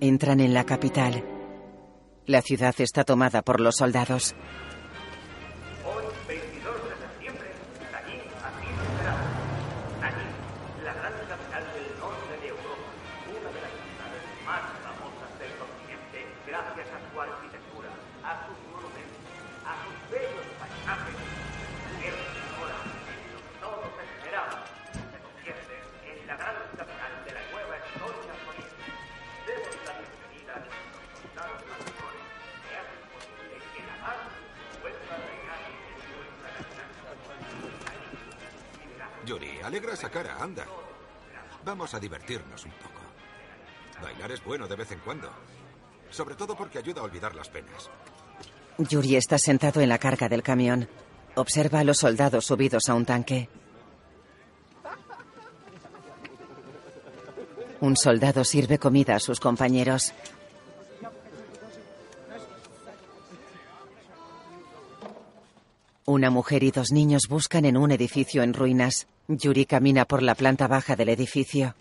Entran 0.00 0.40
en 0.40 0.54
la 0.54 0.64
capital. 0.64 1.22
La 2.24 2.40
ciudad 2.40 2.74
está 2.78 3.04
tomada 3.04 3.42
por 3.42 3.60
los 3.60 3.76
soldados. 3.76 4.34
Yuri, 39.26 39.60
alegra 39.62 39.94
esa 39.94 40.10
cara, 40.10 40.36
anda. 40.40 40.66
Vamos 41.64 41.94
a 41.94 42.00
divertirnos 42.00 42.64
un 42.64 42.72
poco. 42.72 43.00
Bailar 44.02 44.32
es 44.32 44.44
bueno 44.44 44.66
de 44.66 44.76
vez 44.76 44.92
en 44.92 44.98
cuando. 45.00 45.30
Sobre 46.10 46.34
todo 46.34 46.56
porque 46.56 46.78
ayuda 46.78 47.00
a 47.00 47.04
olvidar 47.04 47.34
las 47.34 47.48
penas. 47.48 47.90
Yuri 48.78 49.16
está 49.16 49.38
sentado 49.38 49.80
en 49.80 49.88
la 49.88 49.98
carga 49.98 50.28
del 50.28 50.42
camión. 50.42 50.88
Observa 51.36 51.80
a 51.80 51.84
los 51.84 51.98
soldados 51.98 52.44
subidos 52.46 52.88
a 52.88 52.94
un 52.94 53.04
tanque. 53.04 53.48
Un 57.80 57.96
soldado 57.96 58.44
sirve 58.44 58.78
comida 58.78 59.16
a 59.16 59.20
sus 59.20 59.40
compañeros. 59.40 60.12
Una 66.06 66.30
mujer 66.30 66.62
y 66.62 66.70
dos 66.70 66.92
niños 66.92 67.22
buscan 67.28 67.64
en 67.64 67.76
un 67.76 67.90
edificio 67.90 68.42
en 68.42 68.52
ruinas. 68.52 69.06
Yuri 69.28 69.64
camina 69.64 70.04
por 70.04 70.22
la 70.22 70.34
planta 70.34 70.68
baja 70.68 70.96
del 70.96 71.08
edificio. 71.08 71.74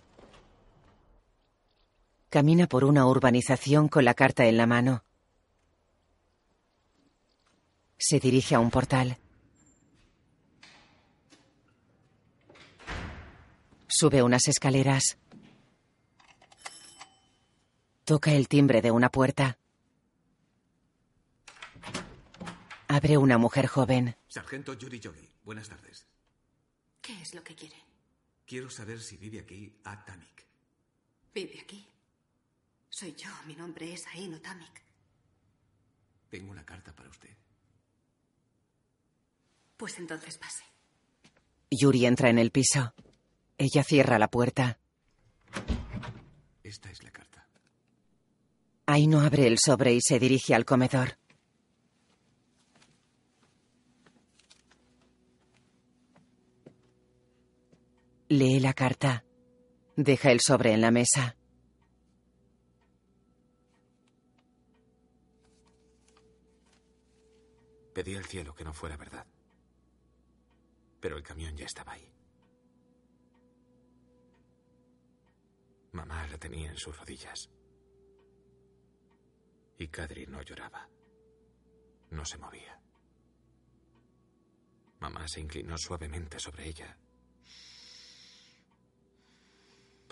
Camina 2.29 2.67
por 2.67 2.85
una 2.85 3.05
urbanización 3.05 3.89
con 3.89 4.05
la 4.05 4.13
carta 4.13 4.45
en 4.45 4.55
la 4.55 4.65
mano. 4.65 5.03
Se 7.97 8.19
dirige 8.19 8.55
a 8.55 8.59
un 8.59 8.71
portal. 8.71 9.17
Sube 13.87 14.23
unas 14.23 14.47
escaleras. 14.47 15.17
Toca 18.05 18.31
el 18.31 18.47
timbre 18.47 18.81
de 18.81 18.91
una 18.91 19.09
puerta. 19.09 19.57
Abre 22.87 23.17
una 23.17 23.37
mujer 23.37 23.67
joven. 23.67 24.15
Sargento 24.27 24.73
Yuri 24.73 24.99
Yogi, 24.99 25.29
buenas 25.43 25.67
tardes. 25.67 26.07
¿Qué 27.03 27.21
es 27.21 27.35
lo 27.35 27.43
que 27.43 27.53
quiere? 27.53 27.75
Quiero 28.45 28.69
saber 28.69 29.01
si 29.01 29.17
vive 29.17 29.41
aquí 29.41 29.77
Atamik. 29.83 30.45
¿Vive 31.35 31.59
aquí? 31.59 31.85
Soy 32.89 33.13
yo. 33.15 33.29
Mi 33.45 33.55
nombre 33.55 33.91
es 33.93 34.07
Aino 34.07 34.39
Tamik. 34.39 34.81
Tengo 36.29 36.51
una 36.51 36.65
carta 36.65 36.95
para 36.95 37.09
usted. 37.09 37.35
Pues 39.75 39.99
entonces 39.99 40.37
pase. 40.37 40.63
Yuri 41.69 42.05
entra 42.05 42.29
en 42.29 42.39
el 42.39 42.51
piso. 42.51 42.93
Ella 43.57 43.83
cierra 43.83 44.17
la 44.17 44.29
puerta. 44.29 44.79
Esta 46.63 46.89
es 46.89 47.03
la 47.03 47.11
carta. 47.11 47.49
Aino 48.85 49.19
abre 49.19 49.47
el 49.47 49.59
sobre 49.59 49.93
y 49.93 49.99
se 50.01 50.19
dirige 50.19 50.55
al 50.55 50.63
comedor. 50.63 51.17
Lee 58.33 58.59
la 58.59 58.73
carta. 58.73 59.23
Deja 59.95 60.31
el 60.31 60.39
sobre 60.39 60.73
en 60.73 60.81
la 60.81 60.89
mesa. 60.89 61.37
Pedí 67.93 68.15
al 68.15 68.25
cielo 68.25 68.55
que 68.55 68.63
no 68.63 68.73
fuera 68.73 68.97
verdad. 68.97 69.27
Pero 70.99 71.15
el 71.15 71.21
camión 71.21 71.55
ya 71.55 71.65
estaba 71.65 71.93
ahí. 71.93 72.11
Mamá 75.91 76.25
la 76.25 76.39
tenía 76.39 76.71
en 76.71 76.77
sus 76.77 76.97
rodillas. 76.97 77.51
Y 79.77 79.89
Kadri 79.89 80.25
no 80.25 80.41
lloraba. 80.41 80.89
No 82.09 82.25
se 82.25 82.39
movía. 82.39 82.81
Mamá 85.01 85.27
se 85.27 85.39
inclinó 85.39 85.77
suavemente 85.77 86.39
sobre 86.39 86.67
ella 86.67 86.97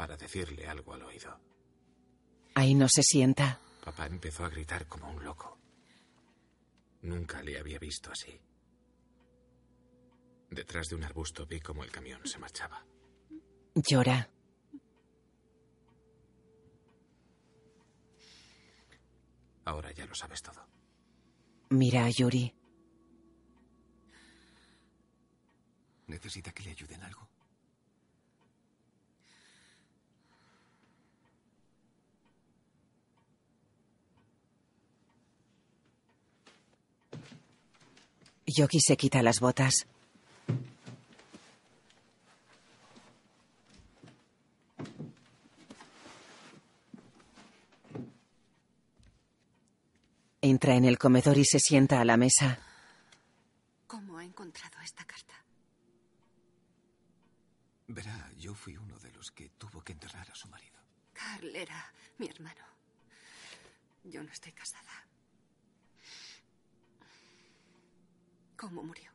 para 0.02 0.18
decirle 0.18 0.68
algo 0.68 0.96
al 0.96 1.04
oído. 1.04 1.40
Aino 2.56 2.88
se 2.90 3.04
sienta. 3.04 3.60
Papá 3.86 4.08
empezó 4.08 4.44
a 4.44 4.50
gritar 4.50 4.88
como 4.88 5.08
un 5.12 5.24
loco. 5.24 5.60
Nunca 7.04 7.44
le 7.44 7.60
había 7.60 7.78
visto 7.78 8.12
así. 8.12 8.42
Detrás 10.50 10.88
de 10.88 10.96
un 10.96 11.04
arbusto 11.04 11.46
vi 11.46 11.60
cómo 11.60 11.84
el 11.84 11.92
camión 11.92 12.26
se 12.26 12.40
marchaba. 12.40 12.84
Llora. 13.76 14.28
Ahora 19.66 19.92
ya 19.92 20.08
lo 20.08 20.16
sabes 20.16 20.42
todo. 20.42 20.66
Mira 21.70 22.06
a 22.06 22.10
Yuri. 22.10 22.52
¿Necesita 26.08 26.52
que 26.54 26.64
le 26.64 26.72
ayude 26.72 26.96
en 26.96 27.04
algo? 27.04 27.31
Yogi 38.54 38.80
se 38.80 38.98
quita 38.98 39.22
las 39.22 39.40
botas. 39.40 39.88
Entra 50.42 50.76
en 50.76 50.86
el 50.86 50.98
comedor 50.98 51.38
y 51.38 51.46
se 51.46 51.60
sienta 51.60 52.02
a 52.02 52.06
la 52.06 52.18
mesa. 52.18 52.60
¿Cómo 53.86 54.18
ha 54.18 54.24
encontrado 54.24 54.82
esta 54.82 55.06
carta? 55.06 55.34
Verá, 57.88 58.32
yo 58.38 58.56
fui 58.56 58.76
uno 58.76 58.98
de 59.00 59.12
los 59.12 59.30
que 59.32 59.50
tuvo 59.50 59.82
que 59.82 59.94
enterrar 59.94 60.30
a 60.32 60.36
su 60.36 60.48
marido. 60.48 60.80
Carl 61.14 61.56
era 61.56 61.94
mi 62.18 62.28
hermano. 62.28 62.66
Yo 64.04 64.24
no 64.24 64.32
estoy 64.32 64.54
casada. 64.54 65.06
¿Cómo 68.62 68.84
murió? 68.84 69.12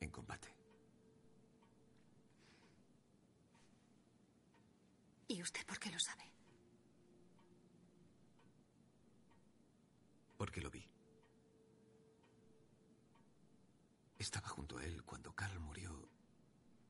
En 0.00 0.08
combate. 0.08 0.48
¿Y 5.28 5.42
usted 5.42 5.66
por 5.66 5.78
qué 5.78 5.90
lo 5.90 5.98
sabe? 6.00 6.24
Porque 10.38 10.62
lo 10.62 10.70
vi. 10.70 10.82
Estaba 14.18 14.48
junto 14.48 14.78
a 14.78 14.84
él 14.86 15.04
cuando 15.04 15.34
Carl 15.34 15.60
murió 15.60 16.08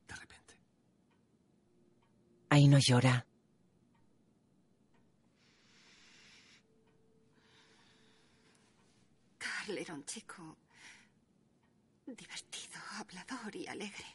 de 0.07 0.15
repente. 0.15 0.57
Aino 2.51 2.77
llora. 2.79 3.27
Carl 9.63 9.77
era 9.77 9.93
un 9.93 10.03
chico 10.05 10.57
divertido, 12.05 12.79
hablador 12.97 13.55
y 13.55 13.65
alegre. 13.67 14.05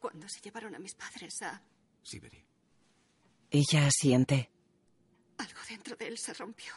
Cuando 0.00 0.28
se 0.28 0.40
llevaron 0.40 0.74
a 0.74 0.80
mis 0.80 0.94
padres 0.94 1.40
a... 1.42 1.62
Siberia. 2.02 2.44
Ella 3.48 3.86
asiente. 3.86 4.50
Algo 5.38 5.60
dentro 5.68 5.94
de 5.94 6.08
él 6.08 6.18
se 6.18 6.34
rompió. 6.34 6.72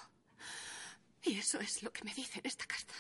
Y 1.24 1.40
eso 1.40 1.60
es 1.60 1.82
lo 1.82 1.92
que 1.92 2.04
me 2.04 2.14
dice 2.14 2.40
en 2.40 2.46
esta 2.46 2.66
carta. 2.66 2.94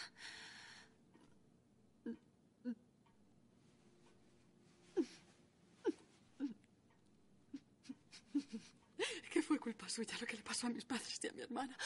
Que 9.30 9.35
fue 9.46 9.60
culpa 9.60 9.88
suya 9.88 10.18
lo 10.20 10.26
que 10.26 10.36
le 10.36 10.44
pasó 10.44 10.68
a 10.68 10.72
mis 10.72 10.84
padres 10.84 11.20
y 11.24 11.28
a 11.28 11.34
mi 11.34 11.42
hermana. 11.42 11.78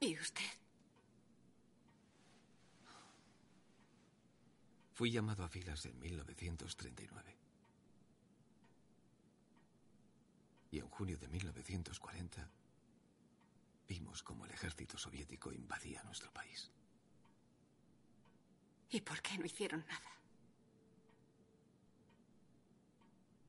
¿Y 0.00 0.18
usted? 0.18 0.44
Fui 4.92 5.10
llamado 5.10 5.44
a 5.44 5.48
filas 5.48 5.84
en 5.86 5.98
1939. 5.98 7.36
Y 10.70 10.78
en 10.78 10.88
junio 10.88 11.18
de 11.18 11.28
1940 11.28 12.50
vimos 13.88 14.22
cómo 14.22 14.44
el 14.44 14.50
ejército 14.50 14.98
soviético 14.98 15.52
invadía 15.52 16.02
nuestro 16.02 16.32
país. 16.32 16.70
¿Y 18.90 19.00
por 19.00 19.20
qué 19.20 19.36
no 19.38 19.46
hicieron 19.46 19.84
nada? 19.86 20.10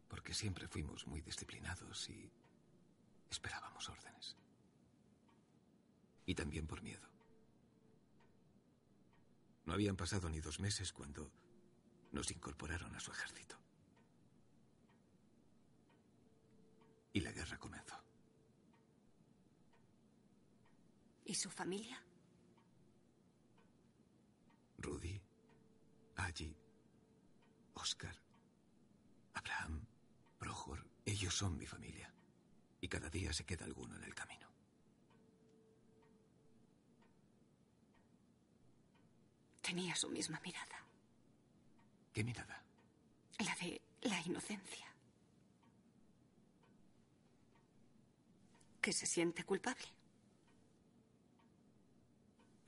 Porque 0.10 0.34
siempre 0.34 0.68
fuimos 0.68 1.06
muy 1.06 1.22
disciplinados 1.22 2.10
y 2.10 2.32
esperábamos 3.30 3.88
órdenes. 3.90 4.36
Y 6.26 6.36
también 6.36 6.68
por 6.68 6.82
miedo. 6.82 7.08
No 9.66 9.74
habían 9.74 9.96
pasado 9.96 10.30
ni 10.30 10.40
dos 10.40 10.60
meses 10.60 10.92
cuando 10.92 11.30
nos 12.12 12.32
incorporaron 12.32 12.96
a 12.96 13.00
su 13.00 13.12
ejército. 13.12 13.58
Y 17.14 17.22
la 17.22 17.32
guerra 17.32 17.58
comenzó. 17.58 17.96
¿Y 21.26 21.36
su 21.36 21.50
familia? 21.50 22.02
Rudy, 24.78 25.20
Allí, 26.18 26.56
Oscar, 27.74 28.16
Abraham, 29.34 29.86
Prohor, 30.40 30.86
ellos 31.06 31.34
son 31.34 31.58
mi 31.58 31.66
familia. 31.66 32.12
Y 32.82 32.88
cada 32.88 33.10
día 33.10 33.34
se 33.34 33.46
queda 33.46 33.66
alguno 33.66 33.96
en 33.96 34.04
el 34.04 34.14
camino. 34.14 34.48
Tenía 39.62 39.96
su 39.96 40.10
misma 40.10 40.40
mirada. 40.44 40.86
¿Qué 42.14 42.24
mirada? 42.24 42.64
La 43.40 43.54
de 43.56 43.82
la 44.04 44.22
inocencia. 44.22 44.88
Que 48.82 48.94
se 48.94 49.06
siente 49.06 49.44
culpable. 49.44 49.88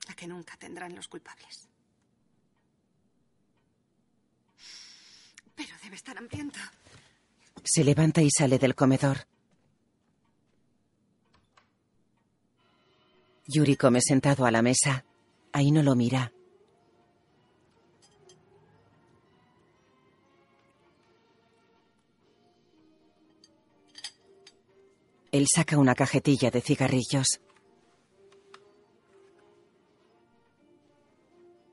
La 0.06 0.14
que 0.14 0.26
nunca 0.26 0.56
tendrán 0.56 0.94
los 0.94 1.08
culpables. 1.08 1.69
Pero 5.60 5.76
debe 5.82 5.96
estar 5.96 6.16
hambriento. 6.16 6.58
Se 7.62 7.84
levanta 7.84 8.22
y 8.22 8.30
sale 8.30 8.58
del 8.58 8.74
comedor. 8.74 9.26
Yuri 13.46 13.76
come 13.76 14.00
sentado 14.00 14.46
a 14.46 14.50
la 14.50 14.62
mesa. 14.62 15.04
Ahí 15.52 15.70
no 15.70 15.82
lo 15.82 15.94
mira. 15.94 16.32
Él 25.30 25.46
saca 25.46 25.76
una 25.76 25.94
cajetilla 25.94 26.50
de 26.50 26.62
cigarrillos. 26.62 27.38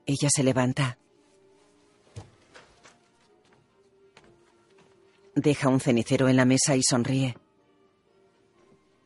Ella 0.04 0.28
se 0.28 0.42
levanta. 0.42 0.98
Deja 5.40 5.68
un 5.68 5.78
cenicero 5.78 6.28
en 6.28 6.34
la 6.34 6.44
mesa 6.44 6.74
y 6.74 6.82
sonríe. 6.82 7.36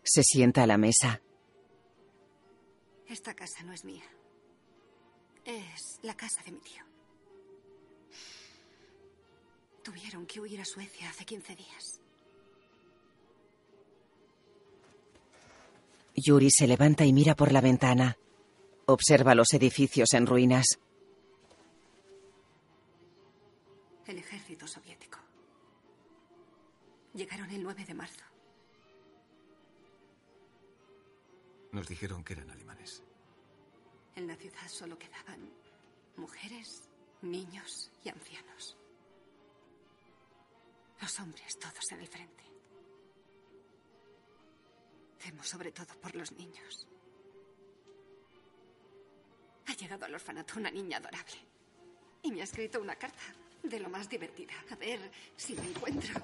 Se 0.02 0.22
sienta 0.22 0.62
a 0.62 0.66
la 0.66 0.78
mesa. 0.78 1.20
Esta 3.06 3.34
casa 3.34 3.62
no 3.64 3.74
es 3.74 3.84
mía. 3.84 4.04
Es 5.44 5.98
la 6.00 6.16
casa 6.16 6.42
de 6.46 6.52
mi 6.52 6.60
tío. 6.60 6.82
Tuvieron 9.84 10.24
que 10.24 10.40
huir 10.40 10.58
a 10.58 10.64
Suecia 10.64 11.10
hace 11.10 11.26
15 11.26 11.54
días. 11.54 12.00
Yuri 16.16 16.50
se 16.50 16.66
levanta 16.66 17.04
y 17.04 17.12
mira 17.12 17.36
por 17.36 17.52
la 17.52 17.60
ventana. 17.60 18.16
Observa 18.86 19.34
los 19.34 19.52
edificios 19.52 20.14
en 20.14 20.26
ruinas. 20.26 20.78
El 24.06 24.16
ejército. 24.16 24.41
Llegaron 27.14 27.50
el 27.50 27.62
9 27.62 27.84
de 27.84 27.94
marzo. 27.94 28.24
Nos 31.72 31.86
dijeron 31.86 32.24
que 32.24 32.32
eran 32.32 32.50
alemanes. 32.50 33.02
En 34.14 34.26
la 34.26 34.36
ciudad 34.36 34.66
solo 34.68 34.98
quedaban 34.98 35.50
mujeres, 36.16 36.88
niños 37.22 37.90
y 38.04 38.08
ancianos. 38.08 38.76
Los 41.00 41.20
hombres 41.20 41.58
todos 41.58 41.92
en 41.92 42.00
el 42.00 42.08
frente. 42.08 42.44
Temo 45.18 45.42
sobre 45.42 45.72
todo 45.72 45.94
por 46.00 46.14
los 46.14 46.32
niños. 46.32 46.88
Ha 49.66 49.74
llegado 49.74 50.06
al 50.06 50.14
orfanato 50.14 50.58
una 50.58 50.70
niña 50.70 50.98
adorable. 50.98 51.36
Y 52.22 52.32
me 52.32 52.40
ha 52.40 52.44
escrito 52.44 52.80
una 52.80 52.96
carta 52.96 53.22
de 53.62 53.80
lo 53.80 53.88
más 53.88 54.08
divertida. 54.08 54.54
A 54.70 54.76
ver 54.76 55.10
si 55.36 55.54
la 55.54 55.64
encuentro. 55.64 56.20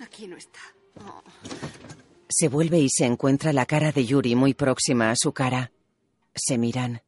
Aquí 0.00 0.26
no 0.26 0.36
está. 0.36 0.60
Oh. 1.00 1.22
Se 2.28 2.48
vuelve 2.48 2.78
y 2.78 2.88
se 2.88 3.04
encuentra 3.04 3.52
la 3.52 3.66
cara 3.66 3.92
de 3.92 4.04
Yuri 4.04 4.34
muy 4.34 4.54
próxima 4.54 5.10
a 5.10 5.16
su 5.16 5.32
cara. 5.32 5.72
Se 6.34 6.58
miran. 6.58 7.02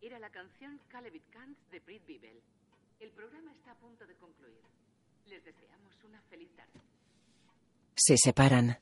Era 0.00 0.18
la 0.18 0.30
canción 0.30 0.80
Kalevit 0.88 1.28
Kant 1.30 1.56
de 1.70 1.80
Brit 1.80 2.06
Bibel. 2.06 2.40
El 2.98 3.10
programa 3.10 3.52
está 3.52 3.72
a 3.72 3.74
punto 3.74 4.06
de 4.06 4.14
concluir. 4.14 4.60
Les 5.26 5.44
deseamos 5.44 5.94
una 6.08 6.20
feliz 6.30 6.48
tarde. 6.56 6.80
Se 7.94 8.16
separan. 8.16 8.78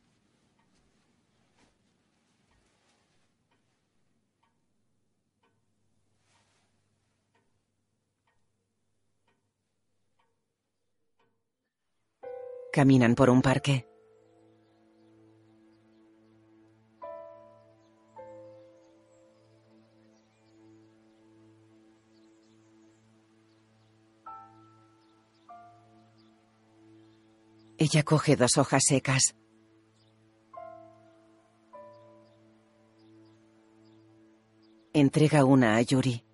Caminan 12.72 13.14
por 13.14 13.30
un 13.30 13.42
parque. 13.42 13.86
Ella 27.78 28.02
coge 28.02 28.36
dos 28.36 28.58
hojas 28.58 28.82
secas. 28.86 29.36
Entrega 34.92 35.44
una 35.44 35.76
a 35.76 35.82
Yuri. 35.82 36.24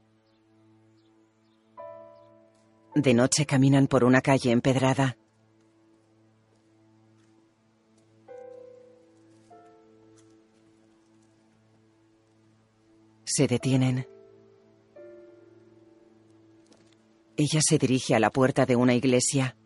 De 2.95 3.13
noche 3.13 3.45
caminan 3.45 3.87
por 3.89 4.05
una 4.05 4.23
calle 4.23 4.53
empedrada. 4.53 5.19
Se 13.25 13.47
detienen. 13.47 14.07
Ella 17.37 17.61
se 17.67 17.79
dirige 17.79 18.15
a 18.15 18.21
la 18.21 18.31
puerta 18.31 18.65
de 18.65 18.77
una 18.77 18.95
iglesia. 18.95 19.57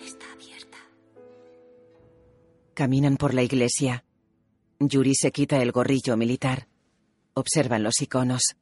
Está 0.00 0.32
abierta. 0.32 0.78
Caminan 2.74 3.16
por 3.16 3.34
la 3.34 3.42
iglesia. 3.42 4.04
Yuri 4.80 5.14
se 5.14 5.30
quita 5.30 5.62
el 5.62 5.70
gorrillo 5.72 6.16
militar. 6.16 6.68
Observan 7.34 7.84
los 7.84 8.00
iconos. 8.00 8.56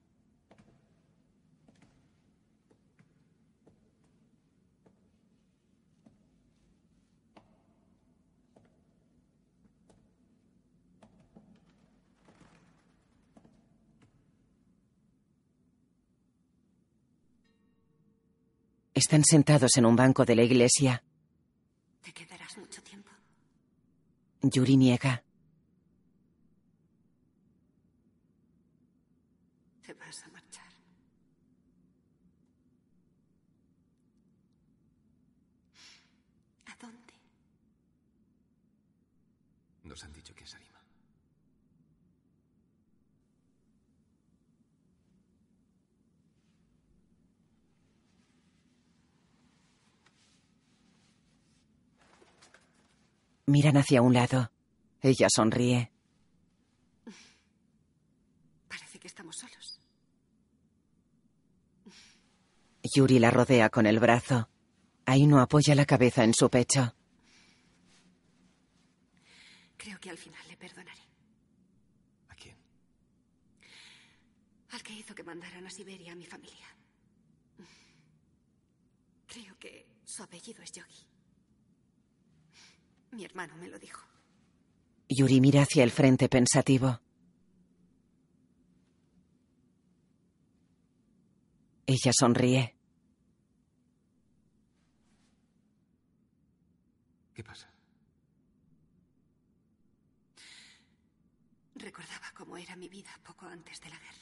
Están 18.98 19.22
sentados 19.24 19.76
en 19.76 19.86
un 19.86 19.94
banco 19.94 20.24
de 20.24 20.34
la 20.34 20.42
iglesia. 20.42 21.04
¿Te 22.02 22.12
quedarás 22.12 22.58
mucho 22.58 22.82
tiempo? 22.82 23.12
Yuri 24.42 24.76
niega. 24.76 25.22
Te 29.86 29.94
vas 29.94 30.24
a 30.24 30.28
marchar. 30.30 30.72
¿A 36.66 36.76
dónde? 36.80 37.14
Nos 39.84 40.02
han 40.02 40.12
dicho 40.12 40.34
que 40.34 40.42
es 40.42 40.54
Arima. 40.56 40.78
Miran 53.48 53.78
hacia 53.78 54.02
un 54.02 54.12
lado. 54.12 54.52
Ella 55.00 55.28
sonríe. 55.30 55.90
Parece 58.68 58.98
que 58.98 59.06
estamos 59.06 59.36
solos. 59.36 59.80
Yuri 62.82 63.18
la 63.18 63.30
rodea 63.30 63.70
con 63.70 63.86
el 63.86 64.00
brazo. 64.00 64.50
Aino 65.06 65.40
apoya 65.40 65.74
la 65.74 65.86
cabeza 65.86 66.24
en 66.24 66.34
su 66.34 66.50
pecho. 66.50 66.94
Creo 69.78 69.98
que 69.98 70.10
al 70.10 70.18
final 70.18 70.46
le 70.46 70.56
perdonaré. 70.58 71.08
¿A 72.28 72.34
quién? 72.34 72.56
Al 74.72 74.82
que 74.82 74.92
hizo 74.92 75.14
que 75.14 75.22
mandaran 75.22 75.66
a 75.66 75.70
Siberia 75.70 76.12
a 76.12 76.16
mi 76.16 76.26
familia. 76.26 76.66
Creo 79.26 79.58
que 79.58 79.86
su 80.04 80.22
apellido 80.22 80.62
es 80.62 80.72
Yogi. 80.72 81.07
Mi 83.12 83.24
hermano 83.24 83.56
me 83.56 83.68
lo 83.68 83.78
dijo. 83.78 84.06
Yuri 85.08 85.40
mira 85.40 85.62
hacia 85.62 85.84
el 85.84 85.90
frente 85.90 86.28
pensativo. 86.28 87.00
Ella 91.86 92.12
sonríe. 92.12 92.76
¿Qué 97.34 97.42
pasa? 97.42 97.72
Recordaba 101.76 102.30
cómo 102.36 102.58
era 102.58 102.76
mi 102.76 102.88
vida 102.88 103.10
poco 103.24 103.46
antes 103.46 103.80
de 103.80 103.88
la 103.88 103.98
guerra. 103.98 104.17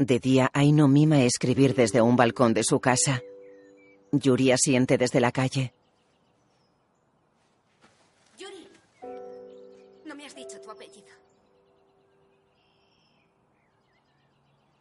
De 0.00 0.18
día, 0.18 0.50
Aino 0.54 0.88
mima 0.88 1.22
escribir 1.24 1.74
desde 1.74 2.00
un 2.00 2.16
balcón 2.16 2.54
de 2.54 2.64
su 2.64 2.80
casa. 2.80 3.22
Yuri 4.12 4.50
asiente 4.50 4.96
desde 4.96 5.20
la 5.20 5.30
calle. 5.30 5.74
Yuri, 8.38 8.66
no 10.06 10.14
me 10.14 10.24
has 10.24 10.34
dicho 10.34 10.58
tu 10.60 10.70
apellido. 10.70 11.08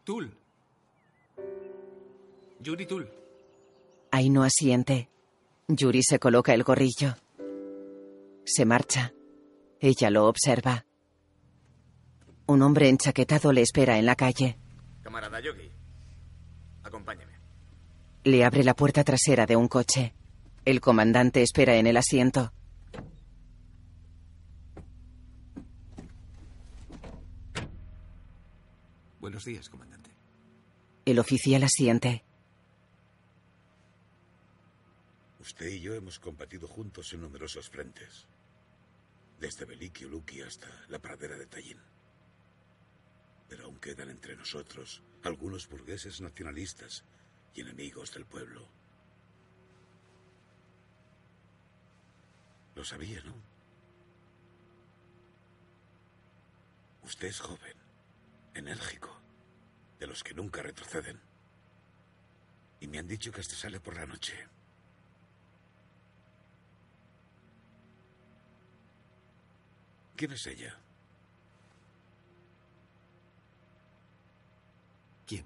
Tul. 0.06 0.32
Yuri 2.62 2.86
Tul. 2.86 3.10
Aino 4.12 4.44
asiente. 4.44 5.10
Yuri 5.68 6.02
se 6.02 6.18
coloca 6.18 6.54
el 6.54 6.64
gorrillo. 6.64 7.16
Se 8.52 8.66
marcha. 8.66 9.14
Ella 9.80 10.10
lo 10.10 10.26
observa. 10.26 10.88
Un 12.48 12.64
hombre 12.64 12.90
enchaquetado 12.90 13.52
le 13.52 13.62
espera 13.62 14.00
en 14.00 14.08
la 14.08 14.16
calle. 14.16 14.58
Camarada 15.04 15.40
Yogi, 15.40 15.72
acompáñeme. 16.82 17.34
Le 18.24 18.44
abre 18.44 18.64
la 18.64 18.74
puerta 18.74 19.04
trasera 19.04 19.46
de 19.46 19.56
un 19.56 19.68
coche. 19.68 20.16
El 20.66 20.82
comandante 20.82 21.44
espera 21.44 21.76
en 21.76 21.86
el 21.86 21.96
asiento. 21.96 22.52
Buenos 29.20 29.46
días, 29.46 29.70
comandante. 29.70 30.10
El 31.06 31.20
oficial 31.20 31.62
asiente. 31.62 32.26
Usted 35.40 35.68
y 35.68 35.82
yo 35.82 35.94
hemos 35.94 36.18
combatido 36.18 36.68
juntos 36.68 37.14
en 37.14 37.22
numerosos 37.22 37.70
frentes. 37.70 38.28
Desde 39.40 39.64
Veliki 39.66 40.06
Uluki 40.06 40.42
hasta 40.42 40.68
la 40.90 41.00
pradera 41.00 41.38
de 41.38 41.46
Tallinn. 41.46 41.80
Pero 43.48 43.66
aún 43.66 43.80
quedan 43.80 44.10
entre 44.10 44.36
nosotros 44.36 45.02
algunos 45.24 45.70
burgueses 45.70 46.20
nacionalistas 46.20 47.06
y 47.54 47.62
enemigos 47.62 48.14
del 48.14 48.26
pueblo. 48.26 48.68
Lo 52.76 52.84
sabía, 52.84 53.22
¿no? 53.24 53.34
Usted 57.04 57.30
es 57.30 57.40
joven, 57.40 57.78
enérgico, 58.54 59.20
de 60.00 60.08
los 60.08 60.22
que 60.24 60.34
nunca 60.34 60.62
retroceden. 60.62 61.20
Y 62.82 62.88
me 62.88 63.00
han 63.00 63.08
dicho 63.08 63.32
que 63.32 63.42
hasta 63.42 63.56
sale 63.56 63.80
por 63.80 63.96
la 63.96 64.06
noche. 64.06 64.48
¿Quién 70.20 70.34
es 70.34 70.48
ella? 70.48 70.78
¿Quién? 75.26 75.46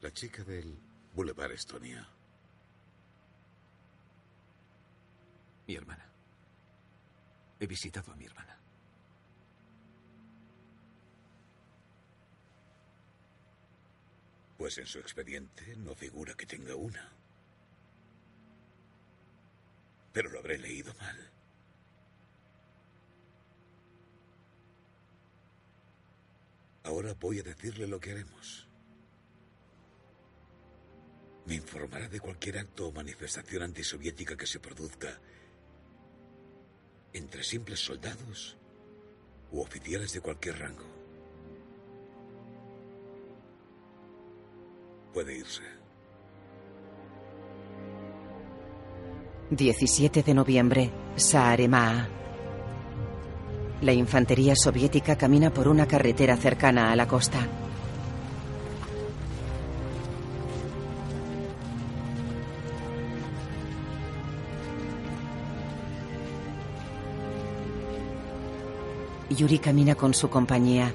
La 0.00 0.12
chica 0.12 0.42
del 0.42 0.76
Boulevard 1.14 1.52
Estonia. 1.52 2.04
Mi 5.68 5.76
hermana. 5.76 6.04
He 7.60 7.68
visitado 7.68 8.10
a 8.10 8.16
mi 8.16 8.24
hermana. 8.24 8.58
Pues 14.58 14.78
en 14.78 14.86
su 14.86 14.98
expediente 14.98 15.76
no 15.76 15.94
figura 15.94 16.34
que 16.34 16.46
tenga 16.46 16.74
una. 16.74 17.08
Pero 20.12 20.30
lo 20.30 20.40
habré 20.40 20.58
leído 20.58 20.92
mal. 20.94 21.35
Ahora 26.86 27.14
voy 27.18 27.40
a 27.40 27.42
decirle 27.42 27.88
lo 27.88 27.98
que 27.98 28.12
haremos. 28.12 28.68
Me 31.46 31.56
informará 31.56 32.08
de 32.08 32.20
cualquier 32.20 32.58
acto 32.58 32.86
o 32.86 32.92
manifestación 32.92 33.62
antisoviética 33.62 34.36
que 34.36 34.46
se 34.46 34.60
produzca 34.60 35.20
entre 37.12 37.42
simples 37.42 37.80
soldados 37.80 38.56
u 39.50 39.60
oficiales 39.60 40.12
de 40.12 40.20
cualquier 40.20 40.58
rango. 40.58 40.86
Puede 45.12 45.38
irse. 45.38 45.62
17 49.50 50.22
de 50.22 50.34
noviembre, 50.34 50.92
Saaremaa. 51.16 52.25
La 53.82 53.92
infantería 53.92 54.56
soviética 54.56 55.16
camina 55.16 55.50
por 55.50 55.68
una 55.68 55.86
carretera 55.86 56.36
cercana 56.36 56.90
a 56.92 56.96
la 56.96 57.06
costa. 57.06 57.46
Yuri 69.28 69.58
camina 69.58 69.94
con 69.94 70.14
su 70.14 70.30
compañía. 70.30 70.94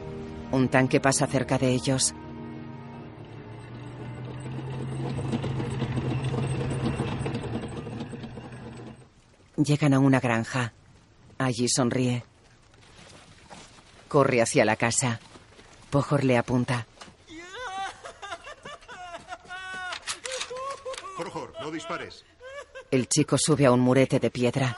Un 0.51 0.67
tanque 0.67 0.99
pasa 0.99 1.27
cerca 1.27 1.59
de 1.59 1.69
ellos. 1.69 2.15
Llegan 9.57 9.93
a 9.93 9.99
una 9.99 10.19
granja. 10.19 10.73
Allí 11.37 11.67
sonríe. 11.67 12.30
Corre 14.11 14.41
hacia 14.41 14.65
la 14.65 14.75
casa. 14.75 15.21
Pojor 15.89 16.25
le 16.25 16.37
apunta. 16.37 16.85
Projor, 21.17 21.53
no 21.61 21.71
dispares. 21.71 22.25
El 22.91 23.07
chico 23.07 23.37
sube 23.37 23.65
a 23.65 23.71
un 23.71 23.79
murete 23.79 24.19
de 24.19 24.29
piedra. 24.29 24.77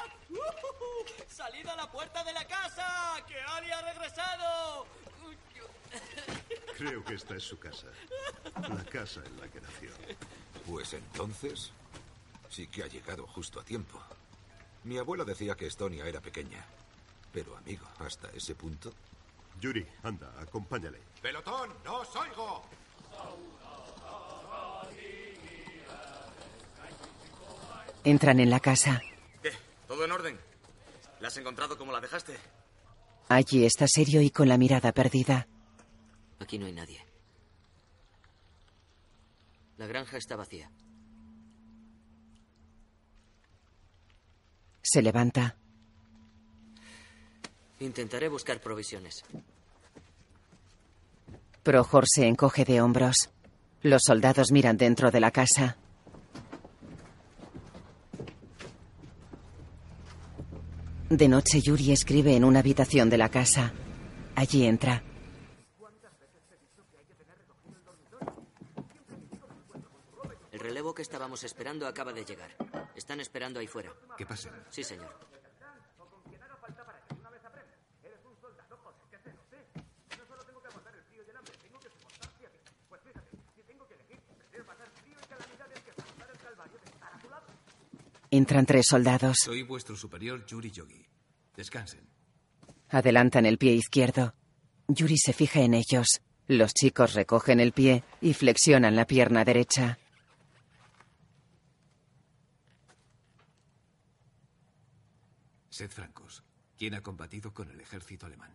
¡Salid 1.27 1.68
a 1.68 1.76
la 1.76 1.91
puerta 1.91 2.23
de 2.23 2.31
la 2.31 2.45
casa! 2.45 2.85
¡Que 3.27 3.39
Ali 3.39 3.72
ha 3.72 3.81
regresado! 3.81 4.85
Creo 6.77 7.03
que 7.03 7.15
esta 7.15 7.35
es 7.35 7.41
su 7.41 7.57
casa. 7.57 7.88
La 8.55 8.84
casa 8.84 9.22
en 9.26 9.41
la 9.41 9.47
que 9.47 9.61
nació. 9.61 9.89
Pues 10.69 10.93
entonces, 10.93 11.72
sí 12.51 12.68
que 12.68 12.84
ha 12.84 12.88
llegado 12.88 13.26
justo 13.26 13.60
a 13.60 13.64
tiempo. 13.64 13.99
Mi 14.84 14.99
abuela 14.99 15.23
decía 15.26 15.55
que 15.55 15.65
Estonia 15.65 16.05
era 16.05 16.22
pequeña. 16.22 16.64
Pero, 17.31 17.57
amigo, 17.57 17.88
hasta 17.97 18.30
ese 18.35 18.53
punto. 18.53 18.93
Yuri, 19.59 19.85
anda, 20.03 20.34
acompáñale. 20.39 20.99
¡Pelotón! 21.21 21.69
¡No 21.84 21.99
os 21.99 22.15
oigo! 22.15 22.63
Entran 28.03 28.39
en 28.39 28.49
la 28.49 28.59
casa. 28.59 29.01
¿Qué? 29.41 29.51
¿Todo 29.88 30.03
en 30.03 30.11
orden? 30.11 30.39
¿La 31.21 31.30
has 31.30 31.38
encontrado 31.38 31.77
como 31.77 31.93
la 31.93 32.01
dejaste? 32.01 32.38
Allí 33.30 33.65
está 33.65 33.88
serio 33.88 34.21
y 34.21 34.30
con 34.30 34.49
la 34.49 34.57
mirada 34.57 34.91
perdida. 34.91 35.47
Aquí 36.39 36.59
no 36.59 36.65
hay 36.65 36.73
nadie. 36.73 37.05
La 39.77 39.88
granja 39.88 40.17
está 40.17 40.35
vacía. 40.35 40.69
Se 44.81 45.01
levanta. 45.01 45.55
Intentaré 47.79 48.29
buscar 48.29 48.59
provisiones. 48.61 49.23
Projor 51.63 52.05
se 52.07 52.27
encoge 52.27 52.65
de 52.65 52.81
hombros. 52.81 53.29
Los 53.81 54.03
soldados 54.05 54.51
miran 54.51 54.77
dentro 54.77 55.11
de 55.11 55.19
la 55.19 55.31
casa. 55.31 55.77
De 61.09 61.27
noche 61.27 61.61
Yuri 61.61 61.91
escribe 61.91 62.35
en 62.35 62.43
una 62.43 62.59
habitación 62.59 63.09
de 63.09 63.17
la 63.17 63.29
casa. 63.29 63.71
Allí 64.35 64.65
entra. 64.65 65.03
El 70.51 70.59
relevo 70.59 70.93
que 70.93 71.01
estábamos 71.01 71.43
esperando 71.43 71.85
acaba 71.87 72.13
de 72.13 72.25
llegar. 72.25 72.51
Están 72.95 73.19
esperando 73.19 73.59
ahí 73.59 73.67
fuera. 73.67 73.93
¿Qué 74.17 74.25
pasa? 74.25 74.49
Sí, 74.69 74.83
señor. 74.83 75.32
Entran 88.35 88.65
tres 88.65 88.88
soldados. 88.89 89.38
Soy 89.43 89.61
vuestro 89.61 89.95
superior 89.95 90.43
Yuri 90.47 90.72
Yogi. 90.72 91.05
Descansen. 91.55 92.10
Adelantan 92.89 93.45
el 93.45 93.60
pie 93.60 93.73
izquierdo. 93.73 94.34
Yuri 94.88 95.19
se 95.19 95.34
fija 95.34 95.60
en 95.61 95.76
ellos. 95.76 96.19
Los 96.47 96.73
chicos 96.73 97.14
recogen 97.14 97.60
el 97.60 97.73
pie 97.73 98.03
y 98.22 98.34
flexionan 98.34 98.95
la 98.95 99.05
pierna 99.05 99.45
derecha. 99.45 99.99
Sed 105.69 105.91
francos. 105.91 106.43
¿Quién 106.76 106.95
ha 106.95 107.01
combatido 107.01 107.53
con 107.53 107.69
el 107.69 107.80
ejército 107.81 108.26
alemán? 108.26 108.51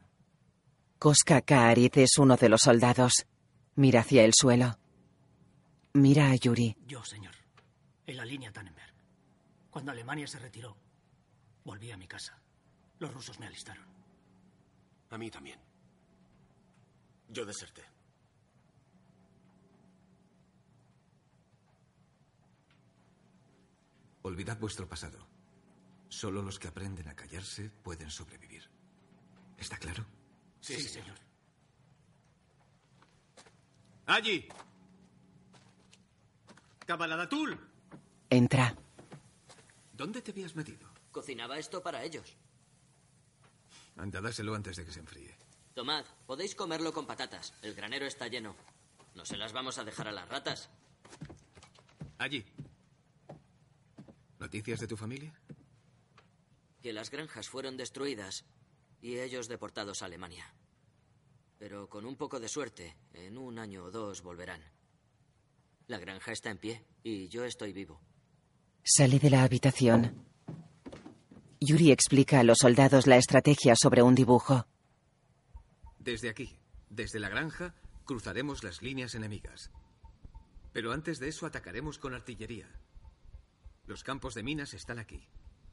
Koska 0.98 1.42
Kaarit 1.42 1.98
es 1.98 2.18
uno 2.18 2.36
de 2.36 2.48
los 2.48 2.62
soldados. 2.62 3.26
Mira 3.76 4.00
hacia 4.00 4.24
el 4.24 4.32
suelo. 4.34 4.76
Mira 5.92 6.32
a 6.32 6.34
Yuri. 6.34 6.76
Yo, 6.84 7.04
señor. 7.04 7.36
En 8.08 8.16
la 8.16 8.24
línea 8.24 8.50
Tannenberg. 8.50 8.87
Cuando 9.70 9.92
Alemania 9.92 10.26
se 10.26 10.38
retiró, 10.38 10.76
volví 11.64 11.90
a 11.90 11.96
mi 11.96 12.06
casa. 12.06 12.38
Los 12.98 13.12
rusos 13.12 13.38
me 13.38 13.46
alistaron. 13.46 13.84
A 15.10 15.18
mí 15.18 15.30
también. 15.30 15.60
Yo 17.28 17.44
deserté. 17.44 17.82
Olvidad 24.22 24.58
vuestro 24.58 24.88
pasado. 24.88 25.18
Solo 26.08 26.42
los 26.42 26.58
que 26.58 26.68
aprenden 26.68 27.08
a 27.08 27.14
callarse 27.14 27.70
pueden 27.70 28.10
sobrevivir. 28.10 28.68
¿Está 29.56 29.76
claro? 29.76 30.04
Sí, 30.60 30.80
señor. 30.80 31.16
Allí. 34.06 34.48
Cabaladatul. 36.86 37.58
Entra. 38.30 38.74
¿Dónde 39.98 40.22
te 40.22 40.30
habías 40.30 40.54
metido? 40.54 40.88
Cocinaba 41.10 41.58
esto 41.58 41.82
para 41.82 42.04
ellos. 42.04 42.36
Anda, 43.96 44.20
dáselo 44.20 44.54
antes 44.54 44.76
de 44.76 44.84
que 44.84 44.92
se 44.92 45.00
enfríe. 45.00 45.36
Tomad, 45.74 46.04
podéis 46.24 46.54
comerlo 46.54 46.92
con 46.92 47.04
patatas. 47.04 47.52
El 47.62 47.74
granero 47.74 48.06
está 48.06 48.28
lleno. 48.28 48.54
No 49.16 49.24
se 49.24 49.36
las 49.36 49.52
vamos 49.52 49.76
a 49.76 49.84
dejar 49.84 50.06
a 50.06 50.12
las 50.12 50.28
ratas. 50.28 50.70
Allí. 52.16 52.46
¿Noticias 54.38 54.78
de 54.78 54.86
tu 54.86 54.96
familia? 54.96 55.34
Que 56.80 56.92
las 56.92 57.10
granjas 57.10 57.48
fueron 57.48 57.76
destruidas 57.76 58.44
y 59.02 59.18
ellos 59.18 59.48
deportados 59.48 60.02
a 60.02 60.06
Alemania. 60.06 60.54
Pero 61.58 61.88
con 61.88 62.06
un 62.06 62.14
poco 62.14 62.38
de 62.38 62.48
suerte, 62.48 62.96
en 63.14 63.36
un 63.36 63.58
año 63.58 63.82
o 63.82 63.90
dos 63.90 64.22
volverán. 64.22 64.62
La 65.88 65.98
granja 65.98 66.30
está 66.30 66.50
en 66.50 66.58
pie 66.58 66.84
y 67.02 67.26
yo 67.26 67.44
estoy 67.44 67.72
vivo. 67.72 68.00
Sale 68.90 69.18
de 69.18 69.28
la 69.28 69.42
habitación. 69.42 70.24
Yuri 71.60 71.92
explica 71.92 72.40
a 72.40 72.42
los 72.42 72.56
soldados 72.56 73.06
la 73.06 73.18
estrategia 73.18 73.74
sobre 73.76 74.00
un 74.00 74.14
dibujo. 74.14 74.66
Desde 75.98 76.30
aquí, 76.30 76.58
desde 76.88 77.20
la 77.20 77.28
granja, 77.28 77.74
cruzaremos 78.06 78.64
las 78.64 78.80
líneas 78.80 79.14
enemigas. 79.14 79.70
Pero 80.72 80.92
antes 80.92 81.18
de 81.18 81.28
eso 81.28 81.44
atacaremos 81.44 81.98
con 81.98 82.14
artillería. 82.14 82.66
Los 83.84 84.04
campos 84.04 84.32
de 84.32 84.42
minas 84.42 84.72
están 84.72 84.98
aquí. 84.98 85.28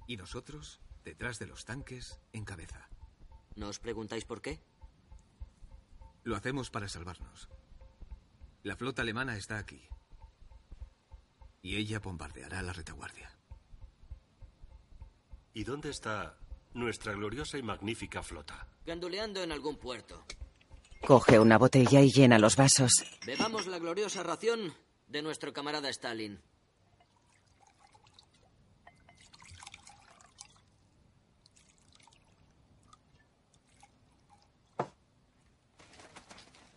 Y 0.07 0.17
nosotros, 0.17 0.81
detrás 1.05 1.39
de 1.39 1.47
los 1.47 1.63
tanques, 1.63 2.19
en 2.33 2.43
cabeza. 2.43 2.89
¿No 3.55 3.69
os 3.69 3.79
preguntáis 3.79 4.25
por 4.25 4.41
qué? 4.41 4.59
Lo 6.25 6.35
hacemos 6.35 6.69
para 6.69 6.89
salvarnos. 6.89 7.47
La 8.61 8.75
flota 8.75 9.03
alemana 9.03 9.37
está 9.37 9.57
aquí. 9.57 9.87
Y 11.65 11.77
ella 11.77 11.97
bombardeará 11.97 12.61
la 12.61 12.73
retaguardia. 12.73 13.27
¿Y 15.51 15.63
dónde 15.63 15.89
está 15.89 16.37
nuestra 16.75 17.13
gloriosa 17.13 17.57
y 17.57 17.63
magnífica 17.63 18.21
flota? 18.21 18.67
Ganduleando 18.85 19.41
en 19.41 19.51
algún 19.51 19.77
puerto. 19.77 20.25
Coge 21.01 21.39
una 21.39 21.57
botella 21.57 22.01
y 22.01 22.11
llena 22.11 22.37
los 22.37 22.55
vasos. 22.55 23.03
Bebamos 23.25 23.65
la 23.65 23.79
gloriosa 23.79 24.21
ración 24.21 24.75
de 25.07 25.23
nuestro 25.23 25.53
camarada 25.53 25.89
Stalin. 25.89 26.39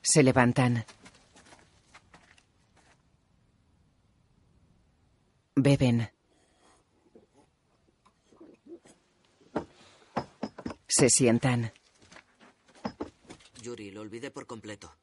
Se 0.00 0.22
levantan. 0.22 0.86
Beben. 5.62 6.08
Se 10.86 11.10
sientan. 11.10 11.72
Yuri, 13.62 13.90
lo 13.90 14.00
olvidé 14.00 14.30
por 14.30 14.46
completo. 14.46 14.94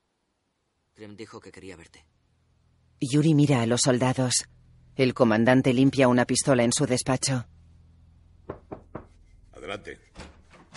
Krem 0.93 1.15
dijo 1.15 1.39
que 1.39 1.51
quería 1.51 1.75
verte. 1.75 2.05
Yuri 3.01 3.33
mira 3.33 3.61
a 3.61 3.65
los 3.65 3.81
soldados. 3.81 4.45
El 4.95 5.13
comandante 5.13 5.73
limpia 5.73 6.07
una 6.07 6.25
pistola 6.25 6.63
en 6.63 6.71
su 6.71 6.85
despacho. 6.85 7.45
Adelante. 9.51 9.99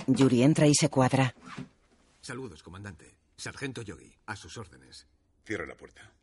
Yuri 0.09 0.43
entra 0.43 0.67
y 0.67 0.75
se 0.75 0.89
cuadra. 0.89 1.35
Saludos, 2.21 2.63
comandante. 2.63 3.17
Sargento 3.37 3.83
Yogi, 3.83 4.13
a 4.27 4.35
sus 4.35 4.57
órdenes. 4.59 5.07
Cierra 5.45 5.67
la 5.67 5.77
puerta. 5.77 6.18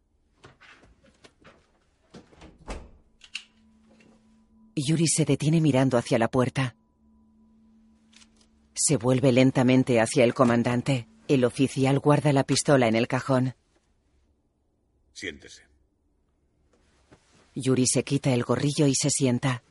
Yuri 4.85 5.07
se 5.07 5.25
detiene 5.25 5.61
mirando 5.61 5.97
hacia 5.97 6.19
la 6.19 6.27
puerta. 6.27 6.75
Se 8.75 8.97
vuelve 8.97 9.31
lentamente 9.31 9.99
hacia 9.99 10.23
el 10.23 10.33
comandante. 10.33 11.07
El 11.27 11.43
oficial 11.43 11.99
guarda 11.99 12.31
la 12.33 12.43
pistola 12.43 12.87
en 12.87 12.95
el 12.95 13.07
cajón. 13.07 13.55
Siéntese. 15.13 15.63
Yuri 17.55 17.87
se 17.87 18.03
quita 18.03 18.33
el 18.33 18.43
gorrillo 18.43 18.85
y 18.85 18.93
se 18.93 19.09
sienta. 19.09 19.63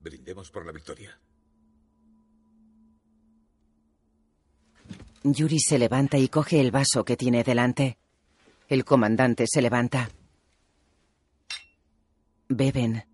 Brindemos 0.00 0.50
por 0.50 0.64
la 0.64 0.72
victoria. 0.72 1.18
Yuri 5.24 5.58
se 5.58 5.78
levanta 5.78 6.16
y 6.16 6.28
coge 6.28 6.60
el 6.60 6.70
vaso 6.70 7.04
que 7.04 7.16
tiene 7.16 7.42
delante. 7.42 7.98
El 8.68 8.84
comandante 8.84 9.44
se 9.46 9.60
levanta. 9.60 10.08
Beben. 12.48 13.04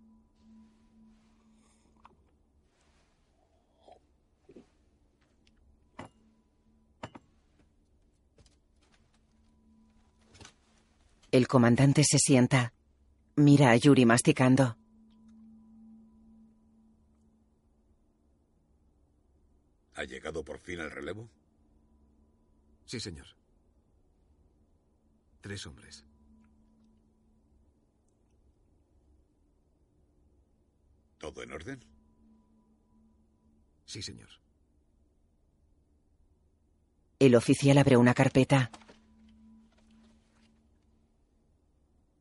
El 11.31 11.47
comandante 11.47 12.03
se 12.03 12.19
sienta. 12.19 12.73
Mira 13.35 13.71
a 13.71 13.75
Yuri 13.75 14.05
masticando. 14.05 14.77
¿Ha 19.95 20.03
llegado 20.03 20.43
por 20.43 20.59
fin 20.59 20.79
el 20.79 20.91
relevo? 20.91 21.27
Sí, 22.85 22.99
señor. 22.99 23.25
Tres 25.41 25.65
hombres. 25.65 26.05
¿Todo 31.23 31.41
en 31.41 31.53
orden? 31.53 31.79
Sí, 33.85 34.01
señor. 34.01 34.27
El 37.17 37.35
oficial 37.35 37.77
abre 37.77 37.95
una 37.95 38.13
carpeta. 38.13 38.69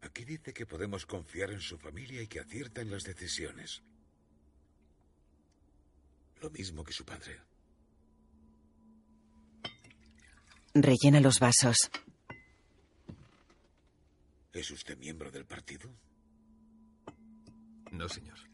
Aquí 0.02 0.24
dice 0.24 0.54
que 0.54 0.66
podemos 0.66 1.04
confiar 1.04 1.50
en 1.50 1.60
su 1.60 1.78
familia 1.78 2.22
y 2.22 2.28
que 2.28 2.38
acierta 2.38 2.80
en 2.80 2.92
las 2.92 3.02
decisiones. 3.02 3.82
Lo 6.40 6.48
mismo 6.50 6.84
que 6.84 6.92
su 6.92 7.04
padre. 7.04 7.40
Rellena 10.74 11.18
los 11.20 11.40
vasos. 11.40 11.90
¿Es 14.52 14.70
usted 14.70 14.96
miembro 14.96 15.32
del 15.32 15.44
partido? 15.44 15.90
No, 17.90 18.08
señor. 18.08 18.51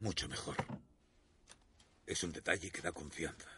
Mucho 0.00 0.28
mejor. 0.28 0.56
Es 2.06 2.22
un 2.22 2.32
detalle 2.32 2.70
que 2.70 2.82
da 2.82 2.92
confianza. 2.92 3.48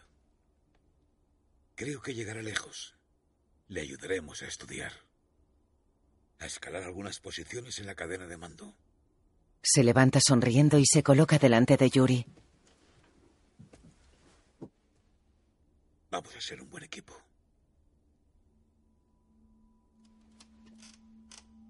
Creo 1.74 2.01
que 2.01 2.15
llegará 2.15 2.43
lejos. 2.43 2.94
Le 3.69 3.81
ayudaremos 3.81 4.43
a 4.43 4.47
estudiar. 4.47 4.93
A 6.39 6.47
escalar 6.47 6.85
algunas 6.85 7.20
posiciones 7.20 7.78
en 7.78 7.86
la 7.86 7.94
cadena 7.94 8.27
de 8.27 8.36
mando. 8.36 8.74
Se 9.62 9.82
levanta 9.82 10.20
sonriendo 10.20 10.78
y 10.78 10.86
se 10.86 11.02
coloca 11.02 11.39
delante 11.39 11.77
de 11.77 11.90
Yuri. 11.90 12.27
Vamos 16.10 16.35
a 16.35 16.40
ser 16.40 16.62
un 16.62 16.70
buen 16.70 16.85
equipo. 16.85 17.15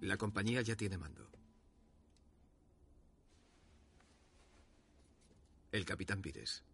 La 0.00 0.16
compañía 0.16 0.62
ya 0.62 0.76
tiene 0.76 0.96
mando. 0.96 1.28
El 5.78 5.84
capitán 5.84 6.20
Pires. 6.20 6.64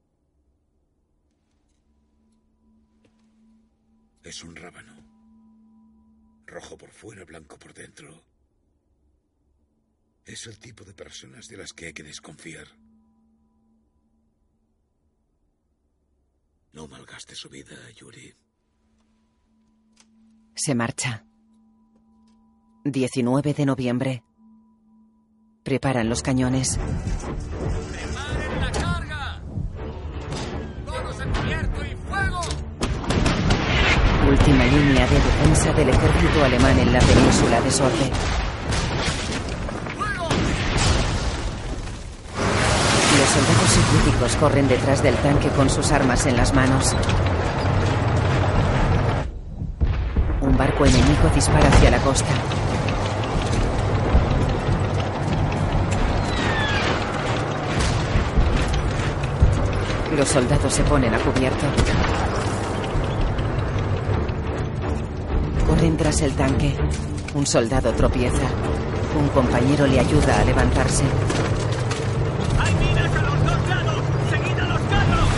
Es 4.22 4.42
un 4.42 4.56
rábano. 4.56 4.94
Rojo 6.46 6.78
por 6.78 6.90
fuera, 6.90 7.22
blanco 7.26 7.58
por 7.58 7.74
dentro. 7.74 8.24
Es 10.24 10.46
el 10.46 10.58
tipo 10.58 10.84
de 10.84 10.94
personas 10.94 11.48
de 11.48 11.58
las 11.58 11.74
que 11.74 11.88
hay 11.88 11.92
que 11.92 12.02
desconfiar. 12.02 12.66
No 16.72 16.88
malgaste 16.88 17.34
su 17.34 17.50
vida, 17.50 17.76
Yuri. 17.90 18.34
Se 20.54 20.74
marcha. 20.74 21.26
19 22.86 23.52
de 23.52 23.66
noviembre. 23.66 24.24
Preparan 25.62 26.08
los 26.08 26.22
cañones. 26.22 26.78
Línea 34.64 35.06
de 35.06 35.14
defensa 35.14 35.72
del 35.72 35.88
ejército 35.90 36.44
alemán 36.44 36.78
en 36.78 36.92
la 36.92 36.98
península 36.98 37.60
de 37.60 37.70
Sorbe. 37.70 38.10
Los 43.18 43.28
soldados 43.28 43.70
soviéticos 43.70 44.36
corren 44.36 44.66
detrás 44.66 45.02
del 45.02 45.14
tanque 45.16 45.48
con 45.50 45.68
sus 45.68 45.92
armas 45.92 46.26
en 46.26 46.36
las 46.36 46.54
manos. 46.54 46.96
Un 50.40 50.56
barco 50.56 50.86
enemigo 50.86 51.28
dispara 51.34 51.68
hacia 51.68 51.90
la 51.90 51.98
costa. 51.98 52.32
Los 60.16 60.28
soldados 60.28 60.72
se 60.72 60.82
ponen 60.84 61.14
a 61.14 61.18
cubierto. 61.18 62.33
Corren 65.94 65.96
tras 65.96 66.22
el 66.22 66.32
tanque. 66.32 66.74
Un 67.34 67.46
soldado 67.46 67.92
tropieza. 67.92 68.46
Un 69.18 69.28
compañero 69.28 69.86
le 69.86 70.00
ayuda 70.00 70.40
a 70.40 70.44
levantarse. 70.44 71.04
¡Hay 72.58 72.74
minas 72.74 73.14
a 73.14 73.22
los 73.22 73.44
dos 73.44 73.68
lados! 73.68 74.02
¡Seguid 74.30 74.58
a 74.58 74.66
los 74.66 74.80
carros! 74.80 75.28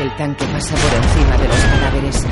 El 0.00 0.16
tanque 0.16 0.44
pasa 0.46 0.74
por 0.74 0.94
encima 0.94 1.36
de 1.36 1.48
los 1.48 1.56
cadáveres. 1.56 2.26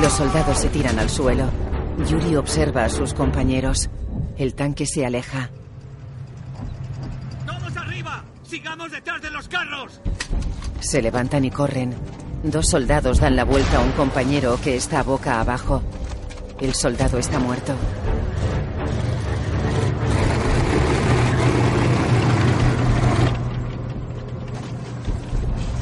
Los 0.00 0.12
soldados 0.12 0.58
se 0.58 0.68
tiran 0.68 0.98
al 0.98 1.10
suelo. 1.10 1.67
Yuri 2.06 2.36
observa 2.36 2.84
a 2.84 2.88
sus 2.88 3.14
compañeros. 3.14 3.90
El 4.36 4.54
tanque 4.54 4.86
se 4.86 5.04
aleja. 5.04 5.50
¡Todos 7.46 7.76
arriba! 7.76 8.24
¡Sigamos 8.44 8.90
detrás 8.90 9.20
de 9.22 9.30
los 9.30 9.48
carros! 9.48 10.00
Se 10.80 11.02
levantan 11.02 11.44
y 11.44 11.50
corren. 11.50 11.94
Dos 12.42 12.68
soldados 12.68 13.18
dan 13.18 13.34
la 13.34 13.44
vuelta 13.44 13.78
a 13.78 13.80
un 13.80 13.90
compañero 13.92 14.58
que 14.62 14.76
está 14.76 15.02
boca 15.02 15.40
abajo. 15.40 15.82
El 16.60 16.74
soldado 16.74 17.18
está 17.18 17.38
muerto. 17.38 17.74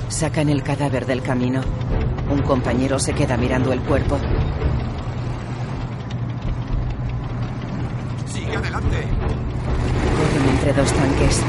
Sacan 0.08 0.48
el 0.48 0.62
cadáver 0.62 1.04
del 1.04 1.20
camino. 1.20 1.60
Un 2.30 2.40
compañero 2.40 2.98
se 2.98 3.12
queda 3.12 3.36
mirando 3.36 3.70
el 3.74 3.80
cuerpo. 3.80 4.18
¡Sigue 8.26 8.56
adelante! 8.56 9.04
Corren 10.16 10.48
entre 10.54 10.72
dos 10.72 10.90
tanques. 10.90 11.42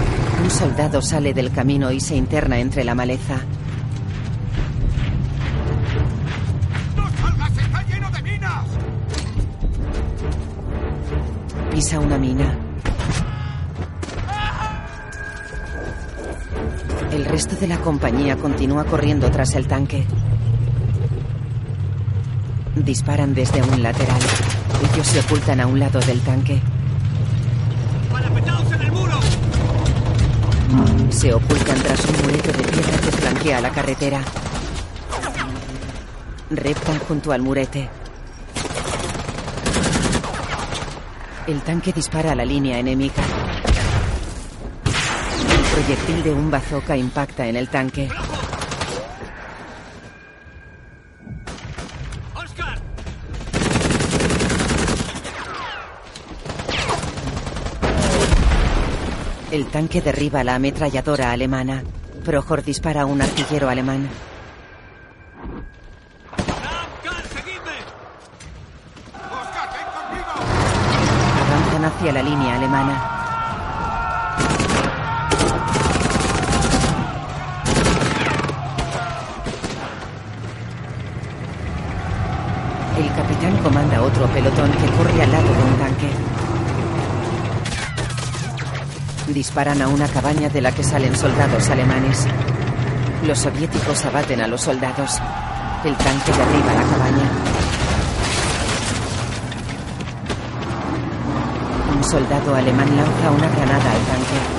Un 0.43 0.46
soldado 0.57 1.03
sale 1.03 1.35
del 1.35 1.51
camino 1.51 1.91
y 1.91 1.99
se 1.99 2.15
interna 2.15 2.57
entre 2.57 2.83
la 2.83 2.95
maleza. 2.95 3.35
¡No 6.95 7.03
salgas! 7.21 7.57
¡Está 7.59 7.83
lleno 7.83 8.09
de 8.09 8.21
minas! 8.23 8.65
Pisa 11.71 11.99
una 11.99 12.17
mina. 12.17 12.55
El 17.11 17.25
resto 17.25 17.55
de 17.55 17.67
la 17.67 17.77
compañía 17.77 18.35
continúa 18.35 18.83
corriendo 18.85 19.29
tras 19.29 19.53
el 19.53 19.67
tanque. 19.67 20.07
Disparan 22.75 23.35
desde 23.35 23.61
un 23.61 23.83
lateral. 23.83 24.21
Ellos 24.91 25.05
se 25.05 25.19
ocultan 25.19 25.59
a 25.59 25.67
un 25.67 25.79
lado 25.79 25.99
del 25.99 26.19
tanque. 26.21 26.59
¡Parapetaos 28.11 28.71
en 28.71 28.81
el 28.81 28.91
muro! 28.91 29.19
Se 31.09 31.33
ocultan 31.33 31.81
tras 31.81 32.05
un 32.05 32.21
murete 32.21 32.51
de 32.51 32.63
piedra 32.63 32.97
que 32.97 33.11
flanquea 33.11 33.61
la 33.61 33.71
carretera. 33.71 34.21
Reptan 36.49 36.99
junto 36.99 37.31
al 37.31 37.41
murete. 37.41 37.89
El 41.47 41.61
tanque 41.61 41.93
dispara 41.93 42.33
a 42.33 42.35
la 42.35 42.45
línea 42.45 42.77
enemiga. 42.77 43.23
El 44.85 45.83
proyectil 45.83 46.23
de 46.23 46.31
un 46.31 46.51
bazooka 46.51 46.97
impacta 46.97 47.47
en 47.47 47.55
el 47.55 47.69
tanque. 47.69 48.09
El 59.57 59.65
tanque 59.65 60.03
derriba 60.03 60.43
la 60.43 60.53
ametralladora 60.53 61.31
alemana. 61.31 61.81
Prohor 62.23 62.63
dispara 62.63 63.01
a 63.01 63.05
un 63.07 63.23
artillero 63.23 63.67
alemán. 63.67 64.07
Avanzan 71.41 71.85
hacia 71.85 72.11
la 72.11 72.21
línea 72.21 72.55
alemana. 72.55 73.01
El 82.95 83.07
capitán 83.15 83.57
comanda 83.63 84.03
otro 84.03 84.27
pelotón 84.27 84.71
que 84.73 84.85
corre 84.95 85.23
al 85.23 85.31
lado 85.31 85.51
de 85.51 85.63
un 85.63 85.79
tanque. 85.79 86.46
Disparan 89.27 89.81
a 89.81 89.89
una 89.89 90.07
cabaña 90.07 90.47
de 90.49 90.61
la 90.61 90.71
que 90.71 90.83
salen 90.83 91.15
soldados 91.15 91.69
alemanes. 91.69 92.25
Los 93.25 93.39
soviéticos 93.39 94.05
abaten 94.05 94.39
a 94.41 94.47
los 94.47 94.61
soldados. 94.61 95.19
El 95.83 95.95
tanque 95.97 96.31
derriba 96.31 96.73
la 96.73 96.83
cabaña. 96.83 97.29
Un 101.95 102.03
soldado 102.03 102.55
alemán 102.55 102.95
lanza 102.95 103.31
una 103.31 103.49
granada 103.49 103.91
al 103.91 104.01
tanque. 104.05 104.56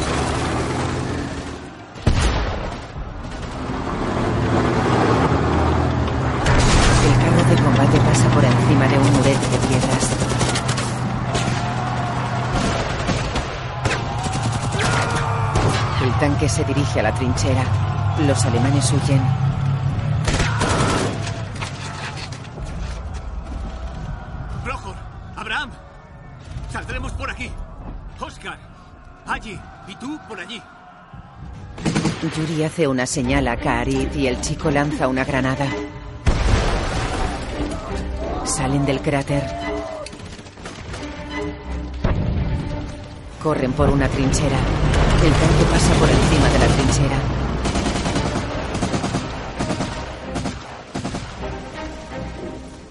Dirige 16.78 17.00
a 17.00 17.02
la 17.02 17.14
trinchera. 17.14 17.64
Los 18.26 18.44
alemanes 18.44 18.92
huyen. 18.92 19.20
Rojo, 24.64 24.94
Abraham, 25.36 25.70
saldremos 26.70 27.12
por 27.12 27.30
aquí. 27.30 27.50
Oscar, 28.20 28.59
allí, 29.26 29.59
y 29.88 29.94
tú 29.96 30.18
por 30.28 30.38
allí. 30.38 30.62
Yuri 32.36 32.64
hace 32.64 32.86
una 32.86 33.06
señal 33.06 33.46
a 33.48 33.56
Karit 33.56 34.14
y 34.16 34.26
el 34.26 34.40
chico 34.40 34.70
lanza 34.70 35.09
una 35.09 35.24
granada. 35.24 35.66
Salen 38.44 38.84
del 38.86 39.00
cráter. 39.00 39.42
Corren 43.42 43.72
por 43.72 43.88
una 43.90 44.09
trinchera. 44.09 44.88
El 45.20 45.32
tanque 45.32 45.65
pasa 45.70 45.95
por 45.95 46.09
encima 46.09 46.49
de 46.49 46.59
la 46.59 46.66
trinchera. 46.66 47.19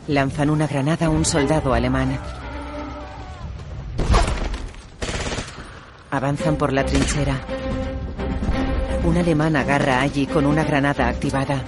Lanzan 0.08 0.50
una 0.50 0.68
granada 0.68 1.06
a 1.06 1.10
un 1.10 1.24
soldado 1.24 1.74
alemán. 1.74 2.20
Avanzan 6.12 6.58
por 6.58 6.74
la 6.74 6.86
trinchera. 6.86 7.40
Un 9.06 9.18
alemán 9.18 9.56
agarra 9.56 10.02
allí 10.02 10.28
con 10.28 10.46
una 10.46 10.66
granada 10.66 11.08
activada. 11.08 11.64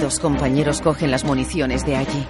Dos 0.00 0.20
compañeros 0.20 0.80
cogen 0.80 1.10
las 1.10 1.24
municiones 1.24 1.84
de 1.84 1.96
allí. 1.96 2.26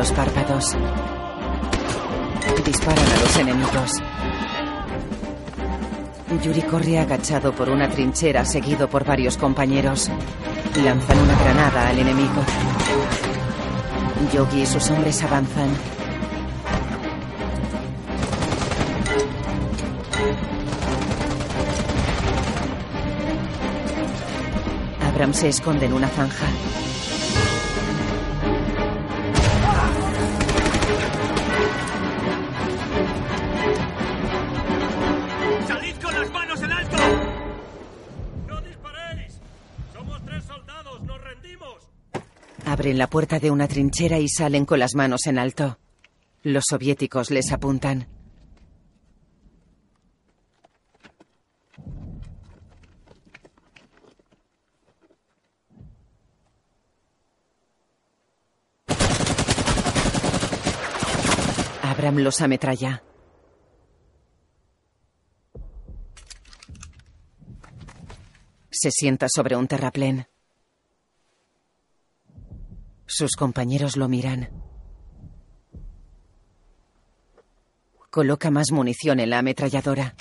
Los 0.00 0.12
párpados. 0.12 0.74
Disparan 2.64 3.06
a 3.06 3.20
los 3.20 3.36
enemigos. 3.36 4.02
Yuri 6.42 6.62
corre 6.62 6.98
agachado 6.98 7.52
por 7.52 7.68
una 7.68 7.90
trinchera 7.90 8.46
seguido 8.46 8.88
por 8.88 9.04
varios 9.04 9.36
compañeros. 9.36 10.10
Lanzan 10.82 11.18
una 11.18 11.38
granada 11.42 11.88
al 11.88 11.98
enemigo. 11.98 12.42
Yogi 14.32 14.62
y 14.62 14.66
sus 14.66 14.90
hombres 14.90 15.22
avanzan. 15.22 15.68
Abram 25.06 25.34
se 25.34 25.48
esconde 25.50 25.84
en 25.84 25.92
una 25.92 26.08
zanja. 26.08 26.46
Abren 42.90 42.98
la 42.98 43.08
puerta 43.08 43.38
de 43.38 43.52
una 43.52 43.68
trinchera 43.68 44.18
y 44.18 44.28
salen 44.28 44.66
con 44.66 44.80
las 44.80 44.96
manos 44.96 45.28
en 45.28 45.38
alto. 45.38 45.78
Los 46.42 46.64
soviéticos 46.68 47.30
les 47.30 47.52
apuntan. 47.52 48.08
Abram 61.82 62.18
los 62.18 62.40
ametralla. 62.40 63.04
Se 68.72 68.90
sienta 68.90 69.28
sobre 69.28 69.54
un 69.54 69.68
terraplén. 69.68 70.26
Sus 73.12 73.32
compañeros 73.32 73.96
lo 73.96 74.08
miran. 74.08 74.48
Coloca 78.08 78.52
más 78.52 78.70
munición 78.70 79.18
en 79.18 79.30
la 79.30 79.40
ametralladora. 79.40 80.14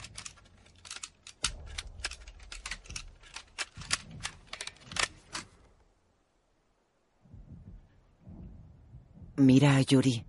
Mira 9.35 9.75
a 9.75 9.81
Yuri. 9.81 10.25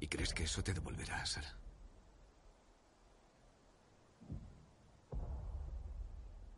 ¿Y 0.00 0.06
crees 0.06 0.34
que 0.34 0.44
eso 0.44 0.62
te 0.62 0.74
devolverá, 0.74 1.24
Sara? 1.24 1.56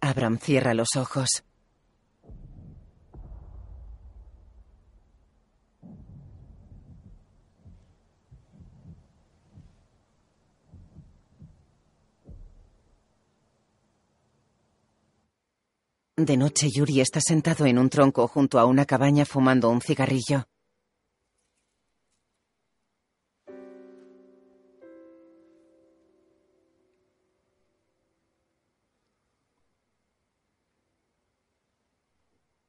Abram 0.01 0.39
cierra 0.39 0.75
los 0.75 0.97
ojos. 0.97 1.46
De 16.19 16.39
noche, 16.39 16.71
Yuri 16.71 17.03
está 17.03 17.21
sentado 17.21 17.67
en 17.67 17.79
un 17.79 17.91
tronco 17.91 18.27
junto 18.27 18.59
a 18.59 18.65
una 18.65 18.87
cabaña 18.87 19.27
fumando 19.27 19.69
un 19.69 19.83
cigarrillo. 19.83 20.49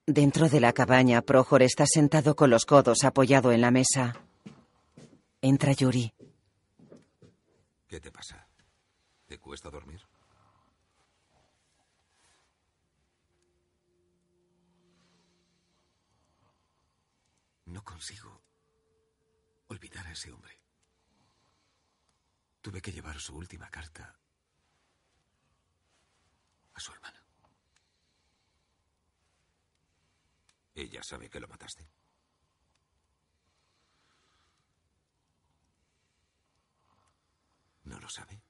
Dentro 0.05 0.49
de 0.49 0.59
la 0.59 0.73
cabaña, 0.73 1.21
Prohor 1.21 1.61
está 1.61 1.85
sentado 1.85 2.35
con 2.35 2.49
los 2.49 2.65
codos 2.65 3.05
apoyado 3.05 3.53
en 3.53 3.61
la 3.61 3.71
mesa. 3.71 4.25
Entra 5.39 5.71
Yuri. 5.71 6.13
¿Qué 7.87 8.01
te 8.01 8.11
pasa? 8.11 8.45
¿Te 9.25 9.39
cuesta 9.39 9.69
dormir? 9.69 10.01
No 17.67 17.83
consigo 17.83 18.41
olvidar 19.67 20.07
a 20.07 20.11
ese 20.11 20.31
hombre. 20.31 20.57
Tuve 22.61 22.81
que 22.81 22.93
llevar 22.93 23.19
su 23.19 23.35
última 23.35 23.69
carta 23.69 24.17
a 26.73 26.79
su 26.79 26.91
hermana. 26.93 27.21
¿Ella 30.75 31.03
sabe 31.03 31.29
que 31.29 31.39
lo 31.41 31.47
mataste? 31.47 31.89
¿No 37.83 37.99
lo 37.99 38.09
sabe? 38.09 38.41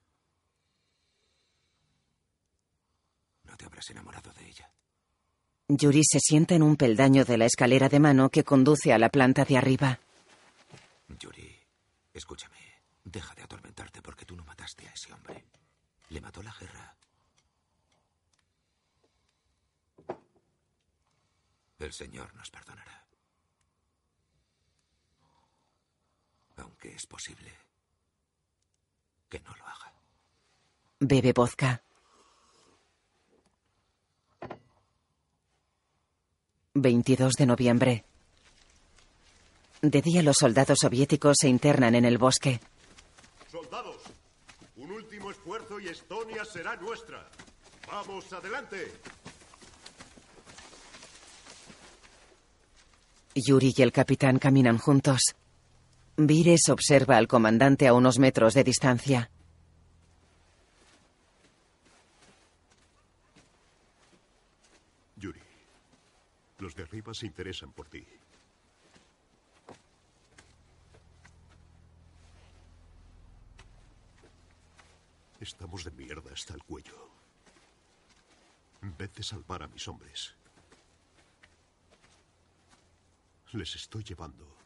No 3.44 3.56
te 3.56 3.64
habrás 3.64 3.90
enamorado 3.90 4.32
de 4.32 4.46
ella. 4.46 4.77
Yuri 5.70 6.02
se 6.02 6.18
sienta 6.18 6.54
en 6.54 6.62
un 6.62 6.76
peldaño 6.76 7.26
de 7.26 7.36
la 7.36 7.44
escalera 7.44 7.90
de 7.90 8.00
mano 8.00 8.30
que 8.30 8.42
conduce 8.42 8.90
a 8.94 8.98
la 8.98 9.10
planta 9.10 9.44
de 9.44 9.58
arriba. 9.58 10.00
Yuri, 11.20 11.58
escúchame. 12.14 12.56
Deja 13.04 13.34
de 13.34 13.42
atormentarte 13.42 14.00
porque 14.00 14.24
tú 14.24 14.34
no 14.34 14.44
mataste 14.44 14.88
a 14.88 14.92
ese 14.92 15.12
hombre. 15.12 15.44
Le 16.08 16.22
mató 16.22 16.42
la 16.42 16.54
guerra. 16.58 16.96
El 21.78 21.92
Señor 21.92 22.34
nos 22.34 22.50
perdonará. 22.50 23.04
Aunque 26.56 26.94
es 26.94 27.06
posible 27.06 27.52
que 29.28 29.38
no 29.40 29.54
lo 29.54 29.66
haga. 29.66 29.92
Bebe 30.98 31.32
vodka. 31.34 31.82
22 36.74 37.34
de 37.34 37.46
noviembre. 37.46 38.04
De 39.82 40.02
día 40.02 40.22
los 40.22 40.38
soldados 40.38 40.80
soviéticos 40.80 41.38
se 41.40 41.48
internan 41.48 41.94
en 41.94 42.04
el 42.04 42.18
bosque. 42.18 42.60
Soldados, 43.50 44.02
un 44.76 44.90
último 44.90 45.30
esfuerzo 45.30 45.80
y 45.80 45.88
Estonia 45.88 46.44
será 46.44 46.76
nuestra. 46.76 47.28
Vamos, 47.90 48.32
adelante. 48.32 48.92
Yuri 53.34 53.72
y 53.76 53.82
el 53.82 53.92
capitán 53.92 54.38
caminan 54.38 54.78
juntos. 54.78 55.20
Vires 56.16 56.68
observa 56.68 57.16
al 57.16 57.28
comandante 57.28 57.86
a 57.86 57.94
unos 57.94 58.18
metros 58.18 58.54
de 58.54 58.64
distancia. 58.64 59.30
Yuri, 65.16 65.40
los 66.58 66.74
de 66.74 66.82
arriba 66.82 67.14
se 67.14 67.26
interesan 67.26 67.72
por 67.72 67.88
ti. 67.88 68.06
Estamos 75.40 75.84
de 75.84 75.92
mierda 75.92 76.32
hasta 76.32 76.54
el 76.54 76.62
cuello. 76.64 77.10
En 78.82 78.96
vez 78.96 79.12
de 79.14 79.22
salvar 79.22 79.62
a 79.62 79.68
mis 79.68 79.86
hombres, 79.88 80.34
les 83.52 83.74
estoy 83.76 84.02
llevando 84.02 84.56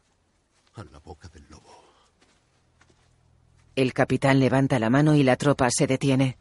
a 0.75 0.83
la 0.83 0.99
boca 0.99 1.29
del 1.29 1.47
lobo. 1.49 1.83
El 3.75 3.93
capitán 3.93 4.39
levanta 4.39 4.77
la 4.77 4.89
mano 4.89 5.15
y 5.15 5.23
la 5.23 5.35
tropa 5.35 5.69
se 5.71 5.87
detiene. 5.87 6.37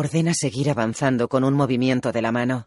Ordena 0.00 0.32
seguir 0.34 0.70
avanzando 0.70 1.28
con 1.28 1.44
un 1.44 1.54
movimiento 1.54 2.10
de 2.10 2.20
la 2.22 2.32
mano. 2.32 2.66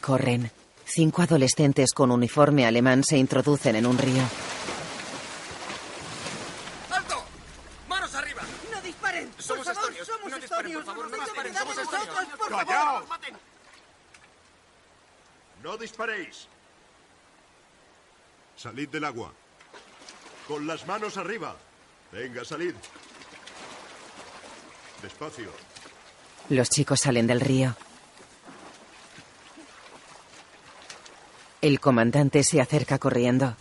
Corren. 0.00 0.50
Cinco 0.84 1.22
adolescentes 1.22 1.92
con 1.92 2.10
uniforme 2.10 2.66
alemán 2.66 3.02
se 3.04 3.16
introducen 3.16 3.76
en 3.76 3.86
un 3.86 3.96
río. 3.96 4.22
¡Alto! 6.90 7.24
¡Manos 7.88 8.14
arriba! 8.14 8.42
¡No 8.72 8.80
disparen! 8.82 9.30
Somos 9.38 9.64
por 9.66 9.74
favor, 9.74 9.90
estonios. 9.92 10.06
somos 10.06 10.30
No 10.30 10.38
disparen, 10.38 10.72
por 10.72 10.82
estonios. 10.82 10.84
favor, 10.84 11.04
no 11.04 11.10
Tengan 11.10 11.26
disparen, 11.26 11.52
piedad 11.52 11.66
de 11.66 11.72
somos 11.74 11.84
estonios. 11.84 12.08
nosotros, 12.08 12.38
por 12.38 12.48
¡Callaos! 12.66 13.08
favor! 13.08 13.18
Salid 18.56 18.88
del 18.88 19.04
agua. 19.04 19.32
Con 20.46 20.66
las 20.66 20.86
manos 20.86 21.16
arriba. 21.16 21.56
Venga, 22.12 22.44
salid. 22.44 22.74
Despacio. 25.02 25.50
Los 26.48 26.70
chicos 26.70 27.00
salen 27.00 27.26
del 27.26 27.40
río. 27.40 27.74
El 31.60 31.80
comandante 31.80 32.42
se 32.42 32.60
acerca 32.60 32.98
corriendo. 32.98 33.56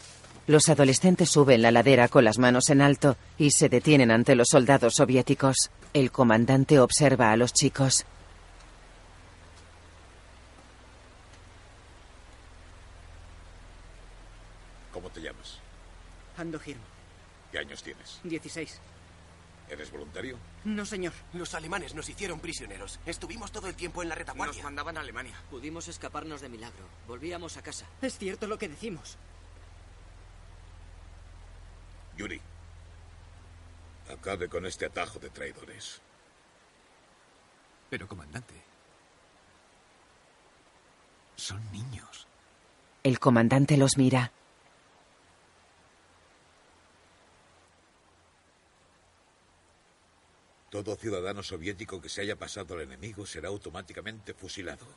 Los 0.47 0.69
adolescentes 0.69 1.29
suben 1.29 1.61
la 1.61 1.71
ladera 1.71 2.07
con 2.07 2.25
las 2.25 2.37
manos 2.39 2.69
en 2.69 2.81
alto 2.81 3.15
y 3.37 3.51
se 3.51 3.69
detienen 3.69 4.11
ante 4.11 4.35
los 4.35 4.49
soldados 4.49 4.95
soviéticos. 4.95 5.69
El 5.93 6.11
comandante 6.11 6.79
observa 6.79 7.31
a 7.31 7.37
los 7.37 7.53
chicos. 7.53 8.05
¿Cómo 14.91 15.09
te 15.09 15.21
llamas? 15.21 15.59
¿Qué 17.51 17.59
años 17.59 17.83
tienes? 17.83 18.19
16. 18.23 18.79
¿Eres 19.69 19.91
voluntario? 19.91 20.37
No, 20.65 20.85
señor. 20.85 21.13
Los 21.33 21.53
alemanes 21.53 21.95
nos 21.95 22.09
hicieron 22.09 22.39
prisioneros. 22.39 22.99
Estuvimos 23.05 23.51
todo 23.51 23.67
el 23.67 23.75
tiempo 23.75 24.01
en 24.01 24.09
la 24.09 24.15
retaguardia. 24.15 24.55
Nos 24.55 24.63
mandaban 24.63 24.97
a 24.97 25.01
Alemania. 25.01 25.35
Pudimos 25.49 25.87
escaparnos 25.87 26.41
de 26.41 26.49
milagro. 26.49 26.85
Volvíamos 27.07 27.55
a 27.57 27.61
casa. 27.61 27.85
Es 28.01 28.17
cierto 28.17 28.47
lo 28.47 28.57
que 28.57 28.67
decimos. 28.67 29.17
Yuri. 32.17 32.41
Acabe 34.11 34.49
con 34.49 34.65
este 34.65 34.85
atajo 34.85 35.19
de 35.19 35.29
traidores. 35.29 36.01
Pero, 37.89 38.07
comandante. 38.07 38.53
Son 41.35 41.61
niños. 41.71 42.27
El 43.03 43.19
comandante 43.19 43.77
los 43.77 43.97
mira. 43.97 44.31
Todo 50.71 50.95
ciudadano 50.95 51.43
soviético 51.43 52.01
que 52.01 52.07
se 52.07 52.21
haya 52.21 52.37
pasado 52.37 52.75
al 52.75 52.83
enemigo 52.83 53.25
será 53.25 53.49
automáticamente 53.49 54.33
fusilado. 54.33 54.87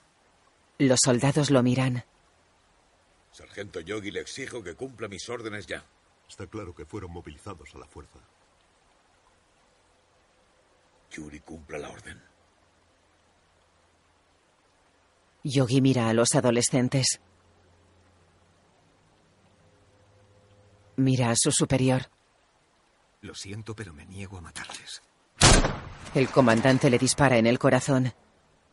Los 0.78 1.00
soldados 1.00 1.50
lo 1.50 1.64
miran. 1.64 2.04
Sargento 3.32 3.80
Yogi, 3.80 4.12
le 4.12 4.20
exijo 4.20 4.62
que 4.62 4.76
cumpla 4.76 5.08
mis 5.08 5.28
órdenes 5.28 5.66
ya. 5.66 5.84
Está 6.28 6.46
claro 6.46 6.76
que 6.76 6.86
fueron 6.86 7.10
movilizados 7.10 7.74
a 7.74 7.78
la 7.78 7.88
fuerza. 7.88 8.20
Yuri, 11.10 11.40
cumpla 11.40 11.78
la 11.78 11.90
orden. 11.90 12.22
Yogi 15.42 15.80
mira 15.80 16.08
a 16.08 16.14
los 16.14 16.36
adolescentes. 16.36 17.20
Mira 20.94 21.30
a 21.30 21.36
su 21.36 21.50
superior. 21.50 22.02
Lo 23.22 23.34
siento, 23.34 23.74
pero 23.74 23.92
me 23.92 24.06
niego 24.06 24.38
a 24.38 24.40
matarles. 24.40 25.02
El 26.14 26.30
comandante 26.30 26.90
le 26.90 26.98
dispara 26.98 27.38
en 27.38 27.46
el 27.46 27.58
corazón. 27.58 28.12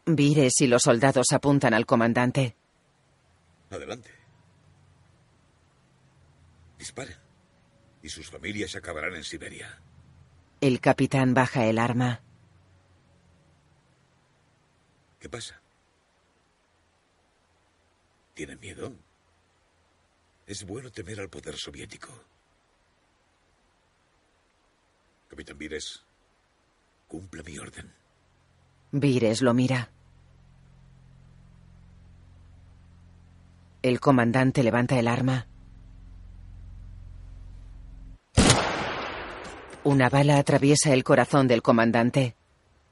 Vires 0.06 0.62
y 0.62 0.68
los 0.68 0.84
soldados 0.84 1.32
apuntan 1.32 1.74
al 1.74 1.88
comandante. 1.88 2.56
Adelante. 3.72 4.12
Disparen. 6.78 7.18
Y 8.04 8.10
sus 8.10 8.30
familias 8.30 8.76
acabarán 8.76 9.16
en 9.16 9.24
Siberia. 9.24 9.82
El 10.60 10.80
capitán 10.80 11.34
baja 11.34 11.66
el 11.66 11.80
arma. 11.80 12.22
¿Qué 15.20 15.28
pasa? 15.28 15.60
¿Tienen 18.36 18.60
miedo? 18.60 18.94
Es 20.46 20.64
bueno 20.64 20.92
temer 20.92 21.20
al 21.20 21.30
poder 21.30 21.56
soviético. 21.58 22.10
Capitán 25.28 25.58
Vires, 25.58 26.04
cumpla 27.12 27.44
mi 27.44 27.60
orden. 27.60 27.92
Vires 28.94 29.42
lo 29.42 29.54
mira. 29.54 29.90
El 33.82 34.00
comandante 34.00 34.64
levanta 34.64 34.98
el 34.98 35.10
arma. 35.10 35.46
Una 39.84 40.08
bala 40.08 40.38
atraviesa 40.38 40.94
el 40.94 41.04
corazón 41.04 41.50
del 41.50 41.62
comandante. 41.62 42.38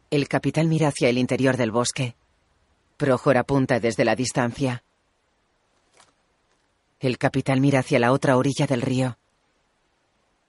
El 0.10 0.28
capitán 0.28 0.68
mira 0.68 0.90
hacia 0.90 1.08
el 1.08 1.18
interior 1.18 1.56
del 1.56 1.72
bosque. 1.72 2.18
Prohor 2.98 3.38
apunta 3.38 3.80
desde 3.80 4.04
la 4.04 4.18
distancia. 4.18 4.84
El 7.00 7.18
capitán 7.18 7.62
mira 7.62 7.80
hacia 7.80 8.00
la 8.00 8.12
otra 8.12 8.36
orilla 8.36 8.68
del 8.68 8.82
río. 8.82 9.18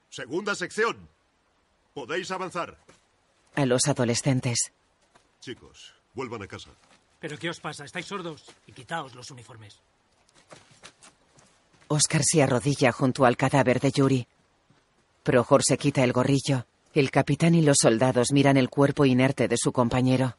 Segunda 0.09 0.55
sección. 0.55 1.07
Podéis 1.93 2.31
avanzar. 2.31 2.77
A 3.55 3.65
los 3.65 3.87
adolescentes. 3.87 4.71
Chicos, 5.39 5.93
vuelvan 6.13 6.43
a 6.43 6.47
casa. 6.47 6.69
¿Pero 7.19 7.37
qué 7.37 7.49
os 7.49 7.59
pasa? 7.59 7.85
¿Estáis 7.85 8.05
sordos? 8.05 8.45
Y 8.65 8.71
quitaos 8.71 9.13
los 9.13 9.29
uniformes. 9.31 9.79
Oscar 11.87 12.23
se 12.23 12.41
arrodilla 12.41 12.91
junto 12.91 13.25
al 13.25 13.35
cadáver 13.35 13.79
de 13.79 13.91
Yuri. 13.91 14.27
Prohor 15.23 15.63
se 15.63 15.77
quita 15.77 16.03
el 16.03 16.13
gorrillo. 16.13 16.65
El 16.93 17.11
capitán 17.11 17.53
y 17.55 17.61
los 17.61 17.77
soldados 17.81 18.31
miran 18.31 18.57
el 18.57 18.69
cuerpo 18.69 19.05
inerte 19.05 19.47
de 19.47 19.57
su 19.57 19.71
compañero. 19.71 20.35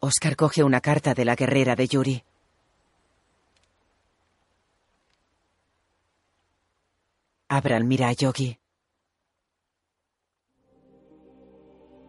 Oscar 0.00 0.36
coge 0.36 0.62
una 0.62 0.80
carta 0.80 1.14
de 1.14 1.24
la 1.24 1.34
guerrera 1.34 1.74
de 1.74 1.88
Yuri. 1.88 2.24
Abran 7.48 7.86
mira 7.86 8.08
a 8.08 8.12
Yogi. 8.12 8.58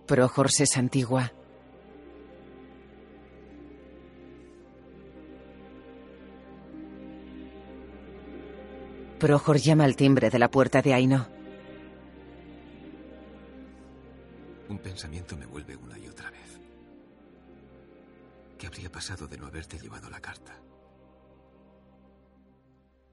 Prohor 0.08 0.52
se 0.52 0.66
santigua. 0.66 1.32
Prohor 9.20 9.58
llama 9.58 9.84
al 9.84 9.96
timbre 9.96 10.32
de 10.32 10.40
la 10.40 10.50
puerta 10.50 10.82
de 10.82 10.96
Aino. 10.96 11.28
Un 14.70 14.80
pensamiento 14.80 15.38
me 15.38 15.46
vuelve 15.46 15.76
una 15.76 16.00
y 16.00 16.08
otra 16.08 16.32
vez. 16.32 16.60
¿Qué 18.58 18.66
habría 18.66 18.92
pasado 18.92 19.28
de 19.28 19.38
no 19.38 19.46
haberte 19.46 19.78
llevado 19.78 20.10
la 20.10 20.20
carta? 20.20 20.56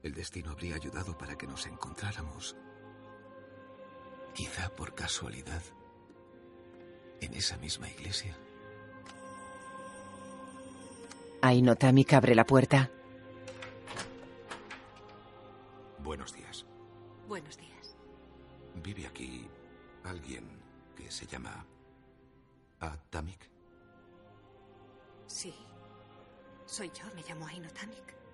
El 0.05 0.13
destino 0.13 0.51
habría 0.51 0.75
ayudado 0.75 1.17
para 1.17 1.35
que 1.35 1.47
nos 1.47 1.65
encontráramos. 1.65 2.55
Quizá 4.35 4.69
por 4.69 4.93
casualidad. 4.93 5.63
En 7.21 7.33
esa 7.33 7.57
misma 7.57 7.89
iglesia. 7.89 8.37
Aino 11.41 11.75
Tamik 11.75 12.13
abre 12.13 12.35
la 12.35 12.45
puerta. 12.45 12.91
Buenos 16.03 16.35
días. 16.35 16.67
Buenos 17.27 17.57
días. 17.57 17.95
¿Vive 18.83 19.07
aquí 19.07 19.49
alguien 20.03 20.47
que 20.95 21.09
se 21.09 21.25
llama 21.25 21.65
Atamik? 22.79 23.49
Sí. 25.25 25.55
Soy 26.67 26.91
yo, 26.91 27.05
me 27.15 27.23
llamo 27.23 27.47
Aino 27.47 27.69
Tamik. 27.71 28.24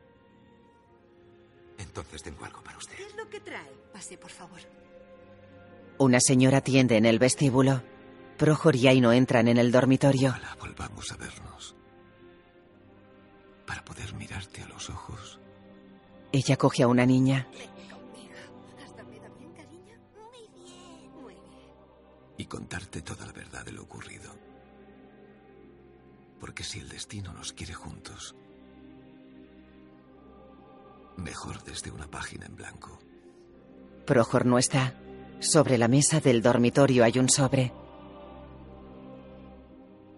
Entonces 1.77 2.21
tengo 2.23 2.45
algo 2.45 2.61
para 2.63 2.77
usted. 2.77 2.95
¿Qué 2.95 3.05
es 3.05 3.15
lo 3.15 3.29
que 3.29 3.39
trae? 3.39 3.71
Pase, 3.93 4.17
por 4.17 4.31
favor. 4.31 4.59
Una 5.97 6.19
señora 6.19 6.57
atiende 6.59 6.97
en 6.97 7.05
el 7.05 7.19
vestíbulo. 7.19 7.83
Prohor 8.37 8.75
y 8.75 8.87
Aino 8.87 9.11
entran 9.13 9.47
en 9.47 9.57
el 9.57 9.71
dormitorio. 9.71 10.29
Ojalá 10.29 10.55
volvamos 10.59 11.11
a 11.11 11.17
vernos. 11.17 11.75
Para 13.67 13.85
poder 13.85 14.13
mirarte 14.15 14.61
a 14.63 14.67
los 14.67 14.89
ojos. 14.89 15.39
Ella 16.31 16.57
coge 16.57 16.83
a 16.83 16.87
una 16.87 17.05
niña. 17.05 17.47
¿Hasta 18.83 19.03
me 19.03 19.19
da 19.19 19.29
bien, 19.29 19.53
cariño? 19.53 19.95
Muy 20.15 20.47
bien, 20.55 21.21
muy 21.21 21.33
bien. 21.35 21.69
y 22.37 22.45
contarte 22.45 23.01
toda 23.01 23.25
la 23.27 23.33
verdad 23.33 23.63
de 23.65 23.73
lo 23.73 23.83
ocurrido. 23.83 24.33
Porque 26.39 26.63
si 26.63 26.79
el 26.79 26.89
destino 26.89 27.33
nos 27.33 27.53
quiere 27.53 27.73
juntos, 27.73 28.35
mejor 31.21 31.63
desde 31.63 31.91
una 31.91 32.07
página 32.07 32.45
en 32.45 32.55
blanco. 32.55 32.99
Prohor 34.05 34.45
no 34.45 34.57
está. 34.57 34.95
Sobre 35.39 35.77
la 35.77 35.87
mesa 35.87 36.19
del 36.19 36.41
dormitorio 36.41 37.03
hay 37.03 37.17
un 37.17 37.29
sobre. 37.29 37.73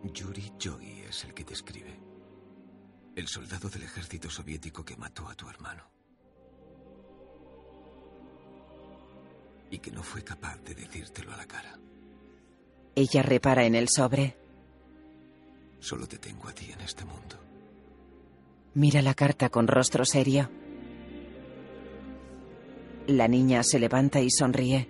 Yuri 0.04 0.52
Yogi 0.60 1.02
es 1.02 1.24
el 1.24 1.34
que 1.34 1.46
te 1.46 1.54
escribe. 1.54 2.00
El 3.16 3.28
soldado 3.28 3.70
del 3.70 3.84
ejército 3.84 4.30
soviético 4.30 4.84
que 4.84 4.98
mató 4.98 5.28
a 5.30 5.36
tu 5.36 5.48
hermano. 5.50 5.84
Y 9.70 9.80
que 9.80 9.92
no 9.92 10.04
fue 10.04 10.24
capaz 10.24 10.58
de 10.64 10.76
decírtelo 10.76 11.34
a 11.34 11.38
la 11.38 11.46
cara. 11.46 11.80
Ella 12.96 13.24
repara 13.24 13.66
en 13.66 13.76
el 13.76 13.90
sobre. 13.90 14.36
Solo 15.80 16.08
te 16.08 16.18
tengo 16.18 16.48
a 16.48 16.54
ti 16.54 16.72
en 16.72 16.82
este 16.82 17.06
mundo. 17.06 17.38
Mira 18.76 19.02
la 19.02 19.14
carta 19.14 19.50
con 19.50 19.68
rostro 19.68 20.06
serio. 20.06 20.50
La 23.08 23.28
niña 23.28 23.64
se 23.64 23.80
levanta 23.80 24.22
y 24.22 24.30
sonríe. 24.30 24.88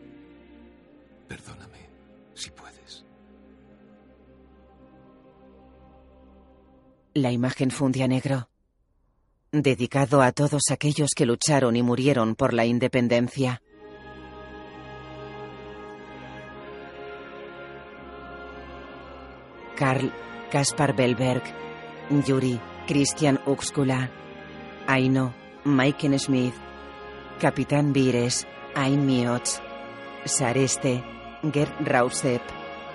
Perdóname, 1.27 1.89
si 2.35 2.51
puedes. 2.51 3.05
La 7.15 7.31
imagen 7.31 7.71
funde 7.71 8.03
a 8.03 8.07
negro. 8.07 8.49
Dedicado 9.51 10.21
a 10.21 10.31
todos 10.31 10.71
aquellos 10.71 11.11
que 11.15 11.25
lucharon 11.25 11.75
y 11.75 11.83
murieron 11.83 12.35
por 12.35 12.53
la 12.53 12.65
independencia. 12.65 13.61
Karl 19.75 20.13
Kaspar 20.51 20.95
Bellberg, 20.95 21.43
Yuri 22.27 22.59
Christian 22.87 23.39
Uxkula, 23.47 24.11
Aino 24.87 25.33
Maiken 25.63 26.17
Smith, 26.19 26.53
Capitán 27.39 27.93
Vires, 27.93 28.47
Miots, 28.75 29.61
Sareste, 30.25 31.03
Gerd 31.51 31.73
Rausep, 31.85 32.41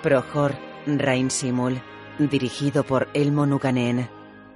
Prohor 0.01 0.55
Rain 0.85 1.29
Simul, 1.29 1.81
dirigido 2.17 2.83
por 2.83 3.09
Elmo 3.13 3.45
Nuganen, 3.45 4.09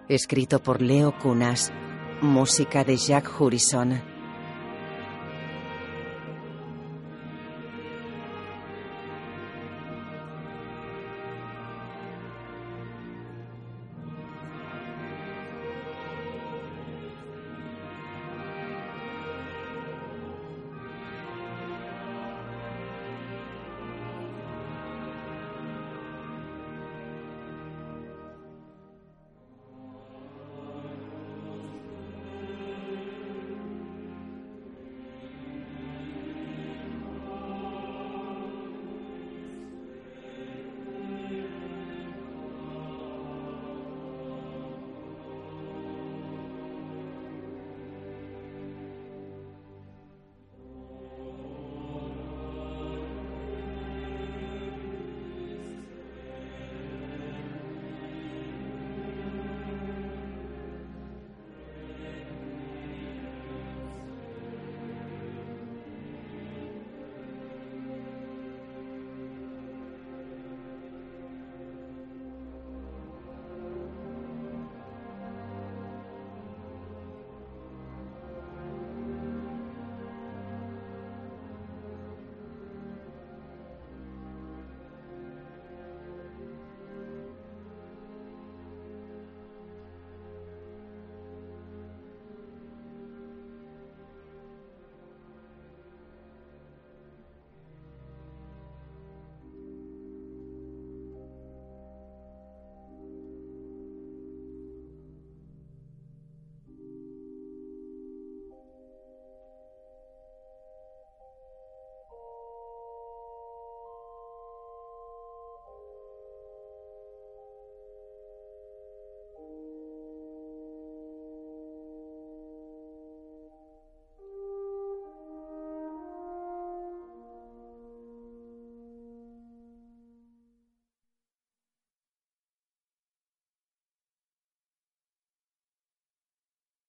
escrito 0.10 0.62
por 0.62 0.82
Leo 0.82 1.18
Kunas, 1.20 1.72
música 2.22 2.84
de 2.84 2.98
Jack 2.98 3.30
Hurison. 3.40 4.13